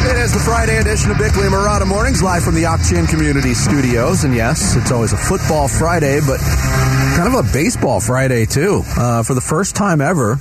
It 0.05 0.17
is 0.17 0.33
the 0.33 0.39
Friday 0.39 0.79
edition 0.79 1.11
of 1.11 1.17
Bickley 1.17 1.43
and 1.43 1.53
Marotta 1.53 1.87
Mornings, 1.87 2.21
live 2.21 2.43
from 2.43 2.55
the 2.55 2.63
Ochin 2.63 3.07
Community 3.07 3.53
Studios. 3.53 4.25
And 4.25 4.35
yes, 4.35 4.75
it's 4.75 4.91
always 4.91 5.13
a 5.13 5.17
football 5.17 5.69
Friday, 5.69 6.19
but 6.19 6.41
kind 7.15 7.33
of 7.33 7.45
a 7.45 7.53
baseball 7.53 8.01
Friday, 8.01 8.45
too. 8.45 8.81
Uh, 8.97 9.23
for 9.23 9.33
the 9.33 9.39
first 9.39 9.77
time 9.77 10.01
ever, 10.01 10.37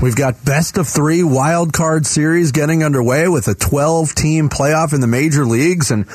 we've 0.00 0.14
got 0.14 0.44
best 0.44 0.78
of 0.78 0.86
three 0.86 1.24
wild 1.24 1.72
card 1.72 2.06
series 2.06 2.52
getting 2.52 2.84
underway 2.84 3.26
with 3.26 3.48
a 3.48 3.56
12 3.56 4.14
team 4.14 4.48
playoff 4.48 4.94
in 4.94 5.00
the 5.00 5.08
major 5.08 5.44
leagues. 5.44 5.90
And 5.90 6.08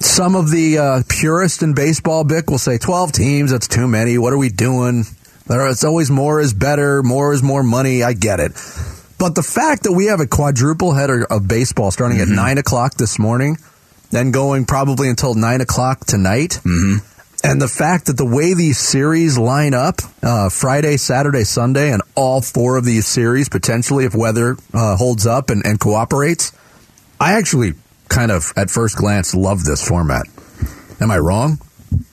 some 0.00 0.34
of 0.34 0.50
the 0.50 0.78
uh, 0.78 1.02
purists 1.08 1.62
in 1.62 1.74
baseball, 1.74 2.24
Bick, 2.24 2.50
will 2.50 2.58
say 2.58 2.78
12 2.78 3.12
teams, 3.12 3.52
that's 3.52 3.68
too 3.68 3.86
many. 3.86 4.18
What 4.18 4.32
are 4.32 4.38
we 4.38 4.48
doing? 4.48 5.04
It's 5.48 5.84
always 5.84 6.10
more 6.10 6.40
is 6.40 6.52
better, 6.52 7.00
more 7.04 7.32
is 7.32 7.44
more 7.44 7.62
money. 7.62 8.02
I 8.02 8.12
get 8.12 8.40
it. 8.40 8.52
But 9.24 9.36
the 9.36 9.42
fact 9.42 9.84
that 9.84 9.92
we 9.92 10.08
have 10.08 10.20
a 10.20 10.26
quadruple 10.26 10.92
header 10.92 11.24
of 11.24 11.48
baseball 11.48 11.90
starting 11.90 12.20
at 12.20 12.28
nine 12.28 12.58
o'clock 12.58 12.92
this 12.96 13.18
morning, 13.18 13.56
then 14.10 14.32
going 14.32 14.66
probably 14.66 15.08
until 15.08 15.32
nine 15.32 15.62
o'clock 15.62 16.04
tonight, 16.04 16.60
and 17.42 17.62
the 17.62 17.66
fact 17.66 18.04
that 18.04 18.18
the 18.18 18.26
way 18.26 18.52
these 18.52 18.76
series 18.76 19.38
line 19.38 19.72
up, 19.72 20.02
uh, 20.22 20.50
Friday, 20.50 20.98
Saturday, 20.98 21.44
Sunday, 21.44 21.90
and 21.90 22.02
all 22.14 22.42
four 22.42 22.76
of 22.76 22.84
these 22.84 23.06
series 23.06 23.48
potentially, 23.48 24.04
if 24.04 24.14
weather 24.14 24.58
uh, 24.74 24.94
holds 24.94 25.26
up 25.26 25.48
and, 25.48 25.64
and 25.64 25.80
cooperates, 25.80 26.52
I 27.18 27.32
actually 27.32 27.72
kind 28.10 28.30
of 28.30 28.52
at 28.58 28.68
first 28.68 28.94
glance 28.94 29.34
love 29.34 29.64
this 29.64 29.88
format. 29.88 30.26
Am 31.00 31.10
I 31.10 31.16
wrong? 31.16 31.58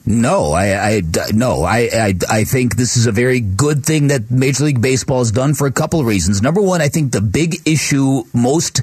No, 0.05 0.51
I, 0.51 0.95
I 0.95 1.01
no, 1.31 1.63
I, 1.63 1.89
I, 1.93 2.13
I 2.29 2.43
think 2.43 2.75
this 2.75 2.97
is 2.97 3.07
a 3.07 3.11
very 3.11 3.39
good 3.39 3.85
thing 3.85 4.07
that 4.07 4.29
Major 4.29 4.65
League 4.65 4.81
Baseball 4.81 5.19
has 5.19 5.31
done 5.31 5.53
for 5.53 5.67
a 5.67 5.71
couple 5.71 5.99
of 5.99 6.05
reasons. 6.05 6.41
Number 6.41 6.61
one, 6.61 6.81
I 6.81 6.89
think 6.89 7.11
the 7.11 7.21
big 7.21 7.55
issue 7.65 8.23
most 8.33 8.81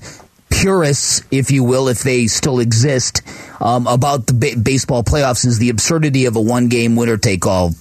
purists, 0.50 1.22
if 1.30 1.50
you 1.50 1.64
will, 1.64 1.88
if 1.88 2.02
they 2.02 2.26
still 2.26 2.58
exist, 2.60 3.22
um, 3.60 3.86
about 3.86 4.26
the 4.26 4.32
ba- 4.32 4.60
baseball 4.60 5.02
playoffs 5.02 5.44
is 5.44 5.58
the 5.58 5.68
absurdity 5.68 6.24
of 6.24 6.36
a 6.36 6.40
one-game 6.40 6.96
winner-take-all 6.96 7.72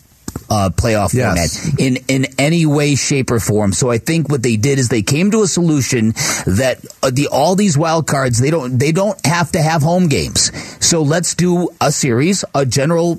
uh, 0.50 0.70
playoff 0.70 1.14
Yes. 1.14 1.60
format 1.60 1.80
in 1.80 1.98
in 2.08 2.26
any 2.38 2.66
way, 2.66 2.96
shape, 2.96 3.32
or 3.32 3.40
form. 3.40 3.74
So 3.74 3.90
I 3.92 3.98
think 3.98 4.30
what 4.30 4.44
they 4.44 4.56
did 4.58 4.80
is 4.80 4.90
they 4.90 5.02
came 5.04 5.32
to 5.32 5.44
a 5.44 5.48
solution 5.48 6.12
that 6.46 6.86
uh, 7.04 7.10
the 7.12 7.28
all 7.28 7.56
these 7.56 7.78
wild 7.78 8.08
cards 8.08 8.40
they 8.40 8.50
don't 8.52 8.78
they 8.78 8.92
don't 8.92 9.20
have 9.26 9.52
to 9.54 9.62
have 9.62 9.82
home 9.82 10.08
games. 10.08 10.52
So 10.86 11.02
let's 11.02 11.36
do 11.36 11.70
a 11.82 11.92
series, 11.92 12.44
a 12.56 12.66
general 12.66 13.18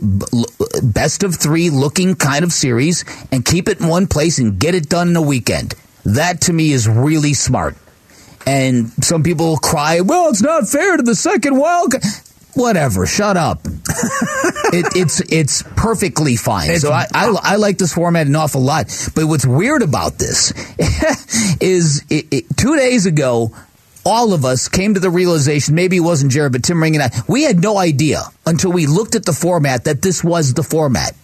best 0.83 1.23
of 1.23 1.35
three 1.37 1.71
looking 1.71 2.15
kind 2.15 2.45
of 2.45 2.53
series, 2.53 3.05
and 3.33 3.45
keep 3.45 3.69
it 3.69 3.81
in 3.81 3.89
one 3.89 4.07
place 4.07 4.39
and 4.39 4.59
get 4.59 4.75
it 4.75 4.89
done 4.89 5.09
in 5.09 5.17
a 5.17 5.23
weekend. 5.23 5.75
That 6.05 6.41
to 6.43 6.53
me 6.53 6.73
is 6.73 6.89
really 6.89 7.35
smart. 7.35 7.77
And 8.47 8.91
some 9.05 9.23
people 9.23 9.59
cry, 9.59 10.01
"Well, 10.01 10.29
it's 10.31 10.41
not 10.43 10.69
fair 10.69 10.97
to 10.97 11.03
the 11.03 11.15
second 11.15 11.59
wild." 11.59 11.95
Whatever, 12.55 13.07
shut 13.07 13.37
up. 13.37 13.61
it, 14.73 14.97
it's 14.97 15.21
it's 15.33 15.63
perfectly 15.63 16.37
fine. 16.37 16.79
so 16.79 16.93
I, 16.93 17.07
I 17.13 17.35
I 17.43 17.57
like 17.57 17.79
this 17.79 17.95
format 17.95 18.27
an 18.27 18.37
awful 18.37 18.61
lot. 18.61 18.87
But 19.15 19.27
what's 19.27 19.47
weird 19.47 19.83
about 19.83 20.19
this 20.19 20.53
is 21.61 22.05
it, 22.11 22.27
it, 22.31 22.57
two 22.57 22.77
days 22.77 23.07
ago, 23.07 23.55
all 24.05 24.33
of 24.33 24.45
us 24.45 24.69
came 24.69 24.95
to 24.95 25.01
the 25.01 25.11
realization. 25.11 25.75
Maybe 25.75 25.97
it 25.97 26.01
wasn't 26.01 26.33
Jared, 26.33 26.53
but 26.53 26.65
Tim 26.65 26.83
Ring 26.83 26.97
and 26.97 27.05
I. 27.05 27.11
We 27.29 27.43
had 27.43 27.61
no 27.61 27.79
idea 27.79 28.23
until 28.47 28.73
we 28.73 28.87
looked 28.87 29.15
at 29.15 29.25
the 29.25 29.33
format 29.33 29.85
that 29.85 30.03
this 30.03 30.25
was 30.25 30.55
the 30.55 30.63
format. 30.63 31.15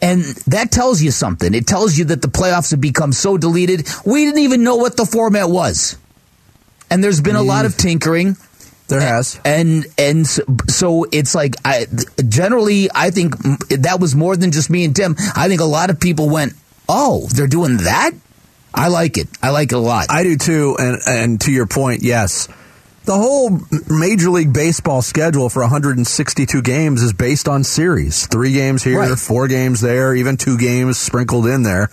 And 0.00 0.22
that 0.46 0.70
tells 0.70 1.02
you 1.02 1.10
something. 1.10 1.52
It 1.54 1.66
tells 1.66 1.98
you 1.98 2.06
that 2.06 2.22
the 2.22 2.28
playoffs 2.28 2.70
have 2.70 2.80
become 2.80 3.12
so 3.12 3.36
deleted. 3.36 3.88
We 4.04 4.24
didn't 4.24 4.40
even 4.40 4.62
know 4.62 4.76
what 4.76 4.96
the 4.96 5.04
format 5.04 5.50
was. 5.50 5.96
And 6.90 7.02
there's 7.02 7.20
been 7.20 7.36
a 7.36 7.42
lot 7.42 7.64
of 7.64 7.72
mm. 7.72 7.78
tinkering. 7.78 8.36
There 8.88 9.00
has. 9.00 9.38
And 9.44 9.86
and 9.98 10.26
so, 10.26 11.04
it's 11.12 11.34
like 11.34 11.54
I 11.64 11.86
generally 12.28 12.88
I 12.94 13.10
think 13.10 13.36
that 13.68 13.98
was 14.00 14.14
more 14.14 14.34
than 14.36 14.50
just 14.50 14.70
me 14.70 14.84
and 14.84 14.96
Tim. 14.96 15.14
I 15.36 15.48
think 15.48 15.60
a 15.60 15.64
lot 15.66 15.90
of 15.90 16.00
people 16.00 16.28
went, 16.30 16.54
"Oh, 16.88 17.26
they're 17.34 17.46
doing 17.46 17.78
that?" 17.78 18.12
I 18.74 18.88
like 18.88 19.18
it. 19.18 19.28
I 19.42 19.50
like 19.50 19.72
it 19.72 19.76
a 19.76 19.78
lot. 19.78 20.06
I 20.10 20.22
do 20.22 20.36
too. 20.36 20.76
And 20.78 20.98
and 21.06 21.40
to 21.42 21.52
your 21.52 21.66
point, 21.66 22.02
yes. 22.02 22.48
The 23.04 23.16
whole 23.16 23.58
Major 23.88 24.28
League 24.28 24.52
Baseball 24.52 25.00
schedule 25.00 25.48
for 25.48 25.62
162 25.62 26.60
games 26.60 27.02
is 27.02 27.14
based 27.14 27.48
on 27.48 27.64
series. 27.64 28.26
Three 28.26 28.52
games 28.52 28.82
here, 28.82 28.98
Right. 28.98 29.18
four 29.18 29.48
games 29.48 29.80
there, 29.80 30.14
even 30.14 30.36
two 30.36 30.58
games 30.58 30.98
sprinkled 30.98 31.46
in 31.46 31.62
there. 31.62 31.88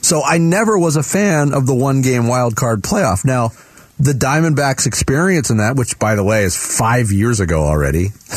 So 0.00 0.22
I 0.24 0.38
never 0.38 0.78
was 0.78 0.96
a 0.96 1.02
fan 1.02 1.52
of 1.52 1.66
the 1.66 1.74
one 1.74 2.00
game 2.00 2.28
wild 2.28 2.56
card 2.56 2.80
playoff. 2.82 3.26
Now, 3.26 3.50
the 4.04 4.12
Diamondbacks 4.12 4.86
experience 4.86 5.48
in 5.48 5.56
that, 5.56 5.76
which 5.76 5.98
by 5.98 6.14
the 6.14 6.22
way 6.22 6.44
is 6.44 6.54
five 6.54 7.10
years 7.10 7.40
ago 7.40 7.62
already, 7.64 8.08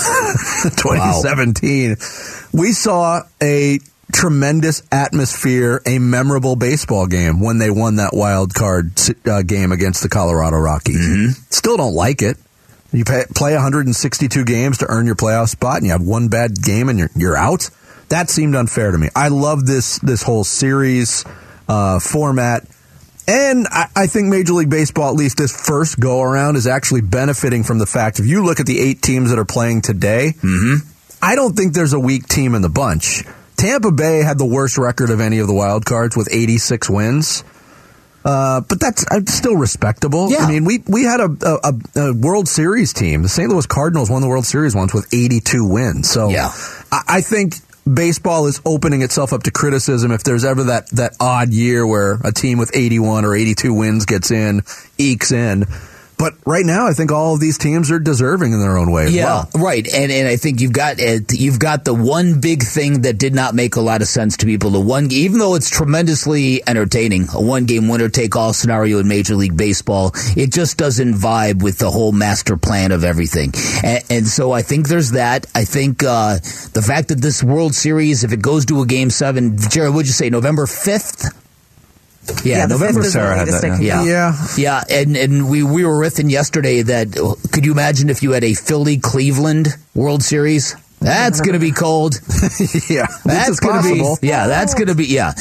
2017, 0.63 1.97
we 2.53 2.71
saw 2.71 3.21
a 3.43 3.79
tremendous 4.13 4.81
atmosphere, 4.93 5.81
a 5.85 5.99
memorable 5.99 6.55
baseball 6.55 7.05
game 7.05 7.41
when 7.41 7.57
they 7.57 7.69
won 7.69 7.97
that 7.97 8.11
wild 8.13 8.53
card 8.53 8.93
uh, 9.25 9.41
game 9.41 9.73
against 9.73 10.01
the 10.03 10.07
Colorado 10.09 10.55
Rockies. 10.55 10.95
Still 11.49 11.75
don't 11.75 11.93
like 11.93 12.21
it. 12.21 12.37
You 12.93 13.03
pay, 13.03 13.25
play 13.35 13.53
162 13.53 14.45
games 14.45 14.77
to 14.77 14.85
earn 14.87 15.05
your 15.05 15.15
playoff 15.15 15.49
spot, 15.49 15.77
and 15.77 15.85
you 15.85 15.91
have 15.91 16.01
one 16.01 16.29
bad 16.29 16.61
game 16.63 16.87
and 16.87 16.97
you're 16.97 17.09
you're 17.13 17.35
out. 17.35 17.69
That 18.07 18.29
seemed 18.29 18.55
unfair 18.55 18.91
to 18.91 18.97
me. 18.97 19.09
I 19.13 19.27
love 19.27 19.65
this 19.65 19.99
this 19.99 20.23
whole 20.23 20.45
series 20.45 21.25
uh, 21.67 21.99
format. 21.99 22.65
And 23.27 23.67
I, 23.69 23.87
I 23.95 24.07
think 24.07 24.27
Major 24.27 24.53
League 24.53 24.69
Baseball, 24.69 25.09
at 25.09 25.15
least 25.15 25.37
this 25.37 25.51
first 25.55 25.99
go 25.99 26.21
around, 26.21 26.55
is 26.55 26.65
actually 26.65 27.01
benefiting 27.01 27.63
from 27.63 27.77
the 27.77 27.85
fact 27.85 28.19
if 28.19 28.25
you 28.25 28.43
look 28.45 28.59
at 28.59 28.65
the 28.65 28.79
eight 28.79 29.01
teams 29.01 29.29
that 29.31 29.39
are 29.39 29.45
playing 29.45 29.81
today, 29.81 30.33
I 31.21 31.35
don't 31.35 31.53
think 31.55 31.73
there's 31.73 31.93
a 31.93 31.99
weak 31.99 32.27
team 32.27 32.55
in 32.55 32.61
the 32.61 32.69
bunch. 32.69 33.23
Tampa 33.57 33.91
Bay 33.91 34.19
had 34.19 34.37
the 34.37 34.45
worst 34.45 34.77
record 34.77 35.09
of 35.09 35.19
any 35.19 35.39
of 35.39 35.47
the 35.47 35.53
wild 35.53 35.83
cards 35.83 36.15
with 36.15 36.29
86 36.31 36.89
wins. 36.89 37.43
Uh, 38.23 38.61
but 38.61 38.79
that's 38.79 39.05
uh, 39.09 39.21
still 39.25 39.55
respectable. 39.55 40.27
I 40.45 40.49
mean, 40.49 40.65
we 40.65 40.83
we 40.85 41.03
had 41.03 41.21
a, 41.21 41.29
a, 41.63 41.73
a 42.09 42.13
World 42.13 42.49
Series 42.49 42.91
team. 42.91 43.21
The 43.23 43.29
St. 43.29 43.49
Louis 43.49 43.65
Cardinals 43.65 44.09
won 44.09 44.21
the 44.21 44.27
World 44.27 44.45
Series 44.45 44.75
once 44.75 44.93
with 44.93 45.07
82 45.13 45.65
wins. 45.65 46.09
So 46.09 46.29
Yeah. 46.29 46.51
I, 46.91 47.03
I 47.07 47.21
think 47.21 47.53
baseball 47.93 48.47
is 48.47 48.61
opening 48.65 49.01
itself 49.01 49.33
up 49.33 49.43
to 49.43 49.51
criticism 49.51 50.11
if 50.11 50.23
there's 50.23 50.43
ever 50.43 50.65
that 50.65 50.89
that 50.91 51.15
odd 51.19 51.53
year 51.53 51.85
where 51.85 52.19
a 52.23 52.31
team 52.31 52.57
with 52.57 52.75
81 52.75 53.25
or 53.25 53.35
82 53.35 53.73
wins 53.73 54.05
gets 54.05 54.31
in, 54.31 54.63
ekes 54.97 55.31
in. 55.31 55.65
But 56.17 56.33
right 56.45 56.65
now, 56.65 56.87
I 56.87 56.93
think 56.93 57.11
all 57.11 57.35
of 57.35 57.39
these 57.39 57.59
teams 57.59 57.91
are 57.91 57.99
deserving 57.99 58.51
in 58.51 58.59
their 58.59 58.77
own 58.77 58.91
way 58.91 59.09
yeah, 59.09 59.25
well. 59.25 59.49
right. 59.55 59.87
And 59.87 60.11
and 60.11 60.27
I 60.27 60.35
think 60.35 60.61
you've 60.61 60.73
got 60.73 60.99
uh, 60.99 61.19
you've 61.31 61.59
got 61.59 61.85
the 61.85 61.93
one 61.93 62.41
big 62.41 62.63
thing 62.63 63.01
that 63.01 63.19
did 63.19 63.35
not 63.35 63.53
make 63.53 63.75
a 63.75 63.81
lot 63.81 64.01
of 64.01 64.07
sense 64.07 64.37
to 64.37 64.47
people. 64.47 64.71
The 64.71 64.79
one, 64.79 65.11
even 65.11 65.37
though 65.37 65.53
it's 65.53 65.69
tremendously 65.69 66.67
entertaining, 66.67 67.27
a 67.33 67.41
one 67.41 67.65
game 67.65 67.87
winner 67.87 68.09
take 68.09 68.35
all 68.35 68.51
scenario 68.53 68.97
in 68.97 69.07
Major 69.07 69.35
League 69.35 69.55
Baseball, 69.55 70.11
it 70.35 70.51
just 70.51 70.77
doesn't 70.77 71.13
vibe 71.13 71.61
with 71.61 71.77
the 71.77 71.91
whole 71.91 72.11
master 72.11 72.57
plan 72.57 72.91
of 72.91 73.03
everything. 73.03 73.53
And, 73.83 74.03
and 74.09 74.27
so 74.27 74.51
I 74.51 74.63
think 74.63 74.87
there's 74.87 75.11
that. 75.11 75.45
I 75.53 75.65
think 75.65 76.03
uh, 76.03 76.35
the 76.73 76.83
fact 76.85 77.09
that 77.09 77.21
this 77.21 77.43
World 77.43 77.75
Series, 77.75 78.23
if 78.23 78.33
it 78.33 78.41
goes 78.41 78.65
to 78.65 78.81
a 78.81 78.87
game 78.87 79.11
seven, 79.11 79.57
Jared, 79.69 79.93
would 79.93 80.07
you 80.07 80.13
say 80.13 80.31
November 80.31 80.65
fifth? 80.65 81.46
Yeah, 82.43 82.57
Yeah, 82.59 82.65
November. 82.67 82.99
5th 83.01 83.03
the 83.03 83.11
Sarah 83.11 83.37
had 83.37 83.47
that, 83.47 83.61
they 83.61 83.85
yeah. 83.85 84.03
yeah, 84.03 84.47
yeah, 84.57 84.83
and 84.89 85.15
and 85.17 85.49
we 85.49 85.63
we 85.63 85.85
were 85.85 85.97
riffing 85.99 86.29
yesterday 86.29 86.81
that 86.81 87.11
could 87.51 87.65
you 87.65 87.71
imagine 87.71 88.09
if 88.09 88.21
you 88.23 88.31
had 88.31 88.43
a 88.43 88.53
Philly 88.53 88.97
Cleveland 88.97 89.69
World 89.95 90.23
Series? 90.23 90.75
That's 90.99 91.41
going 91.41 91.53
to 91.53 91.59
be 91.59 91.71
cold. 91.71 92.15
yeah, 92.89 93.05
that's 93.23 93.59
going 93.59 93.83
to 93.83 93.93
be 93.93 93.99
possible. 93.99 94.17
yeah, 94.23 94.47
that's 94.47 94.73
going 94.73 94.87
to 94.87 94.95
be 94.95 95.05
yeah. 95.05 95.33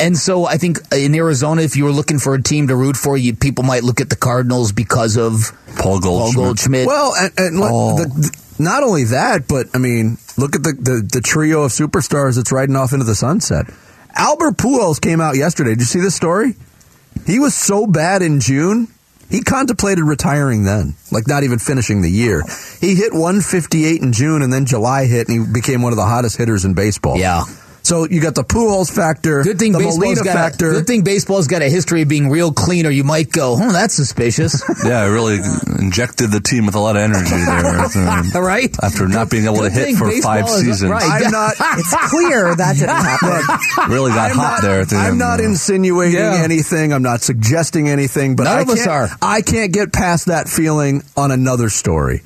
And 0.00 0.16
so 0.16 0.46
I 0.46 0.56
think 0.56 0.78
in 0.90 1.14
Arizona, 1.14 1.60
if 1.60 1.76
you 1.76 1.84
were 1.84 1.90
looking 1.92 2.18
for 2.18 2.34
a 2.34 2.42
team 2.42 2.68
to 2.68 2.76
root 2.76 2.96
for, 2.96 3.16
you 3.18 3.34
people 3.36 3.62
might 3.62 3.82
look 3.84 4.00
at 4.00 4.08
the 4.08 4.16
Cardinals 4.16 4.72
because 4.72 5.18
of 5.18 5.52
Paul 5.76 6.00
Goldschmidt. 6.00 6.34
Paul 6.34 6.44
Goldschmidt. 6.44 6.86
Well, 6.86 7.12
and, 7.14 7.32
and 7.36 7.60
look, 7.60 7.70
Oh. 7.72 7.98
the, 7.98 8.08
the- 8.08 8.42
not 8.58 8.82
only 8.84 9.04
that, 9.04 9.48
but 9.48 9.66
I 9.74 9.78
mean, 9.78 10.16
look 10.38 10.54
at 10.56 10.62
the, 10.62 10.72
the, 10.78 11.06
the 11.14 11.20
trio 11.20 11.64
of 11.64 11.72
superstars 11.72 12.36
that's 12.36 12.50
riding 12.52 12.76
off 12.76 12.92
into 12.92 13.04
the 13.04 13.14
sunset. 13.14 13.66
Albert 14.14 14.56
Pujols 14.56 15.00
came 15.00 15.20
out 15.20 15.36
yesterday. 15.36 15.70
Did 15.70 15.80
you 15.80 15.86
see 15.86 16.00
this 16.00 16.14
story? 16.14 16.54
He 17.26 17.38
was 17.38 17.54
so 17.54 17.86
bad 17.86 18.22
in 18.22 18.40
June. 18.40 18.88
He 19.30 19.40
contemplated 19.40 20.04
retiring 20.04 20.64
then, 20.64 20.94
like 21.10 21.26
not 21.26 21.42
even 21.42 21.58
finishing 21.58 22.02
the 22.02 22.10
year. 22.10 22.42
He 22.80 22.94
hit 22.94 23.12
158 23.12 24.02
in 24.02 24.12
June, 24.12 24.42
and 24.42 24.52
then 24.52 24.66
July 24.66 25.06
hit, 25.06 25.28
and 25.28 25.46
he 25.46 25.52
became 25.52 25.80
one 25.80 25.92
of 25.92 25.96
the 25.96 26.04
hottest 26.04 26.36
hitters 26.36 26.66
in 26.66 26.74
baseball. 26.74 27.16
Yeah. 27.16 27.44
So 27.84 28.06
you 28.08 28.20
got 28.20 28.36
the 28.36 28.44
Pujols 28.44 28.94
factor, 28.94 29.42
Good 29.42 29.58
thing 29.58 29.72
the 29.72 29.78
baseball's 29.78 29.98
Molina 29.98 30.22
got 30.22 30.34
factor. 30.34 30.70
A, 30.70 30.72
good 30.74 30.86
thing 30.86 31.02
baseball's 31.02 31.48
got 31.48 31.62
a 31.62 31.68
history 31.68 32.02
of 32.02 32.08
being 32.08 32.30
real 32.30 32.52
clean, 32.52 32.86
or 32.86 32.90
you 32.90 33.02
might 33.02 33.30
go, 33.32 33.56
"Oh, 33.60 33.72
that's 33.72 33.94
suspicious." 33.94 34.62
Yeah, 34.84 35.04
it 35.04 35.08
really 35.10 35.38
injected 35.80 36.30
the 36.30 36.40
team 36.40 36.66
with 36.66 36.74
a 36.74 36.78
lot 36.80 36.96
of 36.96 37.02
energy 37.02 37.30
there. 37.30 38.08
um, 38.08 38.30
All 38.34 38.42
right. 38.42 38.74
After 38.82 39.06
not 39.08 39.30
being 39.30 39.44
able 39.44 39.58
to 39.58 39.70
hit 39.70 39.96
for 39.96 40.10
five 40.22 40.48
seasons. 40.48 40.90
right. 40.90 41.24
I'm 41.24 41.30
not. 41.40 41.54
It's 41.58 42.10
clear 42.10 42.54
that 42.54 42.76
didn't 42.76 42.88
happen. 42.94 43.90
Really 43.92 44.10
got 44.12 44.30
I'm 44.30 44.36
hot 44.36 44.52
not, 44.54 44.62
there 44.62 44.80
at 44.82 44.88
the 44.88 44.96
I'm 44.96 45.10
end. 45.10 45.18
not 45.18 45.40
insinuating 45.40 46.14
Yeah. 46.18 46.40
anything. 46.42 46.92
I'm 46.92 47.02
not 47.02 47.20
suggesting 47.22 47.88
anything. 47.88 48.36
But 48.36 48.44
None 48.44 48.58
I 48.58 48.60
of 48.62 48.68
us 48.70 48.78
can't- 48.84 48.90
are. 48.90 49.08
I 49.20 49.42
can't 49.42 49.72
get 49.72 49.92
past 49.92 50.26
that 50.26 50.48
feeling 50.48 51.02
on 51.16 51.30
another 51.30 51.68
story. 51.68 52.22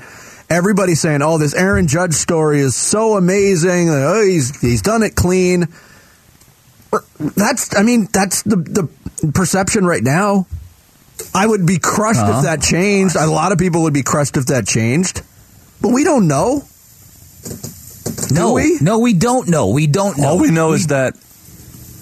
Everybody's 0.48 1.00
saying, 1.00 1.22
"Oh, 1.22 1.38
this 1.38 1.54
Aaron 1.54 1.88
Judge 1.88 2.14
story 2.14 2.60
is 2.60 2.76
so 2.76 3.16
amazing. 3.16 3.88
Oh, 3.90 4.22
he's 4.24 4.58
he's 4.60 4.82
done 4.82 5.02
it 5.02 5.14
clean." 5.14 5.66
That's. 7.18 7.76
I 7.76 7.82
mean, 7.82 8.08
that's 8.12 8.42
the 8.42 8.56
the 8.56 9.30
perception 9.32 9.84
right 9.86 10.02
now. 10.02 10.46
I 11.34 11.46
would 11.46 11.66
be 11.66 11.78
crushed 11.78 12.20
Uh-huh. 12.20 12.38
if 12.38 12.44
that 12.44 12.62
changed. 12.62 13.16
A 13.16 13.26
lot 13.26 13.50
of 13.52 13.58
people 13.58 13.82
would 13.82 13.94
be 13.94 14.02
crushed 14.02 14.36
if 14.36 14.46
that 14.46 14.66
changed. 14.66 15.22
But 15.80 15.88
we 15.88 16.04
don't 16.04 16.28
know. 16.28 16.62
no, 18.30 18.52
we? 18.52 18.78
no, 18.80 18.98
we 18.98 19.12
don't 19.14 19.48
know. 19.48 19.68
We 19.68 19.86
don't 19.86 20.16
know. 20.18 20.28
All 20.28 20.38
we 20.38 20.50
know 20.50 20.72
is 20.72 20.88
that 20.88 21.14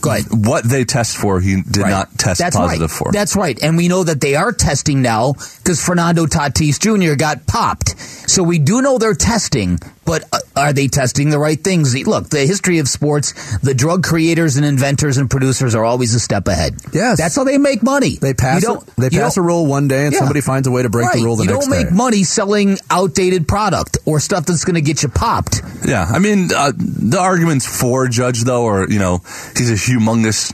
Go 0.05 0.11
ahead. 0.11 0.25
what 0.31 0.65
they 0.69 0.85
test 0.85 1.17
for, 1.17 1.41
he 1.41 1.63
did 1.63 1.79
Right. 1.79 1.91
not 1.91 2.17
test 2.19 2.39
That's 2.41 2.57
positive 2.57 2.91
right. 2.91 2.99
for. 2.99 3.13
That's 3.13 3.35
right. 3.37 3.59
And 3.63 3.77
we 3.77 3.89
know 3.89 4.05
that 4.05 4.21
they 4.21 4.35
are 4.37 4.53
testing 4.53 5.03
now 5.03 5.33
because 5.33 5.83
Fernando 5.85 6.27
Tatis 6.27 6.79
Jr. 6.79 7.15
got 7.17 7.47
popped. 7.47 7.95
So 8.29 8.43
we 8.43 8.59
do 8.59 8.83
know 8.83 8.99
they're 8.99 9.15
testing, 9.15 9.79
but 10.05 10.25
uh, 10.33 10.39
are 10.57 10.73
they 10.73 10.89
testing 10.89 11.31
the 11.31 11.39
right 11.39 11.59
things? 11.59 11.95
Look, 12.07 12.29
the 12.31 12.41
history 12.47 12.79
of 12.79 12.89
sports, 12.89 13.33
the 13.59 13.75
drug 13.75 14.03
creators 14.05 14.57
and 14.57 14.65
inventors 14.67 15.17
and 15.17 15.31
producers 15.31 15.75
are 15.75 15.85
always 15.85 16.15
a 16.15 16.21
step 16.21 16.47
ahead. 16.49 16.75
Yes. 16.93 17.19
That's 17.19 17.37
how 17.37 17.45
they 17.45 17.59
make 17.59 17.83
money. 17.83 18.17
They 18.17 18.35
pass. 18.35 18.63
You 18.63 18.69
don't- 18.69 18.89
a, 18.89 19.01
they 19.01 19.09
you 19.17 19.21
pass 19.23 19.33
a 19.33 19.41
don't- 19.41 19.47
rule 19.47 19.67
one 19.67 19.89
day, 19.89 20.05
and 20.05 20.13
Yeah. 20.13 20.21
somebody 20.21 20.41
finds 20.41 20.67
a 20.69 20.71
way 20.71 20.83
to 20.83 20.89
break 20.91 21.09
Right. 21.09 21.17
the 21.19 21.25
rule 21.25 21.37
the 21.37 21.45
you 21.45 21.51
next 21.51 21.67
don't 21.67 21.71
make 21.71 21.89
day. 21.89 21.95
money 21.95 22.25
selling 22.25 22.79
outdated 22.91 23.47
product 23.49 23.99
or 24.05 24.21
stuff 24.21 24.47
that's 24.47 24.65
going 24.65 24.75
to 24.77 24.81
get 24.81 25.03
you 25.03 25.09
popped. 25.09 25.63
Yeah, 25.87 26.05
I 26.11 26.19
mean, 26.19 26.51
uh, 26.55 26.73
the 26.77 27.19
arguments 27.21 27.67
for 27.67 28.09
Judge, 28.09 28.43
though, 28.45 28.67
are, 28.67 28.89
you 28.89 28.99
know, 28.99 29.23
he's 29.57 29.71
a 29.71 29.75
humongous 29.75 30.53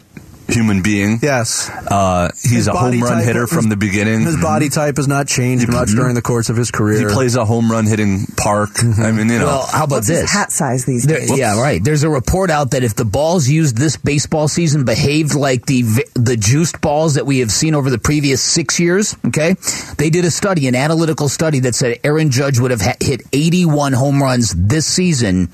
human 0.51 0.83
being. 0.83 1.19
Yes. 1.23 1.69
Uh, 1.71 2.31
he's 2.43 2.51
His 2.53 2.69
a 2.69 2.73
home 2.73 3.01
run 3.01 3.13
type- 3.15 3.25
hitter 3.25 3.47
from 3.47 3.65
his- 3.65 3.69
the 3.71 3.77
beginning. 3.77 4.23
His 4.23 4.37
body 4.37 4.69
type 4.69 4.97
has 4.97 5.09
not 5.09 5.27
changed 5.29 5.69
much 5.71 5.91
during 5.91 6.15
the 6.15 6.23
course 6.23 6.49
of 6.51 6.57
his 6.57 6.71
career. 6.71 7.09
He 7.09 7.15
plays 7.15 7.37
a 7.37 7.45
home 7.45 7.71
run 7.71 7.87
hitting 7.87 8.27
park. 8.37 8.71
Mm-hmm. 8.75 9.03
I 9.03 9.13
mean, 9.13 9.29
you 9.29 9.39
know. 9.39 9.47
Well, 9.47 9.67
how 9.73 9.85
about 9.85 9.97
What's 9.97 10.09
his 10.09 10.21
this? 10.23 10.31
hat 10.33 10.53
size 10.53 10.85
these 10.85 11.05
There- 11.05 11.21
days? 11.21 11.37
yeah, 11.39 11.61
right. 11.61 11.83
There's 11.83 12.03
a 12.03 12.11
report 12.11 12.51
out 12.51 12.73
that 12.73 12.83
if 12.85 12.95
the 12.95 13.05
balls 13.05 13.49
used 13.49 13.77
this 13.77 13.97
baseball 13.97 14.49
season 14.49 14.85
behaved 14.85 15.35
like 15.35 15.67
the 15.67 15.83
the 16.15 16.37
juiced 16.37 16.81
balls 16.81 17.15
that 17.15 17.27
we 17.27 17.39
have 17.41 17.51
seen 17.53 17.75
over 17.75 17.91
the 17.91 17.99
previous 17.99 18.43
six 18.43 18.79
years, 18.81 19.17
okay, 19.27 19.55
they 19.97 20.11
did 20.11 20.25
a 20.25 20.31
study, 20.31 20.67
an 20.69 20.75
analytical 20.75 21.29
study 21.29 21.61
that 21.61 21.75
said 21.75 21.99
Aaron 22.05 22.31
Judge 22.31 22.59
would 22.59 22.71
have 22.71 22.81
ha- 22.81 22.97
hit 23.01 23.23
81 23.33 23.93
home 23.93 24.23
runs 24.23 24.53
this 24.57 24.87
season 24.87 25.49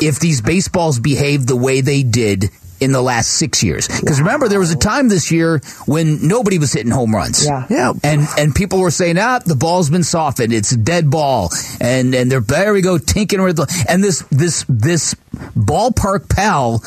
if 0.00 0.18
these 0.18 0.40
baseballs 0.40 0.98
behaved 0.98 1.46
the 1.48 1.56
way 1.56 1.80
they 1.80 2.02
did 2.02 2.50
in 2.82 2.92
the 2.92 3.02
last 3.02 3.30
six 3.30 3.62
years. 3.62 3.88
Because 3.88 4.20
remember, 4.20 4.48
there 4.48 4.58
was 4.58 4.72
a 4.72 4.76
time 4.76 5.08
this 5.08 5.30
year 5.30 5.60
when 5.86 6.26
nobody 6.26 6.58
was 6.58 6.72
hitting 6.72 6.92
home 6.92 7.14
runs. 7.14 7.44
Yeah. 7.46 7.66
Yeah. 7.70 7.92
And 8.02 8.26
and 8.38 8.54
people 8.54 8.80
were 8.80 8.90
saying, 8.90 9.18
ah, 9.18 9.40
the 9.44 9.56
ball's 9.56 9.90
been 9.90 10.04
softened. 10.04 10.52
It's 10.52 10.72
a 10.72 10.76
dead 10.76 11.10
ball. 11.10 11.50
And 11.80 12.14
and 12.14 12.30
they're 12.30 12.40
there 12.40 12.72
we 12.72 12.80
go 12.80 12.98
tinkering 12.98 13.42
with 13.42 13.56
the 13.56 13.84
and 13.88 14.02
this 14.02 14.24
this 14.30 14.64
this 14.68 15.14
ballpark 15.56 16.28
pal 16.28 16.82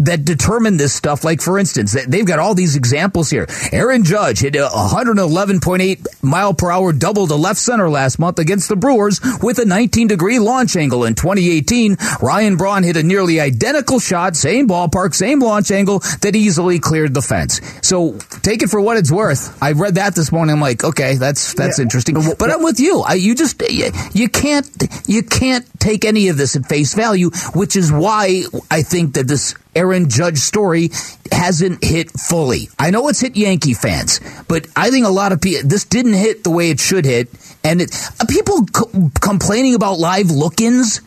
that 0.00 0.24
determine 0.24 0.76
this 0.76 0.92
stuff. 0.92 1.24
Like, 1.24 1.40
for 1.40 1.58
instance, 1.58 1.92
they- 1.92 2.04
they've 2.06 2.24
got 2.26 2.38
all 2.38 2.54
these 2.54 2.74
examples 2.76 3.30
here. 3.30 3.46
Aaron 3.72 4.02
Judge 4.04 4.40
hit 4.40 4.56
a 4.56 4.68
111.8 4.68 6.06
mile 6.22 6.54
per 6.54 6.70
hour 6.70 6.92
double 6.92 7.26
to 7.26 7.34
left 7.34 7.58
center 7.60 7.88
last 7.90 8.18
month 8.18 8.38
against 8.38 8.68
the 8.68 8.76
Brewers 8.76 9.20
with 9.42 9.58
a 9.58 9.64
19 9.64 10.06
degree 10.08 10.38
launch 10.38 10.76
angle. 10.76 11.04
In 11.04 11.14
2018, 11.14 11.96
Ryan 12.20 12.56
Braun 12.56 12.82
hit 12.82 12.96
a 12.96 13.02
nearly 13.02 13.40
identical 13.40 13.98
shot, 13.98 14.36
same 14.36 14.68
ballpark, 14.68 15.14
same 15.14 15.40
launch 15.40 15.70
angle 15.70 16.00
that 16.22 16.34
easily 16.36 16.78
cleared 16.78 17.14
the 17.14 17.22
fence. 17.22 17.60
So 17.82 18.16
take 18.42 18.62
it 18.62 18.70
for 18.70 18.80
what 18.80 18.96
it's 18.96 19.10
worth. 19.10 19.56
I 19.62 19.72
read 19.72 19.96
that 19.96 20.14
this 20.14 20.32
morning. 20.32 20.54
I'm 20.54 20.60
like, 20.60 20.84
okay, 20.84 21.14
that's 21.16 21.54
that's 21.54 21.78
Yeah. 21.78 21.82
interesting. 21.84 22.14
But 22.38 22.50
I'm 22.50 22.62
with 22.62 22.80
you. 22.80 23.00
I, 23.00 23.14
you 23.14 23.34
just 23.34 23.60
you, 23.70 23.90
you 24.12 24.28
can't 24.28 24.66
you 25.06 25.22
can't 25.22 25.66
take 25.78 26.04
any 26.04 26.28
of 26.28 26.36
this 26.36 26.56
at 26.56 26.66
face 26.66 26.94
value, 26.94 27.30
which 27.54 27.76
is 27.76 27.90
why 27.92 28.44
I 28.70 28.82
think 28.82 29.14
that 29.14 29.26
this 29.28 29.54
Aaron 29.74 30.08
Judge 30.08 30.38
story 30.38 30.90
hasn't 31.32 31.84
hit 31.84 32.10
fully. 32.12 32.68
I 32.78 32.90
know 32.90 33.08
it's 33.08 33.20
hit 33.20 33.36
Yankee 33.36 33.74
fans, 33.74 34.20
but 34.48 34.66
I 34.76 34.90
think 34.90 35.06
a 35.06 35.10
lot 35.10 35.32
of 35.32 35.40
people 35.40 35.68
this 35.68 35.84
didn't 35.84 36.14
hit 36.14 36.44
the 36.44 36.50
way 36.50 36.70
it 36.70 36.80
should 36.80 37.04
hit, 37.04 37.28
and 37.64 37.80
it, 37.82 37.94
uh, 38.20 38.24
people 38.28 38.64
co- 38.66 39.10
complaining 39.20 39.74
about 39.74 39.98
live 39.98 40.30
look-ins. 40.30 41.00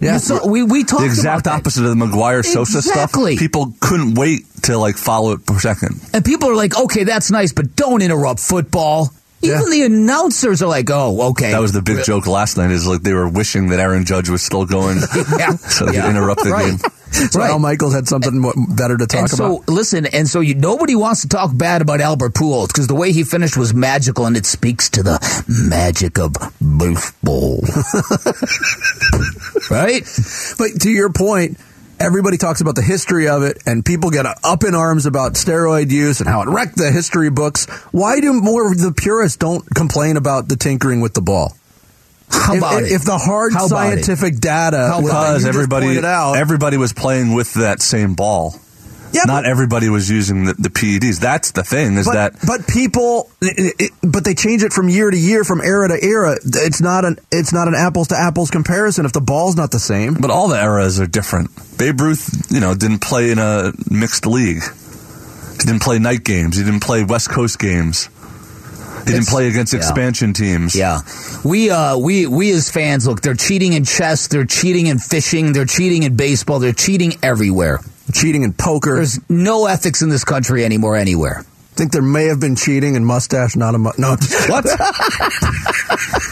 Yeah, 0.00 0.14
You 0.14 0.18
saw- 0.18 0.46
we 0.46 0.62
we 0.62 0.84
talked 0.84 1.02
the 1.02 1.06
exact 1.06 1.46
opposite 1.46 1.84
of 1.84 1.90
the 1.98 2.06
McGwire 2.06 2.42
Sosa 2.42 2.78
Exactly. 2.78 3.36
stuff. 3.36 3.40
People 3.40 3.74
couldn't 3.80 4.14
wait 4.14 4.46
to 4.62 4.78
like 4.78 4.96
follow 4.96 5.32
it 5.32 5.44
per 5.44 5.58
second. 5.58 6.00
And 6.14 6.24
people 6.24 6.48
are 6.48 6.54
like, 6.56 6.74
okay, 6.78 7.04
that's 7.04 7.30
nice, 7.30 7.52
but 7.52 7.76
don't 7.76 8.00
interrupt 8.00 8.40
football. 8.40 9.10
Even 9.42 9.70
the 9.70 9.82
announcers 9.84 10.62
are 10.62 10.68
like, 10.68 10.88
oh, 10.90 11.30
okay. 11.30 11.50
That 11.50 11.60
was 11.60 11.72
the 11.72 11.80
big 11.82 12.04
joke 12.04 12.26
last 12.26 12.56
night. 12.56 12.70
Is 12.70 12.86
like 12.86 13.02
they 13.02 13.12
were 13.14 13.28
wishing 13.28 13.68
that 13.68 13.80
Aaron 13.80 14.06
Judge 14.06 14.30
was 14.30 14.40
still 14.42 14.64
going, 14.64 14.98
Yeah. 15.38 15.50
so 15.56 15.84
they 15.86 15.94
Yeah. 15.94 16.02
could 16.02 16.10
interrupt 16.10 16.44
the 16.44 16.50
Right. 16.58 16.78
game. 16.80 16.90
So 17.12 17.42
Al 17.42 17.58
Michaels 17.58 17.94
had 17.94 18.08
something 18.08 18.40
better 18.74 18.96
to 18.96 19.06
talk 19.06 19.28
so, 19.28 19.56
about. 19.56 19.68
listen, 19.68 20.06
and 20.06 20.28
so 20.28 20.40
you, 20.40 20.54
nobody 20.54 20.94
wants 20.94 21.22
to 21.22 21.28
talk 21.28 21.50
bad 21.56 21.82
about 21.82 22.00
Albert 22.00 22.34
Pujols 22.34 22.68
because 22.68 22.86
the 22.86 22.94
way 22.94 23.12
he 23.12 23.24
finished 23.24 23.56
was 23.56 23.74
magical, 23.74 24.26
and 24.26 24.36
it 24.36 24.46
speaks 24.46 24.88
to 24.90 25.02
the 25.02 25.18
magic 25.48 26.18
of 26.18 26.34
baseball. 26.60 27.62
right? 29.70 30.02
But 30.58 30.80
to 30.82 30.90
your 30.90 31.10
point, 31.12 31.58
everybody 31.98 32.38
talks 32.38 32.60
about 32.60 32.74
the 32.74 32.82
history 32.82 33.28
of 33.28 33.42
it, 33.42 33.62
and 33.66 33.84
people 33.84 34.10
get 34.10 34.26
up 34.26 34.64
in 34.64 34.74
arms 34.74 35.06
about 35.06 35.34
steroid 35.34 35.90
use 35.90 36.20
and 36.20 36.28
how 36.28 36.42
it 36.42 36.48
wrecked 36.48 36.76
the 36.76 36.90
history 36.90 37.30
books. 37.30 37.66
Why 37.92 38.20
do 38.20 38.32
more 38.32 38.70
of 38.70 38.78
the 38.78 38.92
purists 38.92 39.36
don't 39.36 39.64
complain 39.74 40.16
about 40.16 40.48
the 40.48 40.56
tinkering 40.56 41.00
with 41.00 41.14
the 41.14 41.22
ball? 41.22 41.56
How 42.30 42.56
about 42.56 42.82
if, 42.82 42.90
it? 42.90 42.94
if 42.94 43.04
the 43.04 43.18
hard 43.18 43.52
How 43.52 43.66
scientific 43.66 44.38
data, 44.38 44.98
Because 45.02 45.44
everybody, 45.44 45.98
out, 45.98 46.36
everybody 46.36 46.76
was 46.76 46.92
playing 46.92 47.34
with 47.34 47.54
that 47.54 47.80
same 47.82 48.14
ball. 48.14 48.54
Yeah, 49.12 49.24
Not 49.26 49.44
everybody 49.44 49.88
was 49.88 50.08
using 50.08 50.44
the, 50.44 50.54
the 50.54 50.68
PEDs. 50.68 51.18
That's 51.18 51.50
the 51.50 51.64
thing. 51.64 51.94
Is 51.96 52.06
but, 52.06 52.14
that 52.14 52.46
but 52.46 52.68
people, 52.68 53.28
it, 53.42 53.74
it- 53.78 53.90
but 54.08 54.24
they 54.24 54.34
change 54.34 54.62
it 54.62 54.72
from 54.72 54.88
year 54.88 55.10
to 55.10 55.16
year, 55.18 55.42
from 55.42 55.60
era 55.60 55.88
to 55.88 56.00
era. 56.00 56.36
It's 56.44 56.80
not 56.80 57.04
an 57.04 57.16
it's 57.32 57.52
not 57.52 57.66
an 57.66 57.74
apples 57.74 58.08
to 58.08 58.16
apples 58.16 58.50
comparison 58.52 59.06
if 59.06 59.12
the 59.12 59.20
ball's 59.20 59.56
not 59.56 59.72
the 59.72 59.80
same. 59.80 60.14
But 60.14 60.30
all 60.30 60.46
the 60.46 60.62
eras 60.62 61.00
are 61.00 61.08
different. 61.08 61.50
Babe 61.76 62.00
Ruth, 62.00 62.46
you 62.52 62.60
know, 62.60 62.74
didn't 62.74 63.00
play 63.00 63.32
in 63.32 63.40
a 63.40 63.72
mixed 63.90 64.26
league. 64.26 64.62
He 64.62 65.66
didn't 65.66 65.82
play 65.82 65.98
night 65.98 66.22
games. 66.22 66.56
He 66.56 66.62
didn't 66.62 66.80
play 66.80 67.02
West 67.02 67.30
Coast 67.30 67.58
games. 67.58 68.08
He 69.06 69.12
didn't 69.12 69.28
play 69.28 69.48
against 69.48 69.72
yeah. 69.72 69.78
expansion 69.78 70.32
teams. 70.32 70.74
Yeah, 70.74 71.00
we 71.44 71.70
uh, 71.70 71.96
we 71.96 72.26
we 72.26 72.52
as 72.52 72.70
fans 72.70 73.06
look. 73.06 73.20
They're 73.20 73.34
cheating 73.34 73.72
in 73.72 73.84
chess. 73.84 74.28
They're 74.28 74.44
cheating 74.44 74.86
in 74.86 74.98
fishing. 74.98 75.52
They're 75.52 75.66
cheating 75.66 76.02
in 76.02 76.16
baseball. 76.16 76.58
They're 76.58 76.72
cheating 76.72 77.14
everywhere. 77.22 77.80
Cheating 78.12 78.42
in 78.42 78.52
poker. 78.52 78.96
There's 78.96 79.20
no 79.28 79.66
ethics 79.66 80.02
in 80.02 80.08
this 80.08 80.24
country 80.24 80.64
anymore. 80.64 80.96
Anywhere. 80.96 81.44
I 81.80 81.82
think 81.82 81.92
there 81.92 82.02
may 82.02 82.26
have 82.26 82.38
been 82.38 82.56
cheating 82.56 82.94
and 82.94 83.06
mustache, 83.06 83.56
not 83.56 83.74
a 83.74 83.78
mu- 83.78 83.92
no. 83.96 84.10
What? 84.48 84.64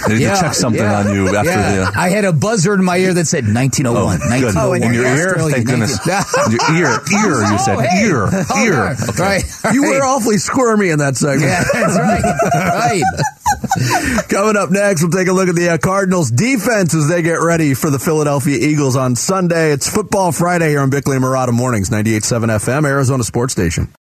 They 0.07 0.19
need 0.19 0.25
to 0.25 0.37
check 0.39 0.53
something 0.53 0.83
yeah. 0.83 0.99
on 0.99 1.15
you 1.15 1.35
after 1.35 1.49
Yeah. 1.51 1.73
the. 1.77 1.83
uh, 1.85 1.91
I 1.97 2.11
had 2.11 2.27
a 2.27 2.35
buzzer 2.35 2.75
in 2.75 2.85
my 2.85 2.99
ear 2.99 3.15
that 3.15 3.27
said 3.27 3.45
1901. 3.45 3.97
Oh, 3.97 4.19
good. 4.19 4.45
1901. 4.45 4.83
in 4.83 4.93
your 4.93 5.07
ear? 5.07 5.37
Thank 5.51 5.67
goodness. 5.67 6.07
19 6.07 6.77
your 6.77 6.93
ear, 6.93 7.01
ear, 7.01 7.51
you 7.51 7.59
said. 7.59 7.77
Oh, 7.77 7.81
hey. 7.81 8.05
Ear, 8.05 8.29
Oh, 8.29 8.63
ear. 8.63 8.97
Okay. 9.09 9.23
Right. 9.23 9.45
You 9.73 9.85
were 9.85 10.05
awfully 10.05 10.37
squirmy 10.37 10.91
in 10.91 10.99
that 10.99 11.17
segment. 11.17 11.49
Yeah, 11.49 11.65
that's 11.73 11.97
right. 11.97 12.23
right. 12.53 14.29
Coming 14.29 14.57
up 14.59 14.71
next, 14.71 15.01
we'll 15.03 15.11
take 15.13 15.29
a 15.29 15.33
look 15.33 15.49
at 15.49 15.55
the 15.55 15.71
uh, 15.71 15.79
Cardinals 15.79 16.31
defense 16.31 16.95
as 16.95 17.09
they 17.09 17.23
get 17.23 17.41
ready 17.41 17.73
for 17.73 17.89
the 17.89 17.99
Philadelphia 17.99 18.59
Eagles 18.59 18.97
on 18.97 19.17
Sunday. 19.17 19.73
It's 19.73 19.89
Football 19.89 20.31
Friday 20.33 20.69
here 20.69 20.81
on 20.81 20.91
Bickley 20.91 21.17
and 21.17 21.25
Marotta 21.25 21.53
Mornings, 21.55 21.89
98.7 21.89 22.49
FM, 22.49 22.87
Arizona 22.87 23.25
Sports 23.25 23.53
Station. 23.55 23.89